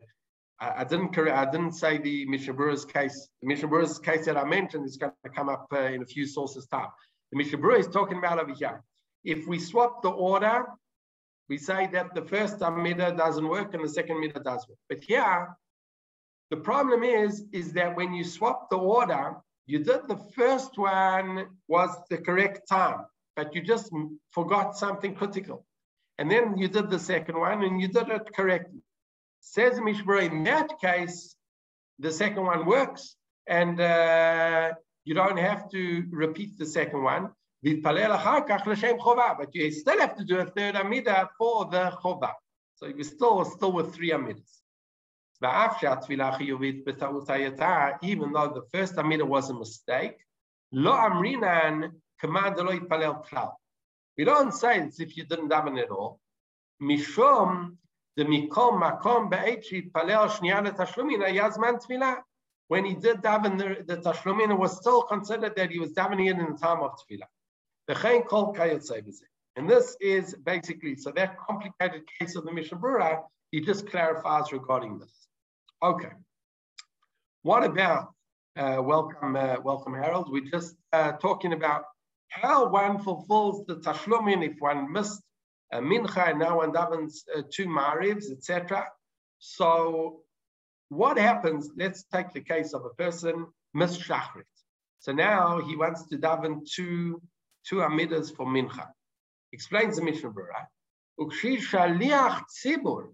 I, 0.60 0.72
I 0.78 0.84
didn't 0.84 1.16
I 1.18 1.44
didn't 1.50 1.72
say 1.72 1.98
the 1.98 2.26
Mishnah 2.26 2.54
Berurah's 2.54 2.84
case. 2.84 3.28
The 3.42 3.48
Mishnah 3.48 3.68
Berurah's 3.68 3.98
case 3.98 4.26
that 4.26 4.36
I 4.36 4.44
mentioned 4.44 4.86
is 4.86 4.96
going 4.96 5.12
to 5.24 5.30
come 5.30 5.48
up 5.48 5.66
uh, 5.72 5.80
in 5.80 6.02
a 6.02 6.06
few 6.06 6.26
sources 6.26 6.66
time. 6.66 6.88
The 7.32 7.38
Mishnah 7.38 7.58
Berurah 7.58 7.80
is 7.80 7.88
talking 7.88 8.18
about 8.18 8.38
over 8.38 8.52
here. 8.52 8.82
If 9.24 9.46
we 9.46 9.58
swap 9.58 10.02
the 10.02 10.10
order, 10.10 10.66
we 11.48 11.58
say 11.58 11.88
that 11.92 12.14
the 12.14 12.22
first 12.22 12.62
Amida 12.62 13.14
doesn't 13.16 13.48
work 13.48 13.74
and 13.74 13.84
the 13.84 13.88
second 13.88 14.16
Amida 14.16 14.40
does 14.40 14.66
work. 14.68 14.78
But 14.88 15.02
here, 15.02 15.56
the 16.50 16.56
problem 16.56 17.02
is, 17.02 17.44
is 17.52 17.72
that 17.72 17.96
when 17.96 18.14
you 18.14 18.24
swap 18.24 18.70
the 18.70 18.76
order, 18.76 19.36
you 19.66 19.78
did 19.78 20.08
the 20.08 20.18
first 20.36 20.76
one 20.76 21.46
was 21.68 21.90
the 22.10 22.18
correct 22.18 22.68
time, 22.68 23.06
but 23.34 23.54
you 23.54 23.62
just 23.62 23.90
forgot 24.30 24.76
something 24.76 25.14
critical. 25.14 25.64
And 26.18 26.30
then 26.30 26.56
you 26.56 26.68
did 26.68 26.90
the 26.90 26.98
second 26.98 27.38
one 27.38 27.62
and 27.62 27.80
you 27.80 27.88
did 27.88 28.08
it 28.08 28.34
correctly. 28.34 28.82
Says 29.46 29.78
Mishbra, 29.78 30.24
in 30.24 30.42
that 30.44 30.80
case, 30.80 31.36
the 31.98 32.10
second 32.10 32.44
one 32.44 32.64
works 32.64 33.16
and 33.46 33.78
uh, 33.78 34.72
you 35.04 35.14
don't 35.14 35.36
have 35.36 35.70
to 35.70 36.06
repeat 36.10 36.58
the 36.58 36.64
second 36.64 37.02
one. 37.02 37.30
But 37.62 37.94
you 39.54 39.70
still 39.70 40.00
have 40.00 40.16
to 40.16 40.24
do 40.24 40.38
a 40.38 40.46
third 40.46 40.76
Amida 40.76 41.28
for 41.38 41.66
the 41.66 41.92
Chova. 42.02 42.32
So 42.76 42.86
you 42.86 43.04
still 43.04 43.44
still 43.44 43.72
with 43.72 43.94
three 43.94 44.10
Amidas. 44.10 44.62
Even 48.02 48.32
though 48.32 48.48
the 48.48 48.62
first 48.72 48.98
Amida 48.98 49.24
was 49.26 49.50
a 49.50 49.54
mistake, 49.54 50.16
lo 50.72 50.92
amrinan 50.92 51.92
command. 52.18 52.56
We 54.16 54.24
don't 54.24 54.52
say 54.52 54.78
it's 54.80 55.00
if 55.00 55.16
you 55.16 55.24
didn't 55.24 55.50
daven 55.50 55.78
at 55.80 55.90
all. 55.90 56.18
Mishum 56.82 57.76
makom. 58.18 59.30
When 62.68 62.84
he 62.86 62.94
did 62.94 63.20
daven 63.20 63.58
the, 63.58 63.84
the 63.86 64.00
tashlumin, 64.00 64.50
it 64.50 64.58
was 64.58 64.76
still 64.76 65.02
considered 65.02 65.54
that 65.56 65.70
he 65.70 65.78
was 65.78 65.92
davening 65.92 66.30
it 66.30 66.38
in 66.38 66.52
the 66.52 66.58
time 66.58 66.80
of 66.82 66.92
tefillah. 66.92 67.26
The 67.88 67.94
chain 67.94 68.22
called 68.22 68.56
kaiot 68.56 68.82
sevize, 68.90 69.20
and 69.56 69.68
this 69.68 69.96
is 70.00 70.34
basically, 70.44 70.96
so 70.96 71.10
that 71.12 71.36
complicated 71.38 72.02
case 72.18 72.36
of 72.36 72.44
the 72.44 72.52
Mishnah 72.52 72.78
Berurah, 72.78 73.22
he 73.50 73.60
just 73.60 73.86
clarifies 73.88 74.52
regarding 74.52 74.98
this. 74.98 75.28
Okay. 75.82 76.08
What 77.42 77.62
about, 77.64 78.14
uh, 78.56 78.80
welcome, 78.82 79.36
uh, 79.36 79.56
welcome 79.62 79.92
Harold, 79.92 80.30
we're 80.32 80.50
just 80.50 80.74
uh, 80.94 81.12
talking 81.12 81.52
about 81.52 81.84
how 82.30 82.68
one 82.68 82.98
fulfills 82.98 83.66
the 83.66 83.76
tashlumin 83.76 84.42
if 84.42 84.58
one 84.60 84.90
missed 84.90 85.22
a 85.74 85.80
mincha 85.80 86.30
and 86.30 86.38
now 86.38 86.58
one 86.58 86.72
davens 86.72 87.24
uh, 87.36 87.42
two 87.50 87.66
marivs, 87.66 88.30
etc. 88.30 88.86
So 89.40 90.20
what 90.88 91.18
happens, 91.18 91.70
let's 91.76 92.04
take 92.04 92.32
the 92.32 92.40
case 92.40 92.72
of 92.72 92.84
a 92.84 92.90
person, 92.90 93.46
missed 93.74 94.00
shachrit. 94.00 94.44
So 95.00 95.12
now 95.12 95.60
he 95.60 95.76
wants 95.76 96.06
to 96.08 96.16
daven 96.16 96.64
two 96.64 97.20
two 97.68 97.76
amidas 97.76 98.34
for 98.34 98.46
mincha. 98.46 98.86
Explains 99.52 99.96
the 99.96 100.02
Mishnah 100.02 100.30
Berurah. 100.30 100.66
Tzibur. 101.20 103.08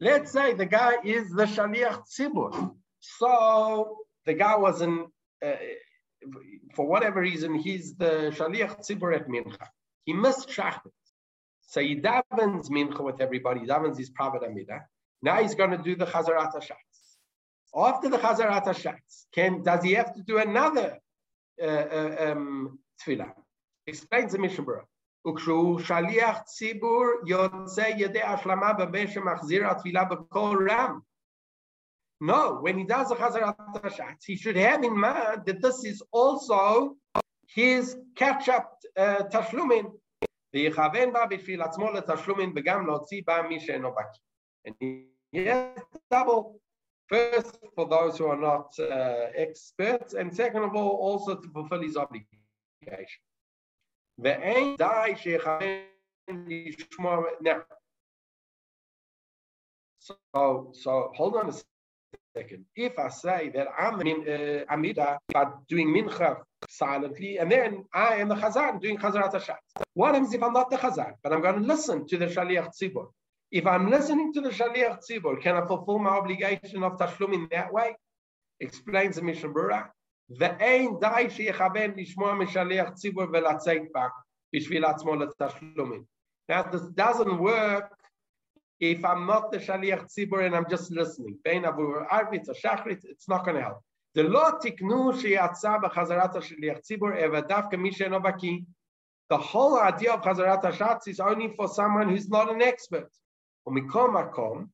Let's 0.00 0.32
say 0.32 0.54
the 0.54 0.66
guy 0.66 0.94
is 1.04 1.30
the 1.30 1.44
shaliach 1.44 2.02
tzibur. 2.08 2.74
So 3.00 3.98
the 4.26 4.34
guy 4.34 4.56
wasn't, 4.56 5.08
uh, 5.44 5.52
for 6.74 6.86
whatever 6.86 7.20
reason, 7.20 7.54
he's 7.54 7.94
the 7.96 8.32
shaliach 8.36 8.80
tzibur 8.80 9.14
at 9.14 9.28
mincha. 9.28 9.66
He 10.04 10.12
missed 10.12 10.48
shachrit. 10.48 10.92
So 11.69 11.81
he 11.81 11.95
davens 11.95 12.69
mincha 12.69 13.01
with 13.01 13.21
everybody. 13.21 13.61
He 13.61 13.65
davens 13.67 13.97
his 13.97 14.09
private 14.09 14.43
amida. 14.43 14.85
Now 15.21 15.41
he's 15.41 15.55
going 15.55 15.71
to 15.71 15.77
do 15.77 15.95
the 15.95 16.05
chazarat 16.05 16.53
hashatz. 16.53 16.97
After 17.75 18.09
the 18.09 18.17
chazarat 18.17 18.65
hashatz, 18.65 19.25
can 19.33 19.63
does 19.63 19.83
he 19.83 19.93
have 19.93 20.13
to 20.15 20.21
do 20.21 20.37
another 20.37 20.99
uh, 21.61 21.65
uh, 21.65 22.15
um, 22.31 22.79
tefillah? 23.01 23.31
Explains 23.87 24.31
the 24.33 24.39
Mishnah 24.39 24.63
Berurah. 24.63 24.85
וכשהוא 25.27 25.79
שליח 25.79 26.39
ציבור 26.41 27.05
יוצא 27.25 27.87
ידי 27.97 28.21
השלמה 28.21 28.73
במה 28.73 29.07
שמחזיר 29.07 29.67
התפילה 29.67 30.03
בכל 30.03 30.67
רם. 30.71 30.99
No, 32.21 32.59
when 32.61 32.77
he 32.77 32.85
does 32.85 33.09
the 33.09 33.15
Chazarat 33.15 33.57
Hashatz, 33.83 34.23
he 34.25 34.37
should 34.37 34.55
have 34.55 34.83
in 34.83 34.97
mind 34.97 35.41
that 35.45 35.61
this 35.61 35.83
is 35.83 36.01
also 36.11 36.95
his 37.47 37.97
catch-up 38.15 38.79
uh, 38.97 39.23
tashlumin. 39.31 39.91
ויכוון 40.53 41.13
בה 41.13 41.25
בשביל 41.25 41.61
עצמו 41.61 41.91
לתשלומים 41.91 42.53
וגם 42.55 42.87
להוציא 42.87 43.21
בה 43.25 43.41
מי 43.41 43.59
שאינו 43.59 43.91
בקיא. 43.91 44.21
And 44.67 44.73
he 45.35 45.45
has 45.45 45.83
double. 46.13 46.59
First, 47.07 47.59
for 47.75 47.85
those 47.87 48.17
who 48.17 48.25
are 48.33 48.41
not 48.51 48.67
uh, 48.79 49.27
experts, 49.45 50.13
and 50.19 50.33
second 50.33 50.63
of 50.63 50.73
all, 50.75 50.93
also 51.07 51.35
to 51.35 51.47
fulfill 51.49 51.81
his 51.81 51.97
obligation. 51.97 53.21
ואין 54.17 54.75
די 54.77 55.15
שיכוון 55.15 55.59
לשמוע... 56.47 57.17
Now, 57.41 57.61
so, 59.99 60.71
so 60.73 61.11
hold 61.15 61.35
on 61.35 61.49
a 61.49 61.53
second. 62.36 62.64
If 62.76 62.98
I 62.98 63.08
say 63.08 63.50
that 63.54 63.68
I'm 63.78 64.00
in 64.02 64.18
uh, 64.28 64.72
Amida 64.72 65.18
doing 65.68 65.88
Mincha 65.88 66.36
silently, 66.68 67.38
and 67.38 67.50
then 67.50 67.84
I 67.92 68.16
am 68.16 68.28
the 68.28 68.36
Chazan 68.36 68.80
doing 68.80 68.98
Chazarat 68.98 69.32
Hashatz. 69.32 69.82
What 69.94 70.14
happens 70.14 70.32
if 70.34 70.42
I'm 70.42 70.52
not 70.52 70.70
the 70.70 70.76
Chazan, 70.76 71.12
but 71.22 71.32
I'm 71.32 71.42
going 71.42 71.60
to 71.62 71.66
listen 71.66 72.06
to 72.08 72.18
the 72.18 72.26
Shaliach 72.26 72.70
Tzibor? 72.80 73.08
If 73.50 73.66
I'm 73.66 73.90
listening 73.90 74.32
to 74.34 74.40
the 74.40 74.50
Shaliach 74.50 74.98
Tzibor, 75.08 75.40
can 75.40 75.56
I 75.56 75.66
fulfill 75.66 75.98
my 75.98 76.10
obligation 76.10 76.82
of 76.82 76.96
Tashlum 76.96 77.34
in 77.34 77.48
that 77.50 77.72
way? 77.72 77.96
Explains 78.60 79.16
the 79.16 79.22
Mishnah 79.22 79.48
Berurah. 79.50 79.88
ואין 80.38 80.98
די 81.00 81.30
שיכוון 81.30 81.90
לשמוע 81.96 82.34
משליח 82.34 82.90
ציבור 82.90 83.24
ולצאת 83.32 83.82
בה 83.92 84.06
בשביל 84.54 84.84
עצמו 84.84 85.14
לתשלומים. 85.14 86.04
Now, 86.48 86.62
this 86.62 86.82
doesn't 86.82 87.38
work 87.38 87.99
if 88.80 89.04
I'm 89.04 89.26
not 89.26 89.52
the 89.52 89.58
Shaliach 89.58 90.06
Tzibur 90.06 90.44
and 90.44 90.56
I'm 90.56 90.66
just 90.68 90.90
listening, 90.90 91.38
it's 91.44 93.28
not 93.28 93.44
going 93.44 93.56
to 93.56 93.62
help. 93.62 93.82
The 94.14 94.24
law 94.24 94.58
tiknu 94.58 95.12
sheyatza 95.12 95.80
b'chazarat 95.80 96.34
shaliach 96.34 96.80
tzibur 96.82 97.16
evadav 97.16 97.70
kamisha 97.70 98.08
novaki. 98.08 98.66
The 99.28 99.38
whole 99.38 99.78
idea 99.78 100.14
of 100.14 100.22
chazarat 100.22 100.64
hashatz 100.64 101.06
is 101.06 101.20
only 101.20 101.54
for 101.54 101.68
someone 101.68 102.08
who's 102.08 102.28
not 102.28 102.50
an 102.52 102.60
expert. 102.60 103.08
Umikom 103.68 104.16
akom 104.20 104.70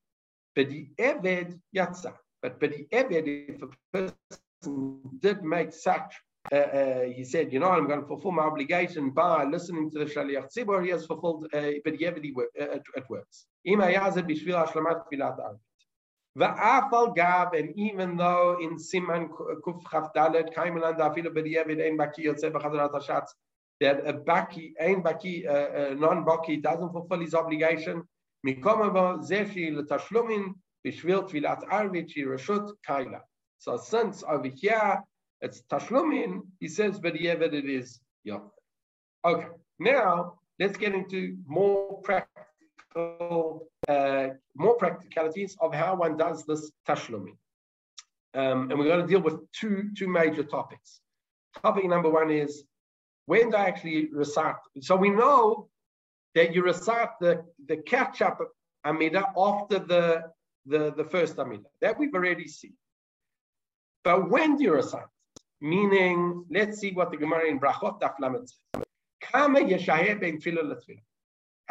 b'di 0.56 0.88
eved 0.96 1.60
yatza. 1.76 2.14
But 2.40 2.58
b'di 2.58 2.88
eved, 2.88 3.26
if 3.50 3.62
a 3.62 3.68
person 3.92 5.18
did 5.18 5.42
make 5.42 5.72
such 5.74 6.18
uh, 6.52 6.56
uh, 6.56 7.02
he 7.04 7.24
said, 7.24 7.52
you 7.52 7.58
know, 7.58 7.70
I'm 7.70 7.86
going 7.86 8.00
to 8.00 8.06
fulfill 8.06 8.32
my 8.32 8.44
obligation 8.44 9.10
by 9.10 9.44
listening 9.44 9.90
to 9.92 9.98
the 10.00 10.04
Shaliach 10.04 10.54
Tzibor. 10.54 10.84
He 10.84 10.90
has 10.90 11.06
fulfilled 11.06 11.48
uh, 11.52 11.58
Bedievedi 11.84 12.32
uh, 12.36 12.78
at 12.96 13.10
works. 13.10 13.46
Va'afal 16.36 17.16
Gav, 17.16 17.54
and 17.54 17.72
even 17.76 18.16
though 18.16 18.58
in 18.60 18.76
Siman 18.76 19.30
Kuf 19.30 19.82
Chavdalet, 19.84 20.54
Kaimeland 20.54 20.98
Afilo 20.98 21.30
Bedievid 21.34 21.82
Ein 21.82 21.96
Baki 21.96 22.26
Yotzeh 22.26 22.50
B'Chazarat 22.52 22.92
Hashatz, 22.92 23.28
that 23.80 24.06
a 24.06 24.12
Baki, 24.12 24.72
Ein 24.78 25.02
Baki, 25.02 25.46
uh, 25.46 25.50
uh 25.50 25.94
non-Baki 25.94 26.62
doesn't 26.62 26.92
fulfill 26.92 27.20
his 27.20 27.34
obligation, 27.34 28.02
Mikomavo 28.46 29.26
Zeshi 29.26 29.74
L'Tashlumin 29.74 30.52
Bishvil 30.86 31.26
Tvilat 31.28 31.66
Arvit 31.68 32.10
Shirashut 32.14 32.70
Kaila. 32.86 33.20
So 33.58 33.78
since 33.78 34.22
over 34.28 34.50
here, 34.54 35.00
it's 35.40 35.62
Tashlumin, 35.70 36.42
he 36.60 36.68
says, 36.68 36.98
but 36.98 37.20
yeah, 37.20 37.34
but 37.34 37.54
it 37.54 37.66
is 37.66 38.00
Yom. 38.24 38.50
Okay, 39.24 39.48
now 39.78 40.34
let's 40.58 40.76
get 40.76 40.94
into 40.94 41.36
more 41.46 42.00
practical, 42.02 43.68
uh, 43.88 44.28
more 44.54 44.76
practicalities 44.76 45.56
of 45.60 45.74
how 45.74 45.96
one 45.96 46.16
does 46.16 46.44
this 46.46 46.70
Tashlumin. 46.88 47.36
Um, 48.34 48.70
and 48.70 48.78
we're 48.78 48.86
going 48.86 49.00
to 49.00 49.06
deal 49.06 49.20
with 49.20 49.50
two, 49.52 49.90
two 49.96 50.08
major 50.08 50.42
topics. 50.42 51.00
Topic 51.62 51.86
number 51.86 52.10
one 52.10 52.30
is 52.30 52.64
when 53.26 53.50
do 53.50 53.56
I 53.56 53.64
actually 53.64 54.08
recite? 54.12 54.56
So 54.80 54.94
we 54.96 55.10
know 55.10 55.68
that 56.34 56.54
you 56.54 56.62
recite 56.62 57.08
the, 57.20 57.44
the 57.66 57.78
catch-up 57.78 58.38
Amida 58.84 59.26
after 59.36 59.78
the, 59.78 60.22
the, 60.66 60.92
the 60.94 61.04
first 61.04 61.38
Amida. 61.38 61.64
That 61.80 61.98
we've 61.98 62.14
already 62.14 62.46
seen. 62.46 62.74
But 64.04 64.30
when 64.30 64.56
do 64.56 64.64
you 64.64 64.74
recite? 64.74 65.06
Meaning, 65.60 66.44
let's 66.50 66.78
see 66.78 66.92
what 66.92 67.10
the 67.10 67.16
Gemara 67.16 67.46
in 67.46 67.58
Brachot 67.58 68.00
Daf 68.00 68.14
Lamed 68.20 68.48
says. 68.48 68.84
How 69.32 69.48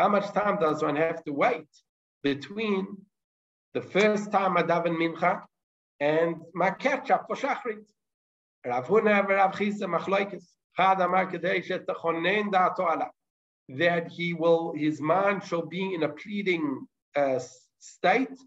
much 0.10 0.34
time 0.34 0.60
does 0.60 0.84
one 0.84 0.96
have 0.96 1.24
to 1.24 1.32
wait 1.32 1.68
between 2.24 2.88
the 3.74 3.82
first 3.82 4.32
time 4.32 4.58
I 4.58 4.64
daven 4.64 4.98
mincha 4.98 5.44
and 6.00 6.38
my 6.54 6.72
catch 6.72 7.12
up 7.12 7.28
for 7.28 7.36
shachrit? 7.36 7.86
Rav 8.66 8.88
Huna 8.88 9.28
Rav 9.28 9.52
Chisda 9.54 9.88
Machloikis. 9.88 10.46
That 13.70 14.12
he 14.12 14.34
will, 14.34 14.74
his 14.76 15.00
mind 15.00 15.44
shall 15.44 15.66
be 15.66 15.94
in 15.94 16.04
a 16.04 16.10
pleading 16.10 16.86
uh, 17.16 17.40
state 17.80 18.38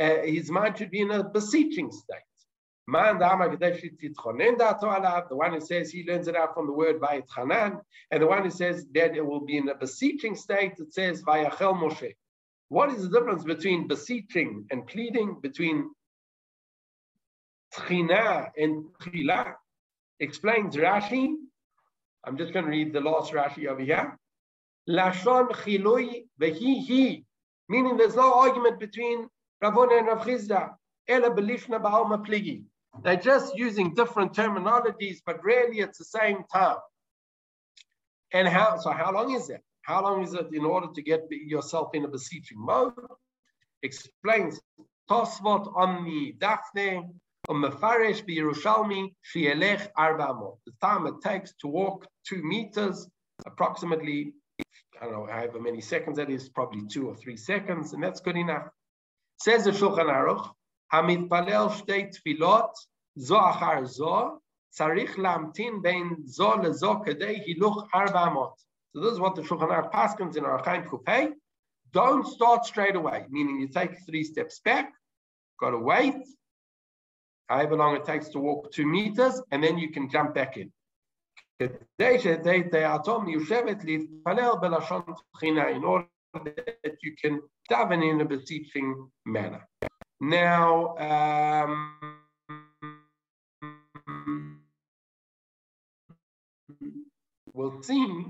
his 0.00 0.50
mind 0.50 0.78
should 0.78 0.90
be 0.90 1.00
in 1.00 1.10
a 1.10 1.22
beseeching 1.22 1.92
state. 1.92 2.18
The 2.86 5.28
one 5.30 5.52
who 5.52 5.60
says 5.60 5.90
he 5.90 6.04
learns 6.08 6.26
it 6.26 6.36
out 6.36 6.54
from 6.54 6.66
the 6.66 6.72
word 6.72 7.00
Vayitchanan, 7.00 7.80
and 8.10 8.22
the 8.22 8.26
one 8.26 8.42
who 8.42 8.50
says 8.50 8.86
that 8.94 9.16
it 9.16 9.24
will 9.24 9.44
be 9.44 9.58
in 9.58 9.68
a 9.68 9.74
beseeching 9.74 10.34
state, 10.34 10.72
it 10.78 10.92
says 10.92 11.22
Vayachel 11.22 11.80
Moshe. 11.80 12.14
What 12.68 12.90
is 12.90 13.02
the 13.02 13.18
difference 13.18 13.44
between 13.44 13.86
beseeching 13.86 14.66
and 14.70 14.86
pleading, 14.86 15.38
between 15.40 15.90
Tchina 17.74 18.50
and 18.56 18.84
Tchila? 19.02 19.54
Explains 20.18 20.76
Rashi. 20.76 21.34
I'm 22.24 22.36
just 22.36 22.52
going 22.52 22.64
to 22.64 22.70
read 22.70 22.92
the 22.92 23.00
last 23.00 23.32
Rashi 23.32 23.66
over 23.66 23.82
here. 23.82 24.18
Lashon 24.88 25.50
Chilui 25.50 26.24
Vehi 26.40 26.86
Hi, 26.88 27.22
meaning 27.68 27.96
there's 27.96 28.16
no 28.16 28.34
argument 28.34 28.80
between 28.80 29.28
Ravona 29.62 29.98
and 29.98 30.06
Rav 30.06 30.26
Chisda. 30.26 30.70
Ela 31.08 31.30
Belishna 31.30 31.80
Ba'alma 31.80 32.24
Pligi. 32.26 32.64
They're 33.02 33.16
just 33.16 33.56
using 33.56 33.94
different 33.94 34.32
terminologies, 34.32 35.18
but 35.24 35.42
really 35.42 35.80
it's 35.80 35.98
the 35.98 36.04
same 36.04 36.44
time. 36.52 36.76
And 38.32 38.46
how, 38.46 38.78
so 38.78 38.90
how 38.90 39.12
long 39.12 39.34
is 39.34 39.48
that? 39.48 39.60
How 39.82 40.02
long 40.02 40.22
is 40.22 40.34
it 40.34 40.48
in 40.52 40.64
order 40.64 40.88
to 40.94 41.02
get 41.02 41.22
yourself 41.30 41.94
in 41.94 42.04
a 42.04 42.08
beseeching 42.08 42.58
mode? 42.58 42.92
Explains 43.82 44.60
Tosfot 45.10 45.72
on 45.74 46.04
the 46.04 46.34
Daphne, 46.38 47.08
on 47.48 47.56
Mefarish 47.56 48.22
Yerushalmi, 48.28 49.12
Shielech 49.34 49.88
Arbamo. 49.98 50.58
The 50.66 50.72
time 50.80 51.06
it 51.06 51.14
takes 51.22 51.52
to 51.60 51.66
walk 51.66 52.06
two 52.28 52.42
meters, 52.42 53.08
approximately, 53.46 54.32
I 55.00 55.06
don't 55.06 55.12
know, 55.12 55.26
however 55.26 55.60
many 55.60 55.80
seconds 55.80 56.18
that 56.18 56.30
is, 56.30 56.48
probably 56.48 56.86
two 56.86 57.08
or 57.08 57.16
three 57.16 57.36
seconds, 57.36 57.92
and 57.92 58.02
that's 58.02 58.20
good 58.20 58.36
enough. 58.36 58.68
Says 59.40 59.64
the 59.64 59.70
Shulchan 59.70 60.10
Aruch, 60.10 60.50
Hamid 60.92 61.30
Palel 61.30 61.70
Shtei 61.70 62.14
Tfilot, 62.14 62.72
Zo 63.18 63.36
Achar 63.36 63.86
Zo, 63.86 64.42
Tzarich 64.78 65.16
Lamtin 65.16 65.80
Bein 65.82 66.28
Zo 66.28 66.58
Lezo 66.58 67.02
Kedei 67.02 67.42
Hiluch 67.46 67.88
Arba 67.94 68.28
Amot. 68.28 68.52
So 68.94 69.00
this 69.00 69.12
is 69.14 69.18
what 69.18 69.34
the 69.36 69.42
Shulchan 69.42 69.70
Aruch 69.70 69.90
paskins 69.92 70.36
in 70.36 70.44
Orach 70.44 70.66
Chaim 70.66 70.84
Kupay. 70.84 71.32
Don't 71.92 72.26
start 72.26 72.66
straight 72.66 72.96
away, 72.96 73.24
meaning 73.30 73.58
you 73.60 73.68
take 73.68 73.92
three 74.06 74.24
steps 74.24 74.60
back, 74.62 74.92
got 75.58 75.70
to 75.70 75.78
wait, 75.78 76.22
however 77.48 77.76
long 77.76 77.96
it 77.96 78.04
takes 78.04 78.28
to 78.28 78.38
walk 78.38 78.70
two 78.70 78.86
meters, 78.86 79.40
and 79.50 79.64
then 79.64 79.78
you 79.78 79.90
can 79.90 80.10
jump 80.10 80.34
back 80.34 80.58
in. 80.58 80.70
In 81.58 81.70
order 85.84 86.06
that 86.34 86.96
you 87.02 87.14
can 87.20 87.40
daven 87.70 88.08
in 88.08 88.20
a 88.20 88.24
beseeching 88.24 89.08
manner. 89.26 89.66
Now, 90.20 90.96
um, 90.98 91.96
we'll 97.52 97.82
see. 97.82 98.24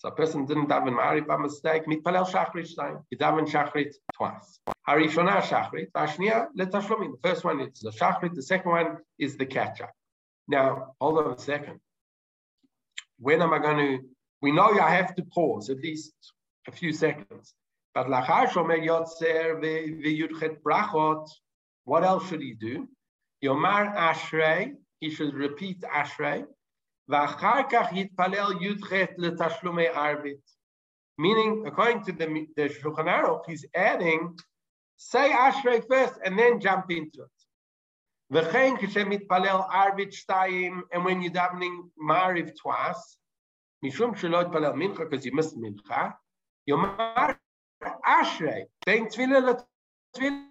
So 0.00 0.08
a 0.08 0.12
person 0.12 0.46
didn't 0.46 0.68
daven 0.68 0.94
Ma'ariv 0.94 1.26
by 1.26 1.36
mistake, 1.38 1.86
mitpalel 1.86 2.26
shachrit 2.28 2.74
time. 2.76 3.04
He 3.10 3.16
daven 3.16 3.46
shachrit 3.48 3.94
twice. 4.14 4.60
Harishona 4.88 5.40
shachrit, 5.42 5.90
ashnia 5.92 6.46
letashlomin. 6.56 7.12
The 7.12 7.28
first 7.28 7.44
one 7.44 7.60
is 7.60 7.80
the 7.80 7.90
shachrit, 7.90 8.34
the 8.34 8.42
second 8.42 8.70
one 8.70 8.98
is 9.18 9.36
the 9.36 9.46
catch-up. 9.46 9.90
Now, 10.46 10.94
hold 11.00 11.18
on 11.18 11.32
a 11.32 11.38
second. 11.38 11.80
When 13.18 13.42
am 13.42 13.52
I 13.52 13.58
going 13.58 13.76
to, 13.76 14.08
we 14.40 14.52
know 14.52 14.72
you 14.72 14.80
have 14.80 15.14
to 15.16 15.22
pause 15.22 15.70
at 15.70 15.78
least 15.78 16.12
a 16.66 16.72
few 16.72 16.92
seconds. 16.92 17.54
But 17.94 18.06
lachar 18.06 18.48
shomer 18.48 18.78
brachot, 20.62 21.28
what 21.84 22.04
else 22.04 22.28
should 22.28 22.42
he 22.42 22.54
do? 22.54 22.88
Yomar 23.44 23.96
ashrei, 23.96 24.74
he 25.00 25.10
should 25.10 25.34
repeat 25.34 25.80
ashrei. 25.82 26.44
V'achar 27.10 27.70
kach 27.70 27.90
yitpalel 27.90 28.60
yudchet 28.60 29.16
letashlumei 29.18 29.92
arbit. 29.92 30.42
Meaning, 31.16 31.64
according 31.66 32.04
to 32.04 32.12
the, 32.12 32.46
the 32.56 32.68
Shulchan 32.68 33.06
Aruch, 33.06 33.42
he's 33.46 33.64
adding, 33.74 34.38
say 34.96 35.30
ashrei 35.30 35.82
first 35.88 36.14
and 36.24 36.38
then 36.38 36.60
jump 36.60 36.90
into 36.90 37.22
it. 37.22 38.34
V'chein 38.34 38.78
kishem 38.78 39.16
yitpalel 39.16 39.68
arbit 39.70 40.14
shtayim, 40.14 40.82
and 40.92 41.04
when 41.04 41.22
you're 41.22 41.32
davening 41.32 41.88
mariv 42.00 42.52
twice, 42.60 43.16
mishum 43.83 44.15
shelo 44.15 44.43
yitpalel 44.43 44.75
mincha, 44.75 45.09
because 45.09 45.25
you 45.25 45.33
missed 45.33 45.57
mincha, 45.57 46.13
yomar 46.69 47.37
Ashrei. 48.05 48.65
Bein 48.85 49.07
tefillah 49.07 49.63
tefillah. 50.15 50.47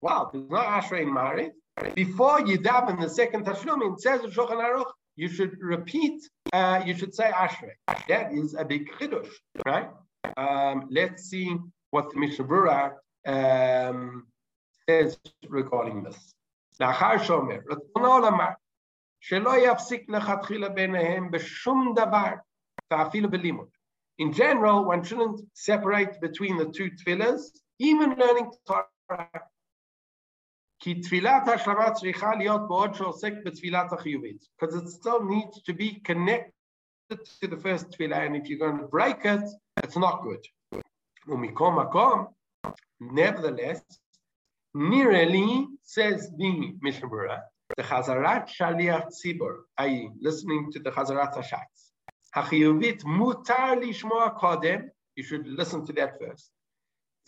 Wow, 0.00 0.30
there's 0.32 0.48
no 0.48 0.58
Ashrei 0.58 1.02
in 1.02 1.12
Mari. 1.12 1.50
Before 1.94 2.40
you 2.40 2.58
daven 2.58 3.00
the 3.00 3.08
second 3.08 3.44
Tashlum, 3.46 3.92
it 3.92 4.00
says 4.00 4.22
in 4.24 4.30
Shulchan 4.30 4.60
Aruch, 4.60 4.90
you 5.16 5.28
should 5.28 5.60
repeat, 5.60 6.22
uh, 6.52 6.82
you 6.84 6.94
should 6.96 7.14
say 7.14 7.30
Ashrei. 7.30 7.74
That 8.08 8.32
is 8.32 8.54
a 8.54 8.64
big 8.64 8.90
chidush, 8.92 9.30
right? 9.66 9.88
Um, 10.36 10.88
let's 10.90 11.24
see 11.30 11.56
what 11.90 12.10
the 12.10 12.18
Mishnah 12.18 12.44
Berurah 12.44 12.92
um, 13.26 14.26
says 14.88 15.18
regarding 15.48 16.02
this. 16.02 16.34
לאחר 16.80 17.18
שאומר, 17.18 17.58
רצונו 17.70 18.18
לומר, 18.18 18.48
שלא 19.22 19.56
יפסיק 19.58 20.08
לכתחילה 20.08 20.68
ביניהם 20.68 21.30
בשום 21.30 21.92
דבר, 21.96 22.32
ואפילו 22.90 23.30
בלימוד. 23.30 23.68
In 24.20 24.32
general, 24.32 24.84
one 24.84 25.04
shouldn't 25.04 25.40
separate 25.54 26.20
between 26.20 26.56
the 26.56 26.66
two 26.66 26.90
tefillahs, 26.90 27.42
even 27.78 28.10
learning 28.16 28.50
Torah. 28.66 28.88
Because 30.84 31.14
it 34.74 34.88
still 34.88 35.24
needs 35.24 35.62
to 35.62 35.72
be 35.72 36.00
connected 36.04 36.52
to 37.40 37.46
the 37.48 37.56
first 37.56 37.90
tefillah, 37.90 38.26
and 38.26 38.36
if 38.36 38.48
you're 38.48 38.58
going 38.58 38.78
to 38.78 38.86
break 38.86 39.24
it, 39.24 39.42
it's 39.82 39.96
not 39.96 40.22
good. 40.22 40.46
Nevertheless, 43.00 43.82
Nireli 44.76 45.66
says 45.82 46.30
the 46.36 46.74
Mishnah 46.80 47.08
the 47.77 47.83
Chazarat 47.83 48.49
Shaliach 48.49 49.07
Tzibur, 49.07 49.61
i.e., 49.79 50.09
listening 50.19 50.71
to 50.71 50.79
the 50.79 50.91
Chazarat 50.91 51.33
Hashatz. 51.35 51.91
Hachiyuvit 52.35 53.03
mutar 53.03 53.81
lishmoa 53.81 54.37
kodem. 54.37 54.89
You 55.15 55.23
should 55.23 55.47
listen 55.47 55.85
to 55.85 55.93
that 55.93 56.19
first. 56.19 56.49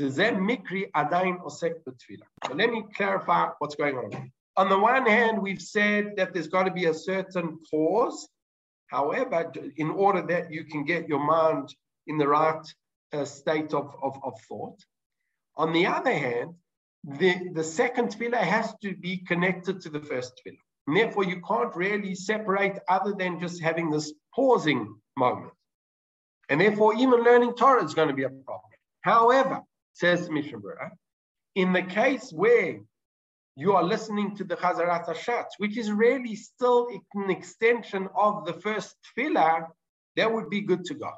Zem 0.01 0.45
mikri 0.47 0.91
adain 0.91 1.39
osek 1.43 1.75
So 1.85 2.53
let 2.53 2.69
me 2.69 2.83
clarify 2.95 3.47
what's 3.59 3.75
going 3.75 3.95
on. 3.95 4.31
On 4.57 4.69
the 4.69 4.77
one 4.77 5.05
hand, 5.05 5.41
we've 5.41 5.61
said 5.61 6.13
that 6.17 6.33
there's 6.33 6.47
got 6.47 6.63
to 6.63 6.71
be 6.71 6.85
a 6.85 6.93
certain 6.93 7.59
pause. 7.69 8.27
However, 8.87 9.51
in 9.77 9.89
order 9.89 10.21
that 10.27 10.51
you 10.51 10.65
can 10.65 10.85
get 10.85 11.07
your 11.07 11.19
mind 11.19 11.73
in 12.07 12.17
the 12.17 12.27
right 12.27 12.65
uh, 13.13 13.25
state 13.25 13.73
of, 13.73 13.95
of, 14.01 14.17
of 14.23 14.33
thought. 14.47 14.79
On 15.57 15.73
the 15.73 15.87
other 15.87 16.13
hand, 16.13 16.55
the, 17.07 17.49
the 17.53 17.63
second 17.63 18.09
tefillah 18.09 18.37
has 18.37 18.73
to 18.81 18.95
be 18.95 19.17
connected 19.17 19.81
to 19.81 19.89
the 19.89 19.99
first 19.99 20.33
tefillah. 20.45 20.57
And 20.87 20.97
therefore, 20.97 21.23
you 21.25 21.41
can't 21.41 21.75
really 21.75 22.15
separate 22.15 22.79
other 22.87 23.13
than 23.17 23.39
just 23.39 23.61
having 23.61 23.89
this 23.89 24.13
pausing 24.33 24.95
moment. 25.17 25.51
And 26.49 26.61
therefore, 26.61 26.95
even 26.95 27.23
learning 27.23 27.53
Torah 27.55 27.83
is 27.83 27.95
going 27.95 28.09
to 28.09 28.13
be 28.13 28.23
a 28.23 28.29
problem. 28.29 28.71
However, 29.01 29.61
says 29.93 30.29
Mishnah 30.29 30.59
in 31.55 31.73
the 31.73 31.81
case 31.81 32.31
where 32.31 32.79
you 33.55 33.73
are 33.73 33.83
listening 33.83 34.35
to 34.35 34.43
the 34.43 34.57
Chazarat 34.57 35.07
Hashatz, 35.07 35.51
which 35.57 35.77
is 35.77 35.89
really 35.91 36.35
still 36.35 36.89
an 37.13 37.29
extension 37.29 38.09
of 38.13 38.45
the 38.45 38.53
first 38.53 38.95
tefillah, 39.17 39.67
that 40.17 40.31
would 40.31 40.49
be 40.49 40.61
good 40.61 40.83
to 40.85 40.93
go. 40.95 41.11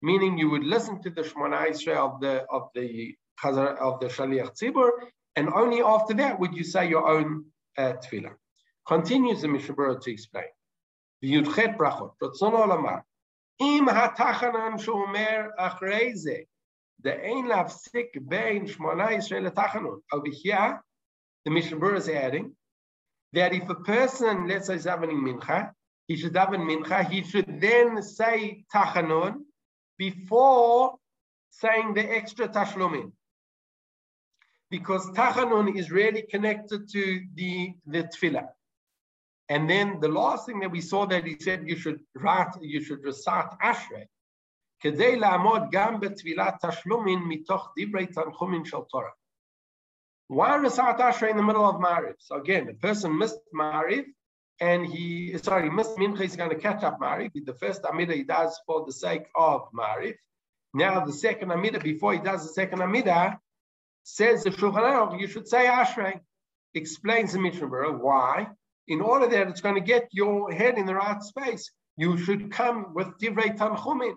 Meaning 0.00 0.38
you 0.38 0.48
would 0.50 0.62
listen 0.62 1.02
to 1.02 1.10
the 1.10 1.22
Shemona 1.22 1.68
Esrei 1.68 1.96
of 1.96 2.20
the 2.20 2.44
of 2.50 2.68
the 2.74 3.16
Chazar 3.42 3.76
of 3.76 4.00
the 4.00 4.06
Shaliach 4.06 4.58
Tzibur, 4.58 4.90
and 5.36 5.48
only 5.48 5.82
after 5.82 6.14
that 6.14 6.38
would 6.40 6.54
you 6.54 6.64
say 6.64 6.88
your 6.88 7.08
own 7.08 7.44
uh, 7.76 7.94
tefillah. 8.02 8.34
Continues 8.86 9.42
the 9.42 9.48
Mishnah 9.48 9.74
Berurah 9.74 10.00
to 10.00 10.10
explain. 10.10 10.44
וי"ח 11.22 11.58
ברכות, 11.76 12.22
רצון 12.22 12.52
עולמה, 12.52 12.98
אם 13.60 13.86
התחנן 13.88 14.78
שאומר 14.78 15.48
אחרי 15.58 16.12
the 16.12 16.44
דאין 17.00 17.46
להפסיק 17.46 18.16
bein 18.16 18.66
שמונה 18.66 19.08
עשרה 19.08 19.40
לתחנות. 19.40 20.00
Over 20.12 20.30
here, 20.30 20.80
the 21.44 21.50
Mishnah 21.50 21.76
Berurah 21.76 21.98
is 21.98 22.08
adding 22.08 22.56
that 23.32 23.52
if 23.52 23.68
a 23.68 23.74
person, 23.74 24.48
let's 24.48 24.66
say, 24.66 24.76
is 24.76 24.86
davening 24.86 25.22
mincha, 25.22 25.70
he 26.06 26.16
should 26.16 26.32
daven 26.32 26.64
mincha, 26.64 27.08
he 27.08 27.22
should 27.22 27.60
then 27.60 28.02
say 28.02 28.64
tachanun 28.72 29.44
before 29.98 30.96
saying 31.50 31.94
the 31.94 32.04
extra 32.04 32.48
tashlumin 32.48 33.12
Because 34.69 35.05
tachanun 35.11 35.77
is 35.77 35.91
really 35.91 36.23
connected 36.23 36.89
to 36.89 37.21
the, 37.35 37.73
the 37.85 38.03
tefillah. 38.03 38.47
And 39.49 39.69
then 39.69 39.99
the 39.99 40.07
last 40.07 40.45
thing 40.45 40.61
that 40.61 40.71
we 40.71 40.81
saw 40.81 41.05
that 41.05 41.25
he 41.25 41.37
said 41.39 41.67
you 41.67 41.75
should 41.75 41.99
write, 42.15 42.53
you 42.61 42.81
should 42.81 43.03
recite 43.03 43.51
Ashrei. 43.61 44.07
כדי 44.83 45.15
לעמוד 45.15 45.61
גם 45.71 45.99
בתפילת 45.99 46.65
תשלומים 46.65 47.29
מתוך 47.29 47.73
דברי 47.77 48.07
תנחומים 48.07 48.65
של 48.65 48.77
תורה. 48.89 49.09
Why 50.29 50.55
recite 50.55 50.97
Ashrei 50.97 51.29
in 51.29 51.37
the 51.37 51.43
middle 51.43 51.65
of 51.65 51.75
Mariv? 51.75 52.15
So 52.19 52.35
again, 52.35 52.65
the 52.65 52.73
person 52.73 53.17
missed 53.17 53.39
Mariv, 53.53 54.05
and 54.59 54.85
he, 54.85 55.37
sorry, 55.37 55.69
missed 55.69 55.95
Mincha, 55.97 56.21
he's 56.21 56.35
going 56.35 56.49
to 56.49 56.57
catch 56.57 56.83
up 56.83 56.99
Mariv. 56.99 57.31
The 57.33 57.53
first 57.53 57.85
Amida 57.85 58.13
he 58.13 58.23
does 58.23 58.59
for 58.65 58.85
the 58.85 58.91
sake 58.91 59.27
of 59.35 59.69
Mariv. 59.71 60.15
Now 60.73 61.05
the 61.05 61.13
second 61.13 61.51
Amida, 61.51 61.79
before 61.79 62.13
he 62.13 62.19
does 62.19 62.47
the 62.47 62.53
second 62.53 62.81
Amida, 62.81 63.39
says 64.07 64.43
the 64.43 64.49
Shulchan 64.49 64.75
Aruch, 64.75 65.19
you 65.19 65.27
should 65.27 65.47
say 65.47 65.65
Ashrei. 65.65 66.19
Explains 66.73 67.33
the 67.33 67.39
Mishnah 67.39 67.67
Berurah 67.67 67.99
why. 67.99 68.47
In 68.87 68.99
order 69.01 69.27
that 69.27 69.47
it's 69.47 69.61
going 69.61 69.75
to 69.75 69.81
get 69.81 70.09
your 70.11 70.51
head 70.51 70.77
in 70.77 70.85
the 70.85 70.95
right 70.95 71.21
space, 71.21 71.71
you 71.97 72.17
should 72.17 72.51
come 72.51 72.93
with 72.93 73.07
Divrei 73.19 73.57
Tanchumin. 73.57 74.15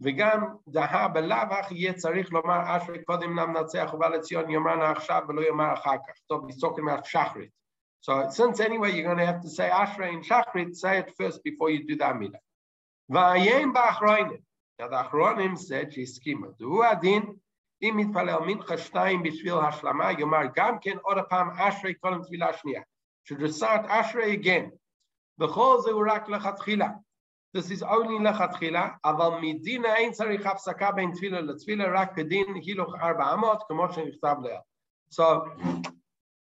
וגם 0.00 0.44
דהה 0.68 1.08
בלאו 1.08 1.36
הכי 1.36 1.74
יהיה 1.74 1.92
צריך 1.92 2.32
לומר 2.32 2.76
אשרי 2.76 3.04
קודם 3.04 3.38
למנצח 3.38 3.90
ובא 3.94 4.08
לציון 4.08 4.50
יאמרנו 4.50 4.82
עכשיו 4.82 5.22
ולא 5.28 5.40
יאמר 5.40 5.74
אחר 5.74 5.96
כך. 6.06 6.14
טוב, 6.26 6.46
he's 6.50 6.60
talking 6.60 6.84
about 6.88 7.06
שחרית. 7.06 7.50
So 8.00 8.28
since 8.28 8.60
anyway 8.60 8.90
you're 8.90 9.04
going 9.04 9.18
to 9.18 9.26
have 9.26 9.40
to 9.40 9.48
say 9.48 9.70
Ashrei 9.70 10.12
and 10.12 10.24
Shachrit, 10.24 10.74
say 10.76 10.98
it 10.98 11.14
first 11.16 11.42
before 11.42 11.70
you 11.70 11.86
do 11.86 11.96
the 11.96 12.04
Amidah. 12.04 12.42
Vayem 13.10 13.72
ba'achroinim. 13.72 14.42
Now 14.78 14.88
the 14.88 15.02
Achronim 15.04 15.56
said 15.56 15.90
שהסכימו. 15.92 16.46
והוא 16.60 16.84
הדין, 16.84 17.22
אם 17.81 17.97
מתפלל 17.97 18.39
מנחה 18.39 18.77
שתיים 18.77 19.23
בשביל 19.23 19.53
השלמה, 19.53 20.11
יאמר 20.11 20.41
גם 20.55 20.79
כן 20.81 20.97
עוד 21.01 21.17
פעם 21.29 21.49
אשרי 21.49 21.93
קודם 21.93 22.21
תפילה 22.23 22.53
שנייה. 22.53 22.81
recite 23.31 23.85
Ashrei 23.85 24.43
again. 24.43 24.69
בכל 25.37 25.77
זה 25.83 25.91
הוא 25.91 26.05
רק 26.09 26.29
לכתחילה. 26.29 26.89
This 27.57 27.71
is 27.71 27.83
only 27.83 28.19
lechatchila, 28.19 28.87
אבל 29.05 29.39
מדין 29.41 29.85
אין 29.85 30.11
צריך 30.11 30.45
הפסקה 30.45 30.91
בין 30.91 31.11
תפילה 31.11 31.41
לתפילה, 31.41 32.01
רק 32.01 32.15
כדין 32.15 32.53
הילוך 32.53 32.95
ארבע 32.95 33.33
אמות, 33.33 33.63
כמו 33.67 33.93
שנכתב 33.93 34.35
לעיל. 34.43 34.59
So, 35.11 35.47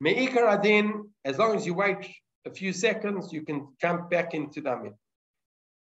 me'ikar 0.00 0.48
adin, 0.48 0.86
as 1.24 1.38
long 1.38 1.54
as 1.56 1.66
you 1.66 1.74
wait 1.74 2.04
a 2.46 2.50
few 2.50 2.72
seconds, 2.72 3.32
you 3.32 3.42
can 3.42 3.68
jump 3.80 4.10
back 4.10 4.34
into 4.34 4.60
the 4.60 4.76
mid. 4.76 4.94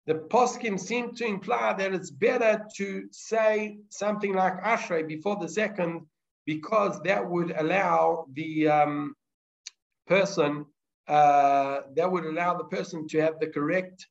The 0.06 0.14
poskim 0.14 0.78
seem 0.78 1.14
to 1.14 1.24
imply 1.24 1.72
that 1.72 1.94
it's 1.94 2.10
better 2.10 2.64
to 2.76 3.08
say 3.10 3.78
something 3.88 4.34
like 4.34 4.62
Ashrei 4.62 5.06
before 5.06 5.36
the 5.36 5.48
second, 5.48 6.02
because 6.44 7.00
that 7.02 7.28
would 7.28 7.52
allow 7.56 8.26
the 8.34 8.68
um, 8.68 9.14
person, 10.06 10.66
uh, 11.08 11.80
that 11.96 12.10
would 12.10 12.26
allow 12.26 12.54
the 12.54 12.64
person 12.64 13.08
to 13.08 13.20
have 13.22 13.40
the 13.40 13.46
correct 13.46 14.06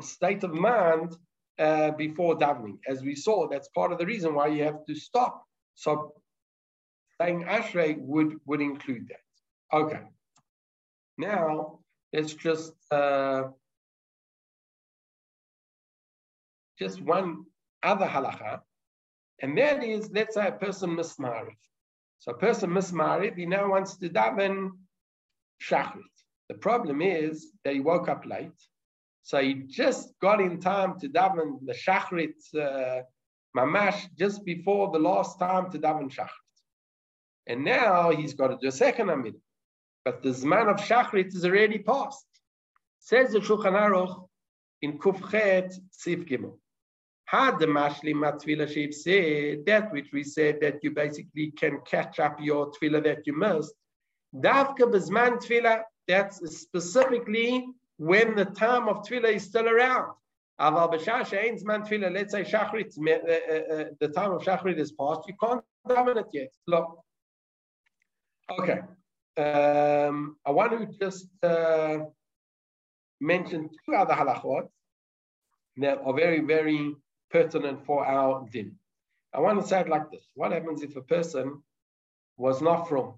state 0.00 0.44
of 0.44 0.54
mind 0.54 1.16
uh, 1.58 1.90
before 1.92 2.38
davening. 2.38 2.78
As 2.86 3.02
we 3.02 3.16
saw, 3.16 3.48
that's 3.48 3.68
part 3.68 3.90
of 3.92 3.98
the 3.98 4.06
reason 4.06 4.34
why 4.34 4.48
you 4.48 4.62
have 4.62 4.84
to 4.86 4.94
stop. 4.94 5.44
So 5.74 6.12
saying 7.20 7.44
Ashrei 7.44 7.98
would, 7.98 8.38
would 8.46 8.60
include 8.60 9.08
that. 9.08 9.76
Okay. 9.76 10.00
Now, 11.18 11.80
let's 12.12 12.34
just 12.34 12.72
uh, 12.92 13.44
just 16.78 17.00
one 17.00 17.44
other 17.82 18.06
halacha, 18.06 18.60
and 19.42 19.56
that 19.58 19.82
is, 19.82 20.10
let's 20.12 20.34
say 20.34 20.46
a 20.46 20.52
person 20.52 20.96
mismarried. 20.96 21.56
So 22.18 22.32
a 22.32 22.38
person 22.38 22.70
mismarried, 22.70 23.36
he 23.36 23.46
now 23.46 23.70
wants 23.70 23.96
to 23.98 24.08
daven 24.08 24.70
shachrit. 25.62 26.02
The 26.48 26.54
problem 26.54 27.02
is 27.02 27.52
that 27.64 27.74
he 27.74 27.80
woke 27.80 28.08
up 28.08 28.24
late, 28.26 28.60
so 29.22 29.40
he 29.40 29.54
just 29.54 30.10
got 30.20 30.40
in 30.40 30.60
time 30.60 30.98
to 31.00 31.08
daven 31.08 31.58
the 31.64 31.72
shachrit 31.72 32.34
uh, 32.54 33.02
mamash 33.56 34.06
just 34.18 34.44
before 34.44 34.90
the 34.90 34.98
last 34.98 35.38
time 35.38 35.70
to 35.70 35.78
daven 35.78 36.10
shachrit. 36.10 36.28
And 37.46 37.64
now 37.64 38.10
he's 38.10 38.34
got 38.34 38.48
to 38.48 38.58
do 38.60 38.68
a 38.68 38.72
second 38.72 39.10
amid. 39.10 39.34
But 40.04 40.22
the 40.22 40.30
zman 40.30 40.68
of 40.68 40.76
shachrit 40.76 41.28
is 41.34 41.44
already 41.44 41.78
passed. 41.78 42.26
Says 42.98 43.32
the 43.32 43.40
Shulchan 43.40 43.72
Aruch 43.72 44.28
in 44.82 44.98
Kufchet 44.98 45.74
Sif 45.90 46.20
Gimel. 46.20 46.58
Had 47.26 47.58
the 47.58 47.66
mashlim 47.66 48.16
matvila 48.16 48.68
sheep 48.72 48.92
said 48.92 49.64
that 49.66 49.90
which 49.92 50.08
we 50.12 50.22
said 50.22 50.60
that 50.60 50.84
you 50.84 50.90
basically 50.90 51.52
can 51.52 51.80
catch 51.86 52.20
up 52.20 52.38
your 52.40 52.70
tefillah 52.70 53.02
that 53.04 53.26
you 53.26 53.36
missed. 53.36 53.74
Davka 54.34 54.84
bezman 54.92 55.38
tefillah, 55.38 55.82
that's 56.06 56.36
specifically 56.60 57.66
when 57.96 58.34
the 58.34 58.44
time 58.44 58.88
of 58.88 58.98
tefillah 58.98 59.32
is 59.32 59.44
still 59.44 59.68
around. 59.68 60.12
Aval 60.60 60.92
b'shah 60.92 61.64
man 61.64 61.82
tefillah, 61.82 62.12
let's 62.12 62.32
say 62.32 62.44
shachrit, 62.44 62.92
uh, 62.98 63.12
uh, 63.12 63.74
uh, 63.74 63.84
the 64.00 64.08
time 64.08 64.32
of 64.32 64.42
shachrit 64.42 64.78
is 64.78 64.92
past, 64.92 65.22
you 65.26 65.34
can't 65.42 65.62
daven 65.88 66.16
it 66.16 66.26
yet. 66.32 66.52
Look. 66.66 67.00
Okay. 68.50 68.80
Um, 69.36 70.36
I 70.44 70.50
want 70.50 70.72
to 70.72 70.86
just 70.98 71.28
uh, 71.42 71.98
mention 73.20 73.70
two 73.84 73.94
other 73.94 74.14
halachot 74.14 74.68
that 75.78 75.98
are 76.04 76.14
very, 76.14 76.40
very 76.40 76.94
pertinent 77.34 77.84
for 77.84 78.06
our 78.06 78.46
din. 78.52 78.70
I 79.34 79.40
want 79.40 79.60
to 79.60 79.66
say 79.66 79.80
it 79.80 79.88
like 79.88 80.08
this. 80.12 80.24
What 80.34 80.52
happens 80.52 80.82
if 80.82 80.94
a 80.94 81.02
person 81.02 81.46
was 82.36 82.62
not 82.62 82.88
from, 82.88 83.14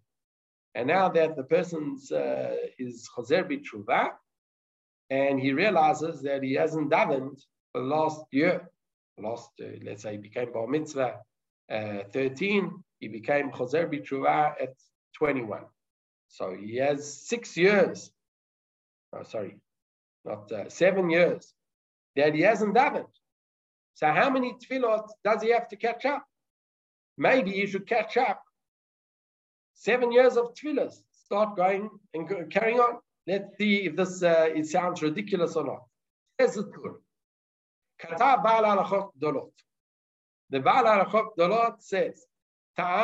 and 0.75 0.89
now 0.89 1.11
that 1.11 1.37
the 1.37 1.45
person 1.57 1.83
uh, 2.13 2.57
is 2.79 3.09
chazer 3.15 3.45
b'tshuva, 3.51 4.03
and 5.11 5.39
he 5.39 5.53
realizes 5.53 6.23
that 6.23 6.43
he 6.43 6.55
hasn't 6.55 6.91
davened 6.91 7.39
for 7.73 7.83
the 7.83 7.87
last 7.97 8.23
year. 8.33 8.71
Last, 9.19 9.51
uh, 9.63 9.67
let's 9.85 10.03
say, 10.03 10.13
he 10.13 10.19
became 10.19 10.53
bar 10.53 10.67
mitzvah 10.67 11.15
uh, 11.71 12.03
13. 12.13 12.73
He 13.01 13.09
became 13.09 13.51
choser 13.51 13.85
b'tshuva 13.93 14.55
at 14.65 14.75
21. 15.19 15.61
So 16.29 16.57
he 16.59 16.77
has 16.77 17.29
six 17.29 17.57
years. 17.57 18.11
Oh, 19.13 19.25
sorry, 19.25 19.57
not 20.25 20.51
uh, 20.53 20.69
seven 20.71 21.11
years 21.11 21.53
that 22.17 22.35
he 22.35 22.41
hasn't 22.41 22.75
davened. 22.75 23.15
So 23.97 24.07
how 24.09 24.29
many 24.29 24.55
tefillot 24.55 25.09
does 25.25 25.43
he 25.43 25.51
have 25.51 25.69
to 25.69 25.77
catch 25.77 26.05
up? 26.05 26.23
Maybe 27.17 27.53
he 27.53 27.67
should 27.67 27.87
catch 27.89 28.19
up 28.19 28.43
seven 29.73 30.13
years 30.13 30.37
of 30.37 30.53
tefillahs. 30.55 30.97
Start 31.25 31.57
going 31.57 31.89
and 32.13 32.51
carrying 32.51 32.79
on. 32.79 32.99
Let's 33.27 33.57
see 33.57 33.87
if 33.87 33.97
this 33.97 34.23
uh, 34.23 34.51
it 34.55 34.67
sounds 34.67 35.03
ridiculous 35.03 35.57
or 35.57 35.65
not. 35.65 35.83
Baal 38.43 38.65
Halachot 38.65 39.09
Dolot. 39.21 39.53
The 40.51 40.61
Baal 40.61 40.85
Halachot 40.85 41.29
Dolot 41.39 41.81
says. 41.81 42.23
Okay, 42.79 42.95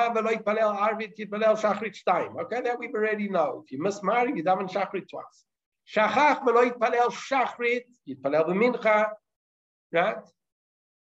that 2.61 2.79
we 2.79 2.89
already 2.89 3.31
know. 3.31 3.63
If 3.65 3.73
you 3.73 3.83
mismarry, 3.83 4.37
you 4.37 4.45
daven 4.45 4.71
shachrit 4.71 5.09
twice. 5.09 5.47
Shachach 5.91 6.43
v'lo 6.45 6.71
yitpalel 6.71 7.11
shachrit, 7.11 7.85
yitpalel 8.07 8.49
b'mincha. 8.49 9.09
Right? 9.91 10.17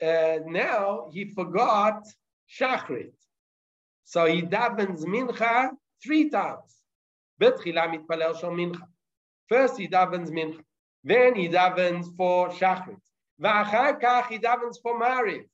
Uh, 0.02 0.38
now 0.46 1.08
he 1.12 1.24
forgot 1.24 2.06
shachrit. 2.48 3.12
So 4.04 4.26
he 4.26 4.42
davens 4.42 5.04
mincha 5.04 5.70
three 6.02 6.30
times. 6.30 6.82
בתחילה 7.38 7.86
מתפלל 7.86 8.34
של 8.34 8.48
מנחה. 8.48 8.84
First 9.48 9.76
he 9.78 9.88
davens 9.88 10.30
mincha, 10.30 10.62
then 11.04 11.34
he 11.34 11.48
davens 11.48 12.06
for 12.16 12.50
shachrit, 12.50 13.02
ואחר 13.38 13.92
כך 14.00 14.28
he 14.28 14.38
davens 14.38 14.78
for 14.82 14.98
mariv. 14.98 15.44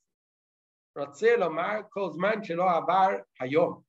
רוצה 0.97 1.35
לומר 1.35 1.81
כל 1.89 2.09
זמן 2.11 2.43
שלא 2.43 2.77
עבר 2.77 3.09
היום. 3.39 3.83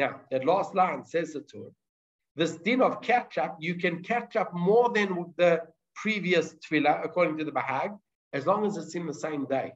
Now, 0.00 0.20
that 0.30 0.44
last 0.44 0.74
line 0.74 1.04
says 1.04 1.34
it 1.34 1.48
to 1.48 1.66
him. 1.66 1.74
This 2.36 2.56
din 2.56 2.80
of 2.80 3.02
catch 3.02 3.38
up, 3.38 3.56
you 3.58 3.74
can 3.74 4.02
catch 4.02 4.36
up 4.36 4.54
more 4.54 4.88
than 4.90 5.34
the 5.36 5.62
previous 5.94 6.54
tefillah, 6.54 7.04
according 7.04 7.36
to 7.38 7.44
the 7.44 7.52
Bahag, 7.52 7.98
as 8.35 8.45
long 8.45 8.65
as 8.65 8.75
it's 8.75 8.95
in 8.95 9.07
the 9.07 9.13
same 9.13 9.45
day. 9.45 9.71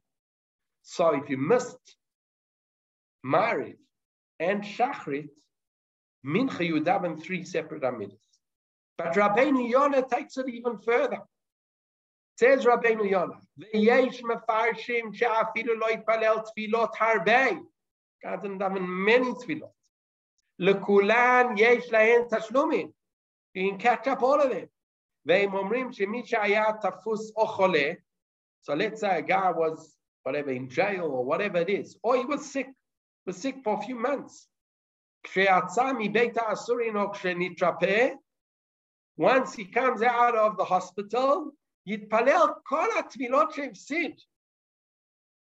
So 0.81 1.15
if 1.15 1.29
you 1.29 1.37
missed 1.37 1.95
Mariv 3.25 3.77
and 4.39 4.63
Shachrit, 4.63 5.29
Mincha 6.25 6.65
you 6.67 6.81
daven 6.81 7.23
three 7.23 7.45
separate 7.45 7.83
amidas. 7.83 8.19
But 8.97 9.13
Rabbeinu 9.13 9.69
Yonah 9.69 10.05
takes 10.11 10.37
it 10.37 10.49
even 10.49 10.77
further. 10.79 11.19
Says 12.37 12.65
Rabbeinu 12.65 13.09
Yonah, 13.09 13.39
"V'yesh 13.57 14.21
mefarshim 14.23 15.15
she'afilu 15.15 15.79
lo 15.79 15.87
yitpalel 15.87 16.45
tefilot 16.45 16.93
harbei." 16.95 17.61
God 18.21 18.41
didn't 18.41 18.61
have 18.61 18.73
many 18.73 19.31
tefilot. 19.35 19.71
Lekulan 20.59 21.57
yesh 21.57 21.87
lahen 21.87 22.29
tashlumin. 22.29 22.91
You 23.53 23.69
can 23.69 23.79
catch 23.79 24.07
up 24.07 24.21
all 24.21 24.41
of 24.41 24.49
them. 24.49 24.67
Omrim 25.25 25.95
shemi 25.97 26.27
she'aya 26.27 26.77
tafus 26.83 27.31
ochole. 27.37 27.97
So 28.61 28.73
let's 28.73 29.01
say 29.01 29.19
a 29.19 29.21
guy 29.21 29.51
was 29.51 29.95
whatever 30.23 30.51
in 30.51 30.69
jail 30.69 31.05
or 31.05 31.23
whatever 31.23 31.57
it 31.57 31.69
is, 31.69 31.97
or 32.03 32.17
he 32.17 32.25
was 32.25 32.51
sick, 32.51 32.67
was 33.25 33.37
sick 33.37 33.57
for 33.63 33.77
a 33.77 33.81
few 33.81 33.95
months. 33.95 34.47
Once 39.17 39.53
he 39.53 39.65
comes 39.65 40.01
out 40.01 40.35
of 40.35 40.57
the 40.57 40.63
hospital, 40.63 41.51
Yitpalel 41.87 42.55
kol 42.67 42.87
atmilot. 42.97 44.19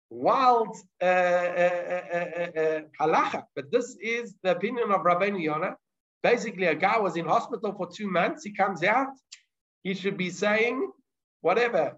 Wild 0.10 0.78
uh, 1.02 1.06
uh, 1.06 2.02
uh, 2.14 2.82
uh, 3.00 3.06
uh 3.06 3.42
but 3.56 3.72
this 3.72 3.98
is 4.00 4.36
the 4.44 4.52
opinion 4.52 4.92
of 4.92 5.02
Rabbeinu 5.02 5.42
Yonah. 5.42 5.76
Basically, 6.22 6.68
a 6.68 6.76
guy 6.76 7.00
was 7.00 7.18
in 7.18 7.26
hospital 7.26 7.74
for 7.74 7.88
two 7.92 8.10
months. 8.10 8.44
He 8.44 8.54
comes 8.54 8.84
out. 8.84 9.14
He 9.84 9.94
should 9.94 10.18
be 10.18 10.30
saying 10.30 10.92
whatever 11.42 11.98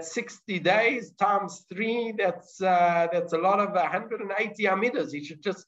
60 0.00 0.58
days 0.60 1.12
times 1.12 1.64
three, 1.68 2.14
that's 2.16 2.60
uh, 2.60 3.08
that's 3.12 3.32
a 3.32 3.38
lot 3.38 3.60
of 3.60 3.72
180 3.72 4.64
amidas. 4.64 5.12
He 5.12 5.24
should 5.24 5.42
just 5.42 5.66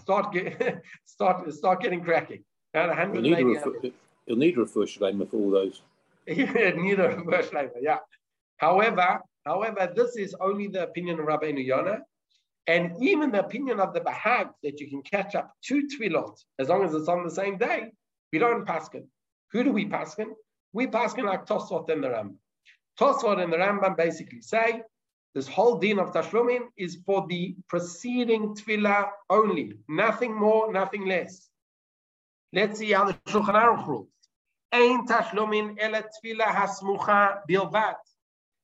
start 0.00 0.32
get, 0.32 0.82
start 1.06 1.52
start 1.52 1.80
getting 1.80 2.02
cracking. 2.02 2.44
At 2.74 2.88
180 2.88 3.92
You'll 4.26 4.38
need 4.38 4.56
a 4.56 4.60
refuah 4.64 5.28
for 5.28 5.36
all 5.36 5.50
those. 5.50 5.82
need 6.26 7.00
a 7.00 7.08
refuah 7.08 7.70
yeah. 7.80 7.98
However, 8.58 9.20
however, 9.44 9.92
this 9.94 10.16
is 10.16 10.34
only 10.40 10.68
the 10.68 10.84
opinion 10.84 11.18
of 11.18 11.26
Rabbeinu 11.26 11.64
Yonah, 11.64 12.00
and 12.66 12.92
even 13.00 13.32
the 13.32 13.40
opinion 13.40 13.80
of 13.80 13.92
the 13.92 14.00
Bahag 14.00 14.50
that 14.62 14.80
you 14.80 14.88
can 14.88 15.02
catch 15.02 15.34
up 15.34 15.52
two 15.62 15.88
tefillot 15.88 16.36
as 16.58 16.68
long 16.68 16.84
as 16.84 16.94
it's 16.94 17.08
on 17.08 17.24
the 17.24 17.30
same 17.30 17.58
day. 17.58 17.92
We 18.32 18.38
don't 18.38 18.64
paskin. 18.64 19.06
Who 19.50 19.64
do 19.64 19.72
we 19.72 19.86
paskin? 19.86 20.28
We 20.72 20.86
paskin 20.86 21.24
like 21.24 21.44
Tosfot 21.44 21.90
and 21.90 22.04
the 22.04 22.08
Rambam. 22.08 22.36
Tosfot 22.98 23.42
and 23.42 23.52
the 23.52 23.56
Rambam 23.56 23.96
basically 23.96 24.40
say 24.42 24.82
this 25.34 25.48
whole 25.48 25.78
din 25.78 25.98
of 25.98 26.12
Tashlumin 26.12 26.66
is 26.76 26.98
for 27.06 27.26
the 27.28 27.56
preceding 27.68 28.54
tefillah 28.54 29.08
only, 29.30 29.74
nothing 29.88 30.34
more, 30.38 30.72
nothing 30.72 31.06
less. 31.06 31.48
Let's 32.52 32.78
see 32.78 32.92
how 32.92 33.06
the 33.06 33.14
Shulchan 33.26 33.54
Aruch 33.54 33.86
rules. 33.86 34.08
Ein 34.72 35.06
tashlumin 35.06 35.76
ele 35.78 36.02
tefillah 36.02 36.46
hasmucha 36.46 37.40
bilvat. 37.48 37.96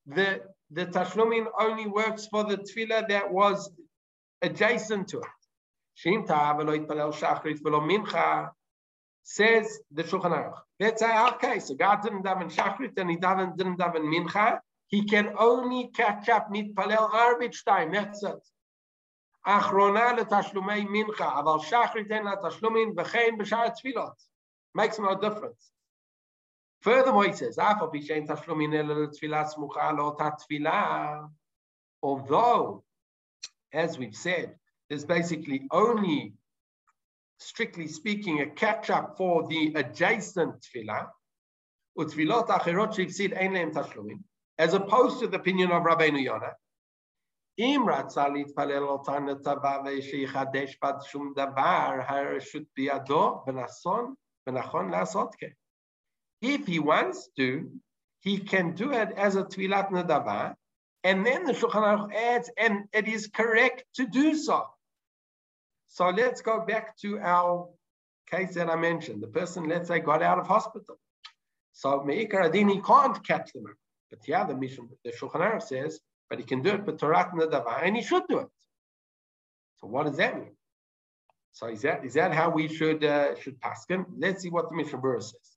The 0.06 0.42
the 0.70 0.86
tashlumin 0.86 1.46
only 1.58 1.86
works 1.86 2.26
for 2.26 2.44
the 2.44 2.58
tefillah 2.58 3.08
that 3.08 3.32
was 3.32 3.70
adjacent 4.42 5.08
to 5.08 5.20
it. 5.20 5.26
Shim 5.96 6.26
v'lo 6.26 6.78
yitpalel 6.78 7.14
shachrit 7.14 7.60
v'lo 7.60 7.80
mincha 7.80 8.50
says 9.27 9.79
the 9.91 10.03
Shulchan 10.03 10.31
Aruch. 10.31 10.59
Let's 10.79 11.01
say, 11.01 11.27
okay, 11.29 11.59
so 11.59 11.75
God 11.75 12.01
didn't 12.01 12.23
daven 12.23 12.53
shachrit 12.53 12.97
and 12.97 13.09
he 13.09 13.15
didn't, 13.15 13.57
didn't 13.57 13.79
daven 13.79 14.03
mincha. 14.13 14.59
He 14.87 15.05
can 15.05 15.33
only 15.37 15.87
catch 15.87 16.29
up 16.29 16.51
mitpalel 16.51 17.09
arbit 17.09 17.55
time. 17.65 17.91
That's 17.91 18.23
it. 18.23 18.39
אחרונה 19.45 20.13
לתשלומי 20.13 20.85
מנחה, 20.89 21.39
אבל 21.39 21.59
שחרית 21.59 22.11
אין 22.11 22.23
לה 22.23 22.31
תשלומים 22.47 22.93
וכן 22.97 23.37
בשאר 23.37 23.63
התפילות. 23.63 24.13
Makes 24.77 24.99
no 24.99 25.15
difference. 25.15 25.71
Furthermore, 26.81 27.25
he 27.25 27.33
says, 27.33 27.59
אף 27.59 27.81
על 27.81 27.87
פי 27.91 28.01
שאין 28.01 28.25
תשלומים 28.33 28.73
אלא 28.73 29.03
לתפילה 29.03 29.45
סמוכה 29.45 29.91
לאותה 29.91 30.29
תפילה, 30.37 31.19
although, 32.05 32.83
as 33.73 33.97
we've 33.97 34.15
said, 34.15 34.55
there's 34.89 35.05
basically 35.05 35.67
only, 35.71 36.33
strictly 37.39 37.87
speaking, 37.87 38.41
a 38.41 38.47
catch-up 38.47 39.17
for 39.17 39.47
the 39.47 39.73
adjacent 39.75 40.61
tefillah, 40.61 41.07
ותפילות 41.99 42.49
אחרות 42.49 42.93
שהפסיד 42.93 43.33
אין 43.33 43.53
להם 43.53 43.69
תשלומים, 43.69 44.17
as 44.61 44.73
opposed 44.73 45.19
to 45.19 45.27
the 45.27 45.35
opinion 45.35 45.71
of 45.71 45.83
Rabbeinu 45.83 46.19
Yonah, 46.19 46.55
אם 47.59 47.85
רצה 47.93 48.27
להתפלל 48.27 48.83
אותה 48.83 49.19
נתבה 49.19 49.77
ושיחדש 49.85 50.77
בה 50.81 50.91
שום 51.01 51.33
דבר, 51.35 51.91
הרשות 52.07 52.63
בידו 52.75 53.43
ונכון, 53.47 54.13
ונכון 54.47 54.89
לעשות 54.89 55.35
כן. 55.35 55.51
If 56.45 56.67
he 56.67 56.79
wants 56.79 57.29
to, 57.37 57.69
he 58.25 58.39
can 58.39 58.73
do 58.75 58.91
it 58.91 59.11
as 59.15 59.35
a 59.35 59.43
tvilat 59.43 59.91
nadava, 59.91 60.55
and 61.03 61.25
then 61.25 61.45
the 61.45 61.53
Shulchan 61.53 61.83
Aruch 61.83 62.13
adds, 62.13 62.49
and 62.57 62.85
it 62.93 63.07
is 63.07 63.27
correct 63.27 63.83
to 63.95 64.07
do 64.07 64.35
so. 64.35 64.65
So 65.88 66.10
let's 66.10 66.40
go 66.42 66.64
back 66.64 66.96
to 66.98 67.18
our 67.18 67.68
case 68.30 68.54
that 68.54 68.68
I 68.68 68.76
mentioned. 68.76 69.22
The 69.22 69.28
person, 69.28 69.68
let's 69.68 69.88
say, 69.88 70.00
got 70.00 70.22
out 70.22 70.38
of 70.38 70.46
hospital. 70.46 70.98
So 71.72 72.02
Me'ikar 72.04 72.50
Adini 72.50 72.84
can't 72.84 73.24
catch 73.26 73.52
them. 73.52 73.64
But 74.10 74.20
yeah, 74.26 74.44
the 74.44 74.54
mission, 74.54 74.88
the 75.04 75.12
Shulchan 75.12 75.40
Aruch 75.40 75.62
says, 75.62 76.00
but 76.28 76.38
he 76.38 76.44
can 76.44 76.62
do 76.62 76.70
it 76.70 76.84
with 76.84 76.98
Torah 76.98 77.30
Nadava, 77.34 77.82
and 77.82 77.96
he 77.96 78.02
should 78.02 78.26
do 78.28 78.38
it. 78.38 78.48
So 79.80 79.86
what 79.86 80.06
does 80.06 80.16
that 80.16 80.36
mean? 80.36 80.56
So 81.52 81.68
is 81.68 81.82
that 81.82 82.04
is 82.04 82.14
that 82.14 82.32
how 82.32 82.50
we 82.50 82.68
should 82.68 83.02
uh, 83.02 83.34
should 83.36 83.60
paskin? 83.60 84.04
Let's 84.16 84.42
see 84.42 84.50
what 84.50 84.70
the 84.70 84.76
Mishnah 84.76 84.98
Berurah 84.98 85.22
says. 85.22 85.56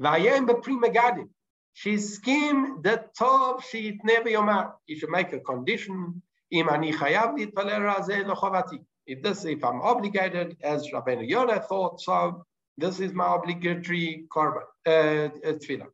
Vayem 0.00 0.46
b'pri 0.48 1.28
She 1.74 1.98
skim 1.98 2.80
the 2.82 3.04
tov 3.18 3.62
she 3.62 3.98
never 4.02 4.28
yomar. 4.28 4.72
You 4.86 4.98
should 4.98 5.10
make 5.10 5.32
a 5.32 5.40
condition. 5.40 6.22
Im 6.50 6.68
ani 6.68 6.92
chayav 6.92 7.36
litvaler 7.38 8.84
if 9.06 9.22
this, 9.22 9.44
if 9.44 9.64
I'm 9.64 9.80
obligated, 9.80 10.56
as 10.62 10.88
Rabbeinu 10.90 11.28
Yonah 11.28 11.60
thought, 11.60 12.00
so 12.00 12.44
this 12.78 13.00
is 13.00 13.12
my 13.12 13.34
obligatory 13.34 14.24
korban, 14.34 14.62
uh, 14.86 14.90
uh 14.90 15.52
tefillah. 15.54 15.88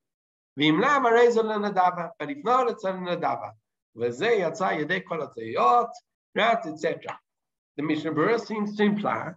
But 0.57 2.31
if 2.31 2.45
not, 2.45 2.71
it's 2.71 2.85
a 2.85 2.93
nadava. 2.93 3.51
Right, 6.35 6.67
etc. 6.67 7.19
The 7.77 7.83
Mishnah 7.83 8.13
Berurah 8.13 8.45
seems 8.45 8.77
to 8.77 8.83
imply 8.83 9.33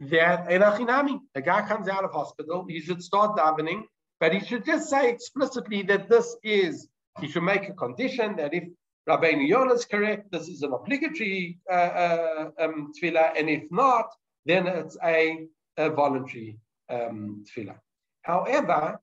that 0.00 0.46
a 0.50 1.42
guy 1.42 1.68
comes 1.68 1.88
out 1.88 2.04
of 2.04 2.12
hospital, 2.12 2.66
he 2.68 2.80
should 2.80 3.02
start 3.02 3.36
davening, 3.36 3.82
but 4.20 4.34
he 4.34 4.40
should 4.40 4.64
just 4.64 4.90
say 4.90 5.10
explicitly 5.10 5.82
that 5.82 6.08
this 6.08 6.36
is, 6.42 6.88
he 7.20 7.28
should 7.28 7.42
make 7.42 7.68
a 7.68 7.72
condition 7.72 8.36
that 8.36 8.52
if 8.52 8.64
Rabbi 9.06 9.28
Yonah 9.28 9.74
is 9.74 9.84
correct. 9.84 10.32
This 10.32 10.48
is 10.48 10.62
an 10.62 10.72
obligatory 10.72 11.58
uh, 11.70 11.74
uh 11.74 12.50
um, 12.58 12.92
tefillah, 12.92 13.38
and 13.38 13.48
if 13.48 13.64
not, 13.70 14.06
then 14.44 14.66
it's 14.66 14.96
a, 15.04 15.46
a 15.76 15.90
voluntary 15.90 16.58
um, 16.90 17.44
tefillah. 17.46 17.78
However, 18.22 19.00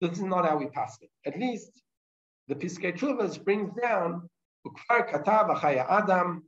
this 0.00 0.12
is 0.12 0.22
not 0.22 0.48
how 0.48 0.56
we 0.56 0.66
pass 0.68 0.98
it. 1.02 1.10
At 1.26 1.38
least 1.38 1.82
the 2.48 2.54
Piskei 2.54 2.96
Tshuva 2.96 3.44
brings 3.44 3.70
down 3.80 4.28
וכבר 4.66 4.98
כתב 5.12 5.44
החי 5.50 5.80
האדם 5.80 6.40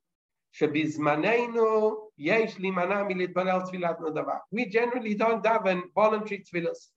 We 4.52 4.66
generally 4.66 5.14
don't 5.14 5.42
daven 5.42 5.82
voluntary 5.94 6.44
tefillahs. 6.44 6.90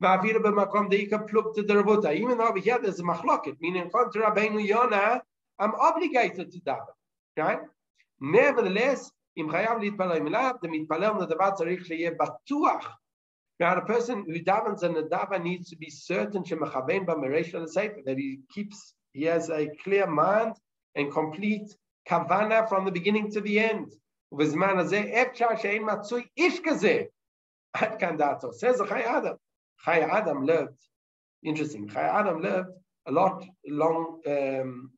ואפילו 0.00 0.42
במקום 0.42 0.88
דאיקה 0.88 1.18
פלוגתא 1.18 1.62
דרבותא. 1.62 2.08
Even 2.08 2.40
over 2.40 2.58
here 2.58 2.78
there's 2.78 3.00
a 3.00 3.04
מחלוקת, 3.04 3.60
meaning 3.60 3.86
according 3.86 4.12
to 4.12 4.18
Rabbeinu 4.18 4.66
Yonah, 4.66 5.20
I'm 5.58 5.74
obligated 5.74 6.52
to 6.52 6.60
daven. 6.60 6.94
Right? 7.38 7.60
Nevertheless, 8.20 9.10
אם 9.36 9.50
חייב 9.50 9.78
להתפלל 9.78 10.12
אליו, 10.12 10.54
המתפלל 10.62 11.12
נדבה 11.12 11.50
צריך 11.50 11.86
שיהיה 11.86 12.10
בטוח 12.10 12.98
now, 13.58 13.78
a 13.78 13.86
person 13.86 14.26
who 14.26 14.38
davens 14.40 14.82
and 14.82 14.96
dava 15.10 15.42
needs 15.42 15.70
to 15.70 15.76
be 15.76 15.88
certain 15.88 16.42
that 16.42 18.14
he 18.18 18.40
keeps, 18.52 18.92
he 19.14 19.24
has 19.24 19.48
a 19.48 19.70
clear 19.82 20.06
mind 20.06 20.56
and 20.94 21.10
complete 21.10 21.74
kavana 22.06 22.68
from 22.68 22.84
the 22.84 22.92
beginning 22.92 23.30
to 23.30 23.40
the 23.40 23.58
end. 23.58 23.94
Says 24.38 24.54
Chai 24.54 24.74
Adam. 29.00 29.38
Chai 29.83 29.99
Adam 29.99 30.45
lived, 30.45 30.79
interesting, 31.43 31.87
Chai 31.87 32.03
Adam 32.03 32.41
lived 32.41 32.69
a 33.07 33.11
lot 33.11 33.43
long, 33.67 34.21
um, 34.27 34.91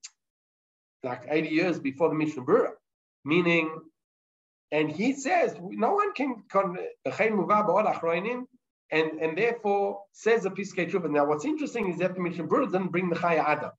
like 1.04 1.24
80 1.30 1.50
years 1.50 1.80
before 1.80 2.10
the 2.10 2.16
Mishnah 2.16 2.44
Berurah, 2.44 2.74
meaning 3.26 3.80
and 4.74 4.92
he 4.92 5.14
says 5.14 5.56
no 5.60 5.94
one 5.94 6.14
can 6.14 6.44
and, 8.92 9.12
and 9.22 9.38
therefore 9.38 10.02
says 10.12 10.44
the 10.44 10.50
Piskei 10.50 10.90
Tshuva. 10.90 11.10
Now, 11.12 11.26
what's 11.26 11.46
interesting 11.46 11.92
is 11.92 12.00
that 12.00 12.16
the 12.16 12.22
Mishnah 12.22 12.48
Berurah 12.48 12.72
didn't 12.72 12.92
bring 12.92 13.10
the 13.10 13.16
Chaya 13.16 13.44
Adam. 13.46 13.72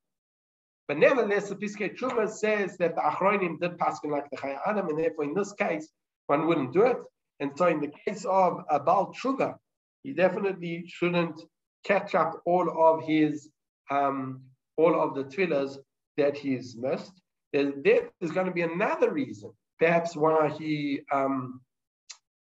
But 0.86 0.98
nevertheless, 0.98 1.48
the 1.48 1.56
Piskei 1.56 1.96
Tshuva 1.96 2.30
says 2.30 2.76
that 2.78 2.94
the 2.94 3.00
Achronim 3.00 3.60
did 3.60 3.76
paskin 3.76 4.10
like 4.12 4.30
the 4.30 4.36
Chaya 4.36 4.58
Adam, 4.64 4.88
and 4.88 4.98
therefore 4.98 5.24
in 5.24 5.34
this 5.34 5.52
case, 5.52 5.88
one 6.28 6.46
wouldn't 6.46 6.72
do 6.72 6.82
it. 6.82 6.98
And 7.40 7.50
so 7.56 7.66
in 7.66 7.80
the 7.80 7.92
case 8.06 8.24
of 8.24 8.60
a 8.70 8.78
Baal 8.78 9.12
Tshuva, 9.12 9.56
he 10.04 10.12
definitely 10.12 10.84
shouldn't 10.86 11.40
catch 11.84 12.14
up 12.14 12.40
all 12.46 12.66
of 12.88 13.04
his, 13.04 13.48
um, 13.90 14.42
all 14.76 14.94
of 15.00 15.14
the 15.16 15.24
tefillahs 15.24 15.78
that 16.16 16.36
he's 16.36 16.76
missed. 16.76 17.12
There's, 17.52 17.74
there's 17.82 18.32
going 18.32 18.46
to 18.46 18.52
be 18.52 18.62
another 18.62 19.12
reason 19.12 19.50
perhaps 19.78 20.16
why 20.16 20.48
he 20.48 21.00
um, 21.12 21.60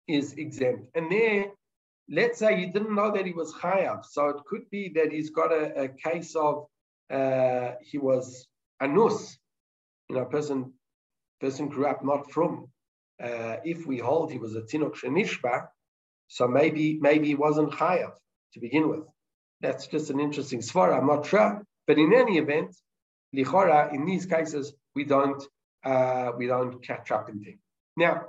is 0.08 0.34
exempt. 0.34 0.88
And 0.96 1.12
there, 1.12 1.48
let's 2.10 2.40
say 2.40 2.58
he 2.58 2.68
didn't 2.68 2.96
know 2.96 3.12
that 3.12 3.26
he 3.26 3.34
was 3.34 3.54
chayav, 3.54 4.06
so 4.06 4.30
it 4.30 4.38
could 4.46 4.70
be 4.70 4.90
that 4.96 5.12
he's 5.12 5.30
got 5.30 5.52
a, 5.52 5.84
a 5.84 5.88
case 5.90 6.36
of 6.36 6.68
uh, 7.12 7.72
he 7.82 7.98
was 7.98 8.48
anus, 8.82 9.38
you 10.10 10.16
know, 10.16 10.26
person 10.26 10.74
person 11.40 11.68
grew 11.68 11.88
up 11.88 12.04
not 12.04 12.32
from. 12.32 12.68
Uh, 13.22 13.58
if 13.64 13.88
we 13.88 13.98
hold 13.98 14.32
he 14.32 14.38
was 14.38 14.56
a 14.56 14.62
tinok 14.62 14.96
shenishba, 14.96 15.68
so 16.28 16.48
maybe 16.48 16.98
maybe 17.00 17.28
he 17.28 17.36
wasn't 17.36 17.72
chayav. 17.72 18.12
to 18.54 18.60
begin 18.60 18.90
with. 18.90 19.04
That's 19.62 19.88
just 19.88 20.10
an 20.10 20.20
interesting 20.20 20.60
svara. 20.60 20.98
I'm 20.98 21.08
not 21.08 21.26
sure, 21.26 21.64
but 21.88 21.98
in 21.98 22.14
any 22.14 22.38
event, 22.38 22.76
lichora 23.36 23.94
in 23.94 24.06
these 24.06 24.26
cases 24.26 24.74
we 24.96 25.04
don't 25.04 25.42
uh, 25.84 26.32
we 26.38 26.48
don't 26.48 26.84
catch 26.84 27.12
up 27.12 27.30
in 27.30 27.44
things. 27.44 27.60
Now, 27.96 28.26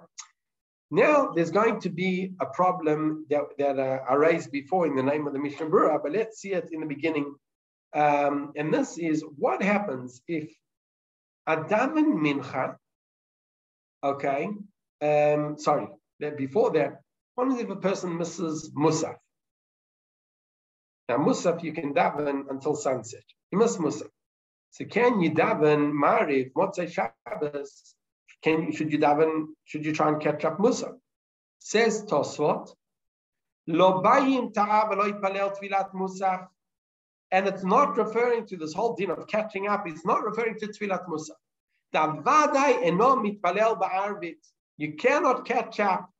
now 0.90 1.32
there's 1.34 1.50
going 1.50 1.80
to 1.80 1.90
be 1.90 2.32
a 2.40 2.46
problem 2.46 3.26
that, 3.30 3.42
that 3.58 3.78
uh, 3.78 3.98
I 4.08 4.14
raised 4.14 4.50
before 4.50 4.86
in 4.86 4.96
the 4.96 5.02
name 5.02 5.26
of 5.26 5.32
the 5.32 5.38
Mishnah 5.38 5.66
Berurah, 5.66 6.02
but 6.02 6.12
let's 6.12 6.40
see 6.40 6.52
it 6.52 6.70
in 6.72 6.80
the 6.80 6.86
beginning. 6.86 7.34
Um, 7.94 8.52
and 8.56 8.72
this 8.72 8.96
is 8.98 9.24
what 9.36 9.62
happens 9.62 10.22
if 10.28 10.50
Adavan 11.48 12.14
Mincha, 12.24 12.76
okay, 14.02 14.48
um, 15.02 15.58
sorry, 15.58 15.88
that 16.20 16.36
before 16.36 16.70
that, 16.72 17.00
what 17.38 17.56
if 17.60 17.70
a 17.70 17.76
person 17.76 18.18
misses 18.18 18.68
Musaf? 18.76 19.14
Now, 21.08 21.18
Musaf 21.18 21.62
you 21.62 21.72
can 21.72 21.94
daven 21.94 22.50
until 22.50 22.74
sunset. 22.74 23.22
You 23.52 23.58
must 23.58 23.78
Musaf. 23.78 24.08
So 24.70 24.84
can 24.84 25.20
you 25.20 25.30
daven 25.30 25.92
Mariv, 25.92 26.52
Motzei 26.54 26.90
Shabbos, 26.90 27.94
can 28.42 28.72
should 28.72 28.92
you 28.92 28.98
daven? 28.98 29.46
Should 29.66 29.86
you 29.86 29.92
try 29.92 30.08
and 30.08 30.20
catch 30.20 30.44
up 30.44 30.58
Musa? 30.58 30.96
Says 31.60 32.02
Tosfot, 32.06 32.74
Lo 33.68 34.02
bayim 34.02 34.52
ta'av 34.52 34.90
palel 34.90 35.56
tvilat 35.56 35.92
musaf. 35.92 36.48
And 37.30 37.46
it's 37.46 37.64
not 37.64 37.96
referring 37.96 38.46
to 38.46 38.56
this 38.56 38.74
whole 38.74 38.96
din 38.96 39.10
of 39.10 39.28
catching 39.28 39.68
up. 39.68 39.86
It's 39.86 40.04
not 40.04 40.24
referring 40.24 40.58
to 40.58 40.66
tvilat 40.66 41.06
musaf. 41.06 41.38
You 44.76 44.92
cannot 44.94 45.44
catch 45.44 45.80
up 45.80 46.10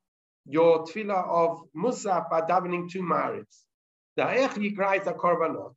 your 0.48 0.84
tefillah 0.84 1.28
of 1.28 1.62
musaf 1.76 2.28
by 2.30 2.40
davening 2.42 2.90
two 2.90 3.02
marivs. 3.02 3.64
Da'ech 4.18 4.54
yikrais 4.54 5.06
a 5.06 5.14
korbanot. 5.14 5.74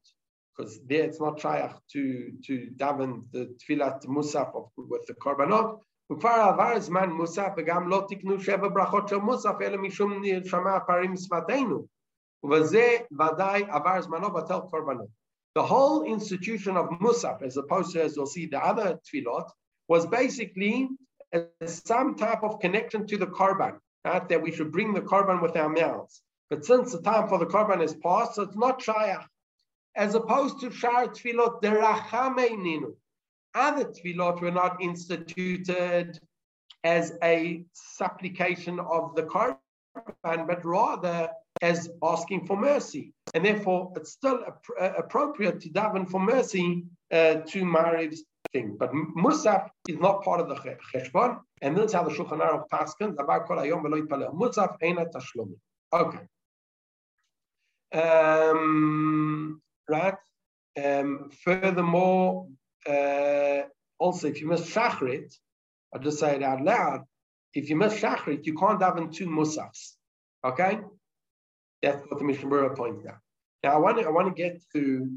Because 0.55 0.79
there 0.87 1.03
it's 1.03 1.19
not 1.19 1.39
shaykh 1.39 1.71
to, 1.93 2.31
to 2.45 2.69
daven 2.75 3.23
the 3.31 3.55
tefillat 3.59 4.05
musaf 4.05 4.55
of, 4.55 4.69
with 4.77 5.05
the 5.07 5.13
korbanot. 5.13 5.79
וכבר 6.11 6.29
עבר 6.29 6.79
זמן 6.79 7.09
מוסף 7.09 7.49
וגם 7.57 7.89
לא 7.89 8.05
תקנו 8.09 8.39
שבע 8.39 8.67
ברכות 8.67 9.07
של 9.07 9.17
מוסף 9.17 9.53
אלא 9.61 9.77
משום 9.77 10.13
נשמה 10.21 10.79
פערים 10.79 11.15
שפתנו 11.15 11.85
ובזה 12.43 12.97
ודאי 13.11 13.63
עבר 13.69 14.01
זמנו 14.01 14.33
בטל 14.33 14.59
קורבנות. 14.69 15.07
The 15.57 15.63
whole 15.63 16.03
institution 16.03 16.77
of 16.77 16.85
Musaf, 17.01 17.41
as 17.41 17.57
opposed 17.57 17.91
to, 17.93 18.03
as 18.03 18.15
we'll 18.15 18.27
see, 18.27 18.45
the 18.45 18.63
other 18.63 18.99
tefillot, 19.05 19.49
was 19.87 20.05
basically 20.05 20.87
some 21.65 22.15
type 22.15 22.43
of 22.43 22.59
connection 22.59 23.07
to 23.07 23.17
the 23.17 23.25
korban, 23.25 23.79
that 24.04 24.42
we 24.42 24.52
should 24.52 24.72
bring 24.72 24.94
the 24.94 25.00
korban 25.00 25.40
with 25.40 25.56
our 25.56 25.68
mouths. 25.68 26.22
But 26.50 26.64
since 26.64 26.92
the 26.92 27.00
time 27.00 27.28
for 27.28 27.38
the 27.38 27.46
korban 27.46 27.82
is 27.82 27.94
past, 27.94 28.34
so 28.34 28.42
it's 28.42 28.56
not 28.56 28.80
shayach. 28.80 29.24
As 29.94 30.14
opposed 30.14 30.60
to 30.60 30.70
shar 30.70 31.06
tefillot 31.06 31.62
derachameininu, 31.62 32.94
other 33.54 33.84
tefillot 33.84 34.40
were 34.40 34.50
not 34.50 34.82
instituted 34.82 36.18
as 36.84 37.16
a 37.22 37.64
supplication 37.72 38.80
of 38.80 39.14
the 39.14 39.22
korban, 39.22 39.56
but 40.46 40.64
rather 40.64 41.30
as 41.60 41.90
asking 42.02 42.46
for 42.46 42.56
mercy. 42.56 43.12
And 43.34 43.44
therefore, 43.44 43.92
it's 43.96 44.10
still 44.10 44.44
ap- 44.46 44.98
appropriate 44.98 45.60
to 45.60 45.70
daven 45.70 46.10
for 46.10 46.20
mercy 46.20 46.84
uh, 47.12 47.34
to 47.34 47.64
Mariv's 47.64 48.24
thing. 48.52 48.76
But 48.78 48.92
Musaf 48.92 49.70
is 49.86 49.98
not 49.98 50.22
part 50.22 50.40
of 50.40 50.48
the 50.48 50.56
cheshbon, 50.92 51.38
and 51.62 51.78
that's 51.78 51.92
how 51.92 52.02
the 52.02 52.10
Shulchan 52.10 52.40
Aruch 52.40 52.68
paskins 52.68 53.18
about 53.20 53.46
kol. 53.46 53.58
Musaf 53.58 54.76
eina. 54.82 55.06
Okay. 55.92 56.18
Um, 57.94 59.62
right. 59.88 60.14
Um, 60.82 61.30
furthermore, 61.44 62.48
uh, 62.88 63.62
also, 63.98 64.26
if 64.26 64.40
you 64.40 64.48
miss 64.48 64.68
Shachrit, 64.68 65.32
I'll 65.94 66.00
just 66.00 66.18
say 66.18 66.34
it 66.34 66.42
out 66.42 66.62
loud. 66.64 67.04
If 67.54 67.70
you 67.70 67.76
miss 67.76 67.94
Shachrit, 67.94 68.44
you 68.44 68.54
can't 68.54 68.82
have 68.82 68.98
in 68.98 69.12
two 69.12 69.28
musafs. 69.28 69.92
Okay? 70.44 70.80
That's 71.80 72.04
what 72.08 72.18
the 72.18 72.24
Mishnah 72.24 72.70
points 72.70 73.06
out. 73.06 73.18
Now, 73.62 73.74
I 73.74 73.78
want 73.78 73.98
to 73.98 74.04
I 74.04 74.10
want 74.10 74.34
to 74.34 74.42
get 74.42 74.60
to 74.74 75.16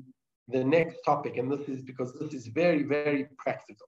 the 0.49 0.63
next 0.63 1.01
topic, 1.03 1.37
and 1.37 1.51
this 1.51 1.67
is 1.67 1.81
because 1.81 2.13
this 2.19 2.33
is 2.33 2.45
very, 2.47 2.83
very 2.83 3.27
practical. 3.39 3.87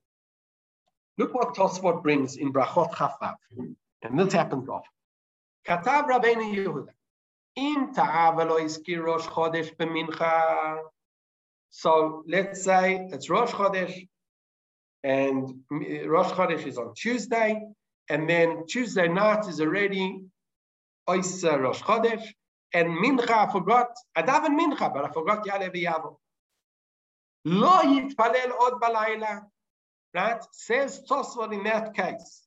Look 1.18 1.34
what 1.34 1.56
Tosfot 1.56 2.04
brings 2.04 2.38
in 2.38 2.54
Brachot 2.54 2.92
Chafav, 2.94 3.36
and 3.58 4.20
this 4.20 4.34
happens 4.34 4.70
often. 4.70 4.90
Katav 5.68 6.08
Rabbeinu 6.08 6.56
Yehuda, 6.56 6.90
Im 7.56 7.94
ta'av 7.94 8.38
lo 8.38 8.60
iskir 8.60 9.04
rosh 9.04 9.26
chodesh 9.26 9.76
b'mincha 9.76 10.78
so 11.70 12.24
let's 12.28 12.64
say 12.64 13.08
it's 13.12 13.30
Rosh 13.30 13.52
Chodesh, 13.52 14.08
and 15.04 15.54
Rosh 15.70 16.32
Chodesh 16.32 16.66
is 16.66 16.78
on 16.78 16.94
Tuesday, 16.96 17.62
and 18.10 18.30
then 18.30 18.66
Tuesday 18.68 19.08
night 19.08 19.48
is 19.48 19.60
already 19.62 20.24
Oisa 21.08 21.60
Rosh 21.60 21.82
Chodesh, 21.82 22.24
and 22.74 22.90
Mincha 22.90 23.48
I 23.48 23.52
forgot, 23.52 23.90
I 24.16 24.22
daven 24.24 24.58
Mincha, 24.60 24.94
but 24.94 25.06
I 25.06 25.10
forgot 25.12 25.46
Yalev 25.46 25.76
Yavo. 25.76 26.18
Lo 27.46 27.82
yitpalel 27.84 28.52
od 28.60 28.82
balayla, 28.82 29.42
right? 30.17 30.41
Says 30.53 31.03
Tosfot 31.09 31.53
in 31.53 31.65
that 31.65 31.95
case. 31.95 32.47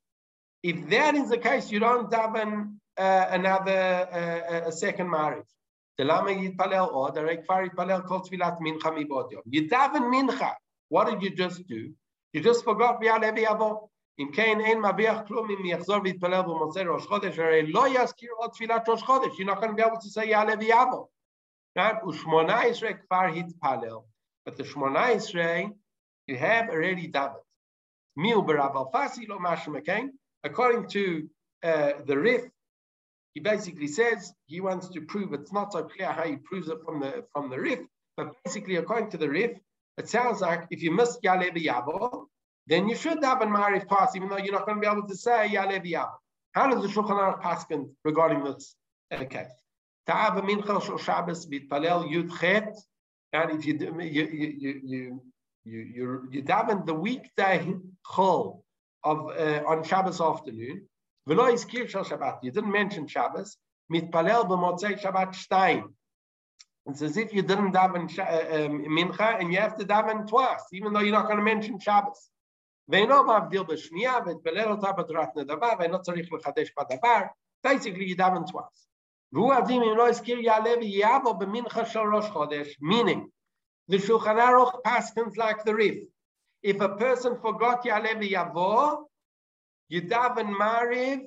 If 0.63 0.89
that 0.89 1.15
is 1.15 1.29
the 1.29 1.37
case, 1.37 1.71
you 1.71 1.79
don't 1.79 2.09
daven 2.09 2.77
uh, 2.97 3.25
another 3.29 4.07
uh, 4.11 4.69
a 4.69 4.71
second 4.71 5.09
marriage. 5.09 5.51
למה 5.99 6.31
יתפלל 6.31 6.79
עוד? 6.79 7.17
הרי 7.17 7.37
כבר 7.45 7.61
יתפלל 7.61 8.01
כל 8.07 8.19
תפילת 8.23 8.53
מנחה 8.59 8.91
מבעוד 8.91 9.31
יום. 9.31 9.41
You 9.47 9.69
daven 9.69 10.11
mincha. 10.11 10.51
What 10.89 11.07
did 11.07 11.21
you 11.21 11.29
just 11.29 11.67
do? 11.67 11.93
You 12.33 12.41
just 12.41 12.63
forgot 12.65 12.97
ויעלה 12.99 13.29
ויבוא. 13.35 13.87
אם 14.19 14.31
כן, 14.33 14.59
אין 14.65 14.81
מביח 14.81 15.17
כלום 15.27 15.51
אם 15.51 15.65
יחזור 15.65 15.97
ויתפלל 16.03 16.41
במוצאי 16.41 16.83
ראש 16.83 17.05
חודש, 17.05 17.39
הרי 17.39 17.71
לא 17.71 17.85
יזכיר 17.87 18.31
עוד 18.37 18.51
תפילת 18.51 18.89
ראש 18.89 19.03
חודש. 19.03 19.39
You're 19.39 19.45
not 19.45 19.61
going 19.61 19.75
to 19.75 19.83
be 19.83 19.85
able 19.85 19.97
to 19.97 20.09
say 20.09 20.23
יעלה 20.25 20.53
ויבוא. 20.59 21.05
Right? 21.79 22.07
ושמונה 22.07 22.61
עשרה 22.61 22.93
כבר 22.93 23.25
התפלל. 23.35 23.97
But 24.49 24.53
the 24.57 24.63
שמונה 24.63 25.07
עשרה, 25.07 25.61
you 26.31 26.35
have 26.37 26.69
already 26.69 27.07
done 27.07 27.35
it. 27.35 27.45
According 30.42 30.88
to 30.88 31.28
uh, 31.62 31.92
the 32.06 32.18
Rif, 32.18 32.42
he 33.34 33.40
basically 33.40 33.86
says 33.86 34.32
he 34.46 34.60
wants 34.60 34.88
to 34.88 35.00
prove 35.02 35.32
it's 35.32 35.52
not 35.52 35.72
so 35.72 35.84
clear 35.84 36.10
how 36.10 36.24
he 36.24 36.36
proves 36.36 36.68
it 36.68 36.78
from 36.84 37.00
the 37.00 37.24
from 37.32 37.50
the 37.50 37.60
Rif, 37.60 37.80
but 38.16 38.34
basically 38.44 38.76
according 38.76 39.10
to 39.10 39.18
the 39.18 39.28
Rif, 39.28 39.52
it 39.98 40.08
sounds 40.08 40.40
like 40.40 40.66
if 40.70 40.82
you 40.82 40.90
miss 40.90 41.18
Yale 41.22 41.50
Yabo, 41.50 42.26
then 42.66 42.88
you 42.88 42.96
should 42.96 43.22
have 43.22 43.42
a 43.42 43.46
Mariv 43.46 43.86
pass, 43.86 44.16
even 44.16 44.28
though 44.28 44.38
you're 44.38 44.52
not 44.52 44.66
going 44.66 44.76
to 44.76 44.80
be 44.80 44.86
able 44.86 45.06
to 45.06 45.16
say 45.16 45.48
Yale 45.48 45.80
Yabo. 45.80 46.10
How 46.52 46.68
does 46.68 46.82
the 46.82 46.88
Shulchan 46.88 47.10
Aruch 47.10 47.40
paskin 47.42 47.90
regarding 48.04 48.42
this 48.42 48.74
uh, 49.12 49.24
case? 49.24 49.52
Ta'ava 50.06 50.42
mincha 50.42 50.98
Shabbos 50.98 51.46
bitpalel 51.46 52.10
yud 52.10 52.36
chet, 52.40 52.76
and 53.32 53.50
if 53.52 53.64
you 53.64 53.74
you 54.00 54.24
you 54.58 54.80
you 54.84 55.22
you 55.64 55.78
you 55.78 56.28
you 56.30 56.42
daven 56.42 56.86
the 56.86 56.94
weekday 56.94 57.74
chol 58.04 58.62
of 59.04 59.18
uh, 59.28 59.62
on 59.66 59.84
Shabbos 59.84 60.20
afternoon. 60.20 60.88
V'lo 61.28 61.52
iskir 61.52 61.88
shal 61.88 62.04
Shabbat. 62.04 62.38
You 62.42 62.50
didn't 62.50 62.72
mention 62.72 63.06
Shabbos. 63.06 63.56
Mitpalel 63.92 64.48
Shabbat 64.48 65.34
shtein. 65.34 65.84
It's 66.86 67.02
as 67.02 67.16
if 67.16 67.34
you 67.34 67.42
didn't 67.42 67.72
daven 67.72 68.08
uh, 68.18 68.64
um, 68.64 68.84
mincha 68.86 69.38
and 69.38 69.52
you 69.52 69.58
have 69.60 69.76
to 69.78 69.84
daven 69.84 70.26
twice, 70.26 70.64
even 70.72 70.92
though 70.92 71.00
you're 71.00 71.12
not 71.12 71.26
going 71.26 71.38
to 71.38 71.44
mention 71.44 71.78
Shabbos. 71.78 72.30
Basically, 77.62 78.06
you 78.06 78.16
daven 78.16 78.50
twice. 78.50 78.86
Meaning, 82.80 83.30
the 83.90 83.96
Shulchan 83.96 84.38
Aruch 84.38 84.82
paskins 84.86 85.36
like 85.36 85.64
the 85.64 85.74
Rif. 85.74 86.04
If 86.62 86.80
a 86.80 86.90
person 86.90 87.36
forgot 87.42 87.84
Yalev 87.84 88.22
Yavo, 88.22 89.06
you 89.88 90.02
daven 90.02 90.54
Mariv, 90.54 91.22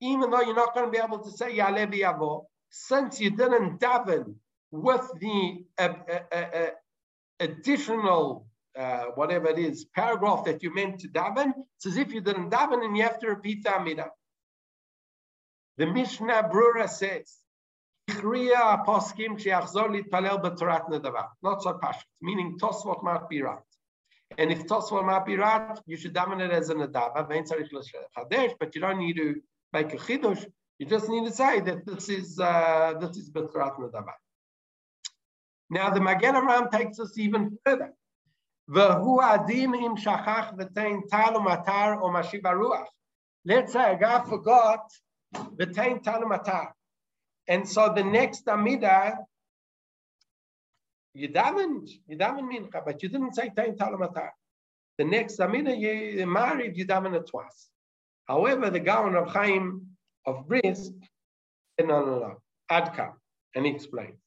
even 0.00 0.30
though 0.30 0.40
you're 0.40 0.54
not 0.54 0.72
going 0.72 0.86
to 0.86 0.90
be 0.90 0.96
able 0.96 1.18
to 1.18 1.30
say 1.30 1.58
Yalev 1.58 1.92
Yavo, 1.92 2.46
since 2.70 3.20
you 3.20 3.28
didn't 3.28 3.80
daven 3.80 4.34
with 4.70 5.06
the 5.20 5.62
uh, 5.76 5.92
uh, 6.10 6.18
uh, 6.32 6.36
uh 6.36 6.70
additional, 7.40 8.46
uh, 8.78 9.04
whatever 9.16 9.48
it 9.48 9.58
is, 9.58 9.84
paragraph 9.84 10.46
that 10.46 10.62
you 10.62 10.72
meant 10.74 11.00
to 11.00 11.08
daven, 11.08 11.52
it's 11.76 11.84
as 11.84 11.98
if 11.98 12.14
you 12.14 12.22
didn't 12.22 12.48
daven 12.48 12.82
and 12.82 12.96
you 12.96 13.02
have 13.02 13.18
to 13.18 13.28
repeat 13.28 13.62
the 13.62 13.76
Amida. 13.76 14.06
The 15.76 15.84
Mishnah 15.84 16.48
Brura 16.50 16.88
says, 16.88 17.43
not 18.06 18.22
so 21.62 21.78
passionate, 21.80 22.06
meaning 22.20 22.58
Tosfot 22.58 23.02
might 23.02 23.28
be 23.28 23.42
right. 23.42 23.58
And 24.36 24.50
if 24.50 24.66
Tosfot 24.66 25.04
might 25.06 25.24
be 25.24 25.36
right, 25.36 25.78
you 25.86 25.96
should 25.96 26.12
dominate 26.12 26.50
as 26.50 26.68
an 26.68 26.78
adava, 26.78 27.26
but 28.58 28.74
you 28.74 28.80
don't 28.80 28.98
need 28.98 29.16
to 29.16 29.40
make 29.72 29.94
a 29.94 29.96
chidush. 29.96 30.44
You 30.78 30.86
just 30.86 31.08
need 31.08 31.24
to 31.24 31.32
say 31.32 31.60
that 31.60 31.86
this 31.86 32.08
is 32.08 32.38
uh, 32.38 32.94
this 33.00 33.16
is 33.16 33.30
Betrat 33.30 33.78
Nadava. 33.78 34.12
Now 35.70 35.90
the 35.90 36.00
Magen 36.00 36.34
Avraham 36.34 36.70
takes 36.70 36.98
us 36.98 37.16
even 37.18 37.58
further. 37.64 37.94
Im 38.68 38.76
ruach. 42.58 42.86
Let's 43.46 43.72
say 43.74 43.92
a 43.92 43.98
guy 43.98 44.24
forgot 44.24 44.90
v'tein 45.34 46.02
talu 46.02 46.26
matar. 46.26 46.72
And 47.47 47.67
so 47.67 47.91
the 47.95 48.03
next 48.03 48.47
Amida, 48.47 49.17
you 51.13 51.29
davened, 51.29 51.89
you 52.07 52.17
davened 52.17 52.49
mincha, 52.51 52.83
but 52.85 53.01
you 53.01 53.09
didn't 53.09 53.33
say 53.33 53.49
tein 53.55 53.75
talu 53.75 53.97
matar. 53.97 54.29
The 54.97 55.05
next 55.05 55.39
Amida, 55.39 55.75
you 55.75 56.25
married, 56.27 56.77
you 56.77 56.85
davened 56.85 57.15
it 57.15 57.27
twice. 57.27 57.69
However, 58.27 58.69
the 58.69 58.79
Gaon 58.79 59.15
of 59.15 59.27
Chaim 59.29 59.87
of 60.25 60.47
Brisk 60.47 60.91
said, 61.79 61.87
no, 61.87 62.05
no, 62.05 62.19
no, 62.19 62.41
Adka, 62.71 63.13
and 63.55 63.65
he 63.65 63.71
explains. 63.71 64.19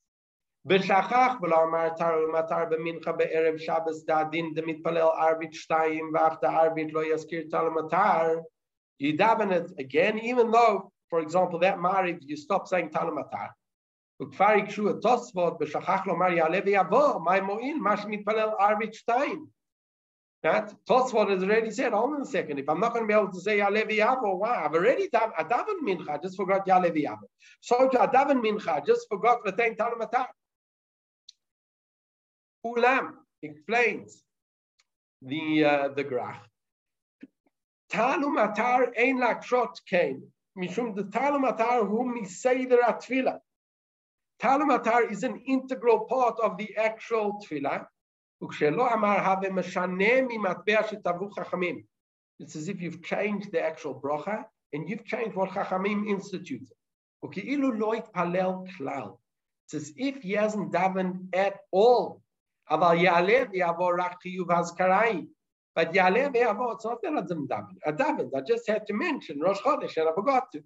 ושכח 0.64 1.34
ולא 1.42 1.64
אמר 1.64 1.88
תר 1.88 2.14
ומטר 2.28 2.64
במנחה 2.70 3.12
בערב 3.12 3.56
שבס 3.56 4.04
דעדין 4.04 4.54
דמתפלל 4.54 4.98
ערבית 4.98 5.54
שתיים 5.54 6.10
ואף 6.14 6.40
דערבית 6.42 6.92
לא 6.92 7.14
יזכיר 7.14 7.46
תל 7.50 7.66
ומטר, 7.66 8.38
you 9.02 9.12
daven 9.18 9.50
it 9.50 9.70
again, 9.78 10.18
even 10.18 10.50
though, 10.52 10.92
for 11.08 11.20
example, 11.20 11.58
that 11.60 11.80
married, 11.80 12.18
you 12.22 12.36
stop 12.36 12.68
saying 12.68 12.90
tal 12.90 13.10
matar. 13.10 13.50
וכפר 14.22 14.56
יקשו 14.56 14.90
את 14.90 14.96
תוספות 15.02 15.56
ושכח 15.60 16.06
לומר 16.06 16.32
יעלה 16.32 16.58
ויבוא, 16.66 17.20
מה 17.24 17.40
מועיל? 17.40 17.78
מה 17.78 17.96
שמתפלל 17.96 18.50
ערבית 18.58 18.94
שתיים. 18.94 19.46
That 20.44 20.74
Tosfot 20.90 21.30
has 21.30 21.42
already 21.44 21.70
said, 21.70 21.92
hold 21.92 22.14
on 22.14 22.22
a 22.22 22.26
second, 22.26 22.58
if 22.58 22.68
I'm 22.68 22.80
not 22.80 22.92
going 22.92 23.04
to 23.04 23.06
be 23.06 23.14
able 23.14 23.30
to 23.30 23.40
say 23.40 23.58
Yalev 23.58 23.88
Yavo, 23.90 24.38
why? 24.40 24.64
I've 24.64 24.74
already 24.74 25.08
done 25.08 25.30
I 25.38 25.44
daven 25.44 25.78
mincha, 25.86 26.08
I 26.08 26.18
just 26.18 26.36
forgot 26.36 26.66
Yalev 26.66 26.96
Yavo. 26.96 27.28
So 27.60 27.88
to 27.88 27.98
daven 27.98 28.42
mincha, 28.42 28.68
I 28.68 28.80
just 28.80 29.06
forgot 29.08 29.44
Latain 29.46 29.76
Talamatar. 29.76 30.26
Ulam 32.66 33.10
explains 33.40 34.22
the 35.20 35.64
uh, 35.64 35.88
the 35.88 36.02
graph. 36.02 36.42
Talumatar 37.92 38.90
ein 38.98 39.18
lakrot 39.18 39.76
kain. 39.88 40.22
Mishum 40.57 40.95
the 40.95 41.03
talumatar 41.03 41.87
whom 41.87 42.17
miseder 42.17 42.81
atfila. 42.81 43.39
Talumatar 44.41 45.11
is 45.11 45.23
an 45.23 45.39
integral 45.45 46.05
part 46.05 46.39
of 46.39 46.57
the 46.57 46.75
actual 46.77 47.39
tefillah. 47.41 47.85
It's 52.39 52.55
as 52.55 52.69
if 52.69 52.81
you've 52.81 53.03
changed 53.03 53.51
the 53.51 53.61
actual 53.61 53.99
bracha 53.99 54.45
and 54.73 54.87
you've 54.87 55.05
changed 55.05 55.35
what 55.35 55.49
Chachamim 55.49 56.07
instituted. 56.07 56.69
It's 57.23 57.39
as 59.73 59.91
if 59.97 60.21
he 60.21 60.33
hasn't 60.33 60.71
davened 60.71 61.33
at 61.33 61.55
all. 61.71 62.21
But 65.76 65.92
Yalev 65.92 66.34
Yavo, 66.34 66.74
it's 66.74 66.84
not 66.84 67.00
that 67.02 67.12
I 67.12 67.20
didn't 67.22 67.48
daven. 67.48 67.76
I 67.86 67.92
davened. 67.92 68.30
I 68.36 68.40
just 68.42 68.68
had 68.68 68.86
to 68.86 68.92
mention 68.92 69.40
Rosh 69.40 69.58
Chodesh 69.60 69.96
and 69.96 70.08
I 70.08 70.12
forgot 70.12 70.52
to. 70.52 70.62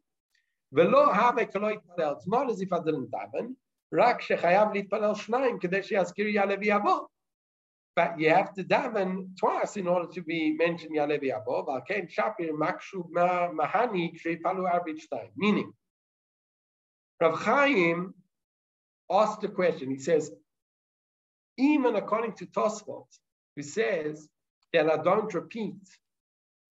It's 0.72 2.26
not 2.26 2.50
as 2.50 2.60
if 2.60 2.72
I 2.72 2.78
didn't 2.80 3.10
daven. 3.10 3.56
רק 3.92 4.20
שחייב 4.20 4.68
להתפלל 4.74 5.14
שניים 5.14 5.58
כדי 5.58 5.82
שיזכיר 5.82 6.26
יעלה 6.26 6.54
ויבוא. 6.60 7.06
But 7.96 8.18
you 8.18 8.28
have 8.28 8.52
to 8.54 8.64
daven 8.64 9.34
twice 9.38 9.76
in 9.76 9.86
order 9.88 10.06
to 10.12 10.22
be 10.22 10.52
mentioned 10.52 10.94
Yalevi 10.94 11.30
Abov. 11.32 11.68
Alken 11.68 12.10
Shapir 12.12 12.50
Makshu 12.50 13.08
Mahani 13.10 14.20
Sheifalu 14.20 14.70
Arbitstein. 14.70 15.30
Meaning, 15.36 15.72
Rav 17.22 17.38
Chaim 17.40 18.12
asked 19.10 19.40
the 19.40 19.48
question. 19.48 19.90
He 19.90 19.98
says, 19.98 20.30
even 21.56 21.96
according 21.96 22.34
to 22.34 22.46
Tosfot, 22.46 23.06
who 23.54 23.62
says 23.62 24.28
I 24.79 24.97
don't 24.97 25.33
repeat 25.33 25.75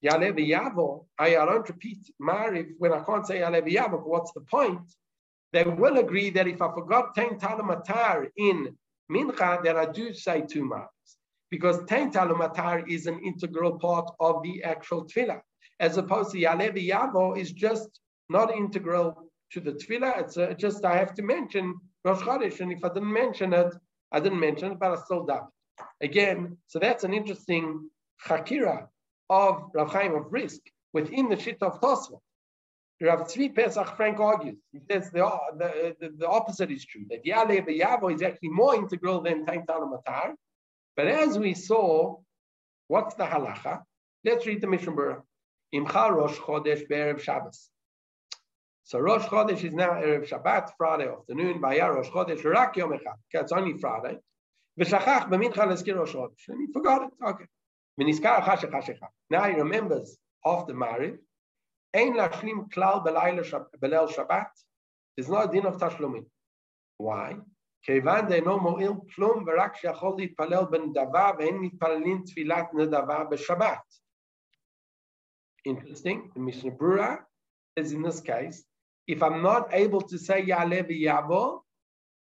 Yalevi 0.04 0.48
Yavo, 0.48 1.04
I 1.18 1.30
don't 1.30 1.68
repeat 1.68 2.10
Mariv 2.20 2.68
when 2.78 2.92
I 2.92 3.02
can't 3.02 3.26
say 3.26 3.40
Yalevi 3.40 3.74
Yavo, 3.74 4.02
what's 4.06 4.32
the 4.32 4.40
point? 4.40 4.80
They 5.52 5.64
will 5.64 5.98
agree 5.98 6.30
that 6.30 6.46
if 6.46 6.62
I 6.62 6.72
forgot 6.72 7.14
Tain 7.14 7.38
Talamatar 7.38 8.28
in 8.36 8.76
Mincha, 9.10 9.62
that 9.64 9.76
I 9.76 9.86
do 9.86 10.14
say 10.14 10.42
two 10.42 10.62
Mariv 10.62 10.88
because 11.50 11.84
Tain 11.86 12.10
Talumatar 12.10 12.88
is 12.88 13.06
an 13.06 13.20
integral 13.24 13.78
part 13.78 14.10
of 14.20 14.42
the 14.42 14.62
actual 14.62 15.04
tefillah, 15.04 15.40
as 15.80 15.96
opposed 15.96 16.30
to 16.30 16.38
Yalevi 16.38 16.88
Yavo 16.88 17.36
is 17.36 17.52
just 17.52 18.00
not 18.28 18.54
integral 18.54 19.30
to 19.52 19.60
the 19.60 19.72
tefillah. 19.72 20.20
It's 20.20 20.36
uh, 20.36 20.54
just 20.56 20.84
I 20.84 20.96
have 20.96 21.12
to 21.14 21.22
mention 21.22 21.74
Rosh 22.04 22.20
Chodesh, 22.20 22.60
and 22.60 22.72
if 22.72 22.84
I 22.84 22.88
didn't 22.88 23.12
mention 23.12 23.52
it, 23.52 23.74
I 24.12 24.20
didn't 24.20 24.40
mention 24.40 24.72
it, 24.72 24.78
but 24.78 24.92
I 24.92 24.96
still 25.02 25.24
done. 25.26 25.48
Again, 26.00 26.56
so 26.66 26.78
that's 26.78 27.04
an 27.04 27.14
interesting 27.14 27.90
Hakira 28.26 28.88
of 29.28 29.70
Rav 29.74 29.92
Chaim 29.92 30.14
of 30.14 30.30
Brisk 30.30 30.60
within 30.92 31.28
the 31.28 31.38
shit 31.38 31.58
of 31.62 31.80
Tosfot. 31.80 32.20
Rav 33.02 33.20
Tzvi 33.20 33.54
Pesach 33.54 33.96
Frank 33.96 34.20
argues. 34.20 34.58
He 34.72 34.80
says 34.90 35.10
the, 35.10 35.28
the, 35.56 35.96
the, 36.00 36.08
the 36.18 36.28
opposite 36.28 36.70
is 36.70 36.84
true, 36.84 37.06
that 37.08 37.24
Yalev 37.24 37.66
Yavo 37.66 38.14
is 38.14 38.22
actually 38.22 38.50
more 38.50 38.74
integral 38.74 39.22
than 39.22 39.46
Tain 39.46 39.64
Talumatar, 39.66 40.34
but 40.96 41.06
as 41.06 41.38
we 41.38 41.54
saw, 41.54 42.16
what's 42.88 43.14
the 43.14 43.24
halacha? 43.24 43.82
Let's 44.24 44.46
read 44.46 44.60
the 44.60 44.66
Mishnah 44.66 44.92
Berurah. 44.92 45.22
Imcha 45.74 46.10
Rosh 46.10 46.36
Chodesh 46.36 46.86
Be'erev 46.88 47.20
Shabbos. 47.20 47.70
So 48.84 48.98
Rosh 48.98 49.24
Chodesh 49.24 49.64
is 49.64 49.72
now 49.72 49.92
Erev 49.92 50.28
Shabbat, 50.28 50.72
Friday 50.76 51.08
afternoon. 51.08 51.60
Vaya 51.60 51.90
Rosh 51.92 52.08
Chodesh 52.08 52.44
Rak 52.44 52.76
Yom 52.76 52.90
Echad. 52.90 53.14
It's 53.32 53.52
only 53.52 53.78
Friday. 53.78 54.18
V'shachach 54.79 55.29
b'mincha 55.29 55.65
leskir 55.67 55.95
Rosh 55.95 56.13
Chodesh. 56.13 56.47
And 56.49 56.61
he 56.61 56.73
forgot 56.73 57.03
it. 57.03 57.09
Okay. 57.25 57.45
V'niskar 57.99 58.41
chashech 58.43 58.71
hashecha. 58.71 59.07
Now 59.29 59.43
he 59.43 59.55
remembers 59.55 60.17
after 60.45 60.73
Mariv. 60.73 61.17
Ein 61.93 62.13
lashlim 62.13 62.69
klal 62.71 63.05
belel 63.05 63.43
Shabbat. 63.43 64.47
There's 65.15 65.29
no 65.29 65.47
din 65.47 65.65
of 65.65 65.77
tashlumin. 65.77 66.25
Why? 66.97 67.37
כיוון 67.85 68.27
דאינו 68.29 68.59
מועיל 68.59 68.91
כלום 69.15 69.45
ורק 69.47 69.75
שיכול 69.75 70.15
להתפלל 70.17 70.65
בנדבה 70.71 71.31
ואין 71.37 71.57
מתפללים 71.57 72.23
תפילת 72.25 72.73
נדבה 72.73 73.23
בשבת. 73.23 73.93
Interesting, 75.67 76.31
the 76.33 76.39
Mishnah 76.39 76.71
Berurah 76.71 77.19
says 77.77 77.91
in 77.91 78.01
this 78.01 78.21
case, 78.21 78.63
if 79.07 79.21
I'm 79.21 79.41
not 79.41 79.73
able 79.73 80.01
to 80.01 80.17
say 80.17 80.43
Ya'aleh 80.45 80.83
v'yavo, 80.89 81.61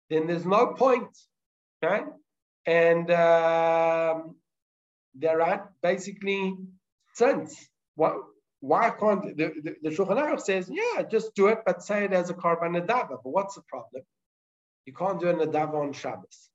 then 0.10 0.28
there's 0.28 0.46
no 0.46 0.68
point, 0.68 1.18
right? 1.82 2.06
And 2.67 3.11
um, 3.11 4.37
there 5.15 5.41
are 5.43 5.71
basically 5.83 6.57
sense. 7.15 7.69
What, 7.95 8.17
why 8.61 8.91
can't 8.91 9.37
the, 9.37 9.53
the, 9.63 9.77
the 9.83 9.91
Shulchan 9.91 10.19
Aruch 10.19 10.41
says, 10.41 10.71
yeah, 10.71 11.03
just 11.03 11.35
do 11.35 11.49
it, 11.49 11.61
but 11.65 11.83
say 11.83 12.05
it 12.05 12.13
as 12.13 12.31
a 12.31 12.35
korban 12.35 12.77
nadava. 12.77 13.19
But 13.23 13.31
what's 13.31 13.55
the 13.55 13.63
problem? 13.63 14.03
You 14.85 14.93
can't 14.93 15.21
do 15.21 15.29
a 15.29 15.35
nadav 15.35 15.75
on 15.75 15.93
Shabbos. 15.93 16.51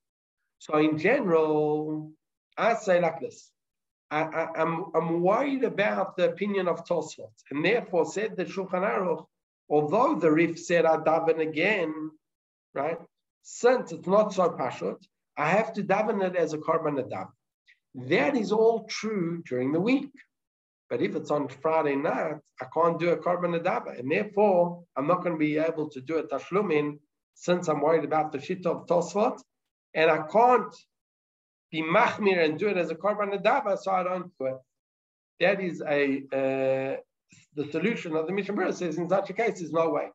So 0.60 0.78
in 0.78 0.98
general, 0.98 2.12
I 2.58 2.76
say 2.76 3.02
like 3.02 3.20
this. 3.20 3.52
I, 4.12 4.22
am 4.22 4.50
I'm, 4.56 4.86
I'm 4.96 5.22
worried 5.22 5.64
about 5.64 6.16
the 6.16 6.30
opinion 6.30 6.68
of 6.68 6.86
Tosfot, 6.86 7.32
and 7.52 7.66
therefore 7.66 8.06
said 8.06 8.38
the 8.38 8.46
Shulchan 8.46 8.84
Aruch, 8.84 9.26
although 9.70 10.16
the 10.16 10.32
Rif 10.32 10.60
said 10.60 10.86
I 10.86 10.98
daven 10.98 11.40
again, 11.40 12.12
right? 12.74 13.00
Since 13.42 13.92
it's 13.92 14.08
not 14.08 14.34
so 14.34 14.50
pashut, 14.52 15.04
I 15.38 15.50
have 15.50 15.74
to 15.74 15.84
daven 15.84 16.24
it 16.24 16.36
as 16.36 16.54
a 16.54 16.58
korban 16.58 17.00
nadav. 17.00 17.28
That 17.96 18.36
is 18.36 18.52
all 18.52 18.86
true 18.86 19.44
during 19.48 19.72
the 19.72 19.80
week. 19.82 20.12
But 20.90 21.02
if 21.02 21.16
it's 21.16 21.32
on 21.32 21.48
Friday 21.48 21.96
night, 21.96 22.36
I 22.62 22.66
can't 22.74 23.00
do 23.00 23.10
a 23.10 23.18
korban 23.18 23.60
nadav, 23.60 24.00
and 24.00 24.12
therefore 24.12 24.84
I'm 24.96 25.08
not 25.08 25.24
going 25.24 25.34
to 25.34 25.40
be 25.40 25.58
able 25.58 25.90
to 25.90 26.02
do 26.02 26.18
a 26.18 26.24
tashlumin 26.24 27.00
since 27.34 27.68
I'm 27.68 27.82
worried 27.82 28.06
about 28.06 28.32
the 28.32 28.40
shit 28.40 28.66
of 28.66 28.86
Tosfot, 28.88 29.40
and 29.94 30.10
I 30.10 30.20
can't 30.28 30.74
be 31.72 31.82
machmir 31.82 32.44
and 32.44 32.58
do 32.58 32.68
it 32.70 32.78
as 32.78 32.92
a 32.92 32.96
korban 32.96 33.34
nadava, 33.34 33.78
so 33.78 33.92
I 33.92 34.04
don't 34.04 34.32
do 34.40 34.46
it. 34.48 34.58
That 35.42 35.62
is 35.62 35.82
a 35.82 36.24
uh, 36.32 36.96
the 37.56 37.72
solution 37.72 38.16
of 38.16 38.28
the 38.28 38.34
Mishnah 38.34 38.54
Berurah 38.54 38.74
says 38.74 38.98
in 38.98 39.10
such 39.10 39.30
a 39.30 39.34
case 39.34 39.60
there's 39.60 39.72
no 39.72 39.90
way. 39.90 40.08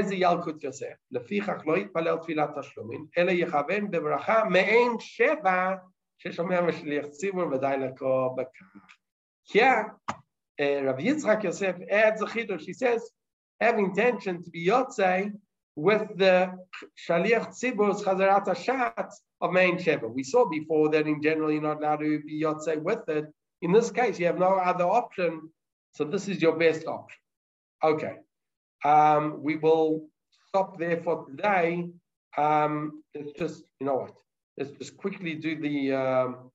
זה 0.00 0.14
ילקוט 0.14 0.64
יוסף. 0.64 0.94
לפיכך 1.10 1.66
לא 1.66 1.76
יתפלל 1.76 2.16
תפילת 2.16 2.58
תשלומים, 2.58 3.06
אלא 3.18 3.30
יכוון 3.30 3.90
בברכה 3.90 4.44
מעין 4.44 4.92
שבע 4.98 5.74
ששומע 6.18 6.60
משליח 6.60 7.06
ציבור 7.06 7.46
ודי 7.52 7.74
לקרוא 7.80 8.36
בכך. 8.36 8.66
Here, 9.44 9.96
uh, 10.60 10.84
Rabbi 10.84 11.02
Yitzchak 11.02 11.42
Yosef 11.42 11.76
adds 11.90 12.22
a 12.22 12.26
chidush. 12.26 12.64
He 12.64 12.72
says, 12.72 13.02
have 13.60 13.78
intention 13.78 14.42
to 14.44 14.50
be 14.50 14.66
yotzei 14.66 15.32
with 15.74 16.06
the 16.16 16.52
shaliach 17.04 17.48
tzibur's 17.48 18.02
chazarat 18.02 18.46
hashatz 18.46 19.14
of 19.40 19.52
main 19.52 19.78
sheva. 19.78 20.08
We 20.08 20.22
saw 20.22 20.48
before 20.48 20.90
that 20.90 21.06
in 21.06 21.20
general 21.22 21.50
you're 21.50 21.62
not 21.62 21.78
allowed 21.78 22.00
to 22.00 22.20
be 22.20 22.40
yotzei 22.40 22.80
with 22.80 23.08
it. 23.08 23.26
In 23.62 23.72
this 23.72 23.90
case, 23.90 24.18
you 24.18 24.26
have 24.26 24.38
no 24.38 24.54
other 24.70 24.84
option, 24.84 25.50
so 25.92 26.04
this 26.04 26.28
is 26.28 26.40
your 26.40 26.56
best 26.56 26.86
option. 26.86 27.18
Okay. 27.82 28.16
Um, 28.84 29.42
we 29.42 29.56
will 29.56 30.08
stop 30.48 30.78
there 30.78 31.00
for 31.02 31.26
today. 31.26 31.88
Um, 32.36 33.02
let's 33.14 33.32
just, 33.32 33.64
you 33.80 33.86
know 33.86 33.94
what? 33.96 34.14
Let's 34.58 34.70
just 34.72 34.96
quickly 34.96 35.34
do 35.34 35.60
the 35.60 35.92
um, 35.92 36.50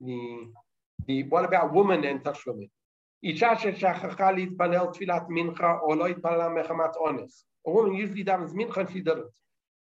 the 0.00 0.48
the 1.06 1.22
what 1.24 1.44
about 1.44 1.72
women 1.72 2.04
and 2.04 2.24
touch 2.24 2.46
women? 2.46 2.70
A 3.26 3.28
woman 7.70 7.94
usually 7.94 8.24
davens 8.24 8.52
mincha 8.52 8.76
and 8.76 8.90
she 8.90 9.00
didn't. 9.00 9.30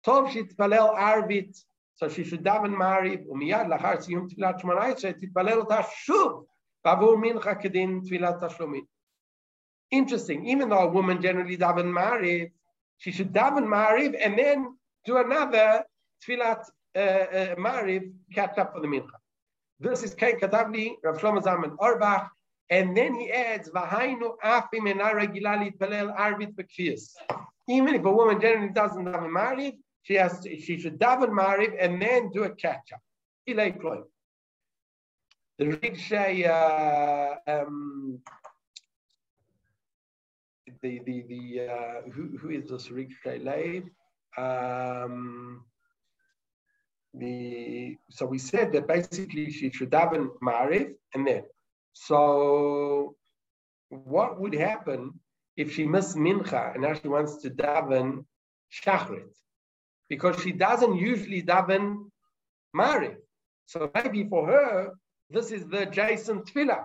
Tov 0.07 0.29
shitpalel 0.31 0.97
arvit, 0.97 1.57
so 1.95 2.09
she 2.09 2.25
should 2.25 2.45
daven 2.45 2.75
maariv. 2.75 3.27
Umiyad 3.27 3.69
lachar 3.69 3.99
siyum 3.99 4.29
tfilat 4.29 4.61
she 5.01 5.13
titpalel 5.13 5.63
ota 5.63 5.85
shuv 6.09 6.45
bavur 6.85 7.17
mincha 7.17 7.55
kedin 7.61 8.01
tfilat 8.05 8.41
tashlomin. 8.41 8.87
Interesting. 9.91 10.47
Even 10.47 10.69
though 10.69 10.81
a 10.81 10.89
woman 10.89 11.23
generally 11.23 11.57
daven 11.57 11.87
Ma'ariv, 11.87 12.51
she 12.99 13.11
should 13.11 13.33
daven 13.33 13.65
Ma'ariv 13.65 14.15
and 14.23 14.39
then 14.39 14.77
do 15.05 15.17
another 15.17 15.85
Tfilat 16.27 16.65
uh, 16.95 16.99
uh, 16.99 17.55
Ma'ariv, 17.57 18.13
catch 18.33 18.59
up 18.59 18.75
for 18.75 18.81
the 18.81 18.87
Mincha. 18.87 19.09
This 19.81 20.03
is 20.03 20.15
Kain 20.15 20.39
Katavli, 20.41 20.97
Rav 21.03 21.19
Shlomo 21.19 21.43
Zalman 21.43 21.77
Auerbach, 21.79 22.29
and 22.71 22.97
then 22.97 23.15
he 23.15 23.31
adds, 23.31 23.71
"V'hainu 23.71 24.37
afim 24.45 24.93
enara 24.93 25.27
gilali 25.35 25.77
pelel 25.79 26.15
arvit 26.19 26.55
bekfius." 26.55 27.15
Even 27.69 27.95
if 27.95 28.05
a 28.05 28.11
woman 28.11 28.41
generally 28.41 28.73
doesn't 28.73 29.05
daven 29.05 29.31
Ma'ariv, 29.31 29.75
she 30.03 30.15
has 30.15 30.41
to, 30.41 30.61
she 30.61 30.79
should 30.79 30.99
daven 30.99 31.31
Ma'ariv 31.31 31.77
and 31.81 32.03
then 32.03 32.31
do 32.31 32.45
a 32.45 32.51
catch 32.51 32.93
up. 32.93 33.01
Ilay 33.49 33.81
kloim. 33.81 34.03
The 35.59 35.65
Rishay. 35.65 36.47
uh, 36.47 37.37
um, 37.51 38.21
the 40.83 41.01
the 41.05 41.25
the 41.29 41.69
uh, 41.69 42.11
who 42.11 42.37
who 42.39 42.51
is 42.51 42.69
this 42.69 42.89
Rigshay 42.89 43.45
Leib? 43.45 43.85
Um, 44.37 45.65
the 47.15 47.97
so 48.11 48.27
we 48.27 48.39
said 48.39 48.73
that 48.73 48.87
basically 48.87 49.51
she 49.51 49.71
should 49.71 49.91
daven 49.91 50.29
Mariv 50.43 50.95
and 51.15 51.27
then 51.27 51.43
so 51.93 53.17
what 53.89 54.39
would 54.41 54.55
happen 54.55 55.19
if 55.57 55.75
she 55.75 55.87
missed 55.87 56.17
Mincha 56.17 56.75
and 56.75 56.83
now 56.83 56.95
she 56.95 57.09
wants 57.09 57.37
to 57.43 57.51
daven 57.51 58.25
Shachrit 58.71 59.33
because 60.09 60.41
she 60.43 60.53
doesn't 60.53 60.97
usually 60.97 61.43
daven 61.43 62.11
Mariv 62.77 63.17
so 63.67 63.91
maybe 63.95 64.25
for 64.29 64.47
her 64.47 64.93
this 65.31 65.51
is 65.51 65.67
the 65.67 65.87
Jason 65.87 66.43
Tefillah 66.43 66.85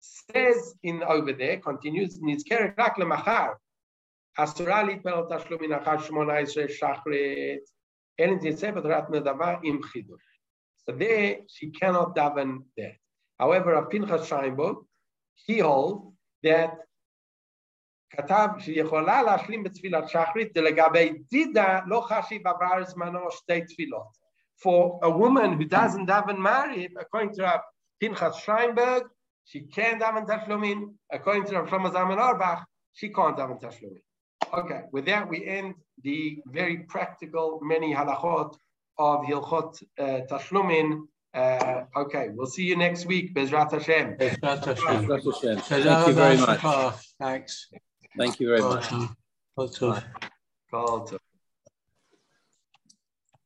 says 0.00 0.74
in 0.82 1.02
over 1.02 1.32
there 1.32 1.58
continues 1.58 2.18
Nizkeret 2.18 2.76
Rak 2.76 2.96
Lemachar 2.98 3.56
אסורה 4.38 4.82
להתפלל 4.82 5.22
תשלום 5.30 5.62
מן 5.62 5.72
אחר 5.72 5.98
שמונה 5.98 6.38
עשרה 6.38 6.64
שחרית, 6.68 7.62
אלא 8.20 8.32
אם 8.32 8.50
תצא 8.50 8.70
בתורת 8.70 9.10
נדבה 9.10 9.56
עם 9.62 9.82
חידוש. 9.82 10.22
So 10.84 10.92
there, 10.92 11.36
she 11.48 11.70
cannot 11.70 12.16
daven 12.16 12.64
that. 12.76 12.96
However, 13.38 13.74
a 13.74 13.86
Pinchas 13.86 14.28
Scheinberg, 14.28 14.76
he 15.34 15.58
holds 15.58 16.12
that 16.44 16.70
כתב 18.10 18.48
שהיא 18.58 18.82
יכולה 18.82 19.22
להשלים 19.22 19.62
בתפילת 19.62 20.08
שחרית, 20.08 20.56
ולגבי 20.56 21.12
דידה 21.30 21.80
לא 21.86 22.00
חשיב 22.00 22.46
עבר 22.46 22.84
זמנו 22.84 23.30
שתי 23.30 23.60
תפילות. 23.64 24.22
For 24.62 24.98
a 25.02 25.10
woman 25.10 25.52
who 25.58 25.64
doesn't 25.64 26.06
daven 26.06 26.38
married, 26.38 26.92
according 27.00 27.34
to 27.34 27.60
Pinchas 28.00 28.36
Scheinberg, 28.44 29.02
she 29.47 29.61
can 29.61 29.99
daven 29.99 30.25
tashlumin. 30.27 30.79
According 31.11 31.45
to 31.45 31.55
Rav 31.55 31.69
Shlomo 31.69 31.91
Zalman 31.91 32.19
Auerbach, 32.19 32.65
she 32.93 33.09
can't 33.09 33.37
daven 33.37 33.59
tashlumin. 33.61 34.01
Okay, 34.53 34.81
with 34.91 35.05
that 35.05 35.27
we 35.27 35.45
end 35.45 35.73
the 36.03 36.39
very 36.47 36.77
practical 36.93 37.59
many 37.61 37.93
halachot 37.93 38.55
of 38.97 39.21
Hilchot 39.25 39.81
uh, 39.99 40.03
Tashlumin. 40.29 41.01
Uh, 41.33 41.83
okay, 41.95 42.29
we'll 42.33 42.47
see 42.47 42.63
you 42.63 42.75
next 42.75 43.05
week. 43.05 43.33
Bezrat 43.35 43.71
Hashem. 43.71 44.17
Bezrat 44.17 44.65
Hashem. 44.65 45.07
Bezrat 45.07 45.67
Hashem. 45.67 45.83
Thank 45.83 46.07
you 46.07 46.13
very 46.13 46.37
much. 46.37 46.61
Thanks. 47.19 47.67
Thank 48.17 48.39
you 48.39 48.47
very 48.47 48.61
much. 48.61 48.91
Awesome. 50.73 51.19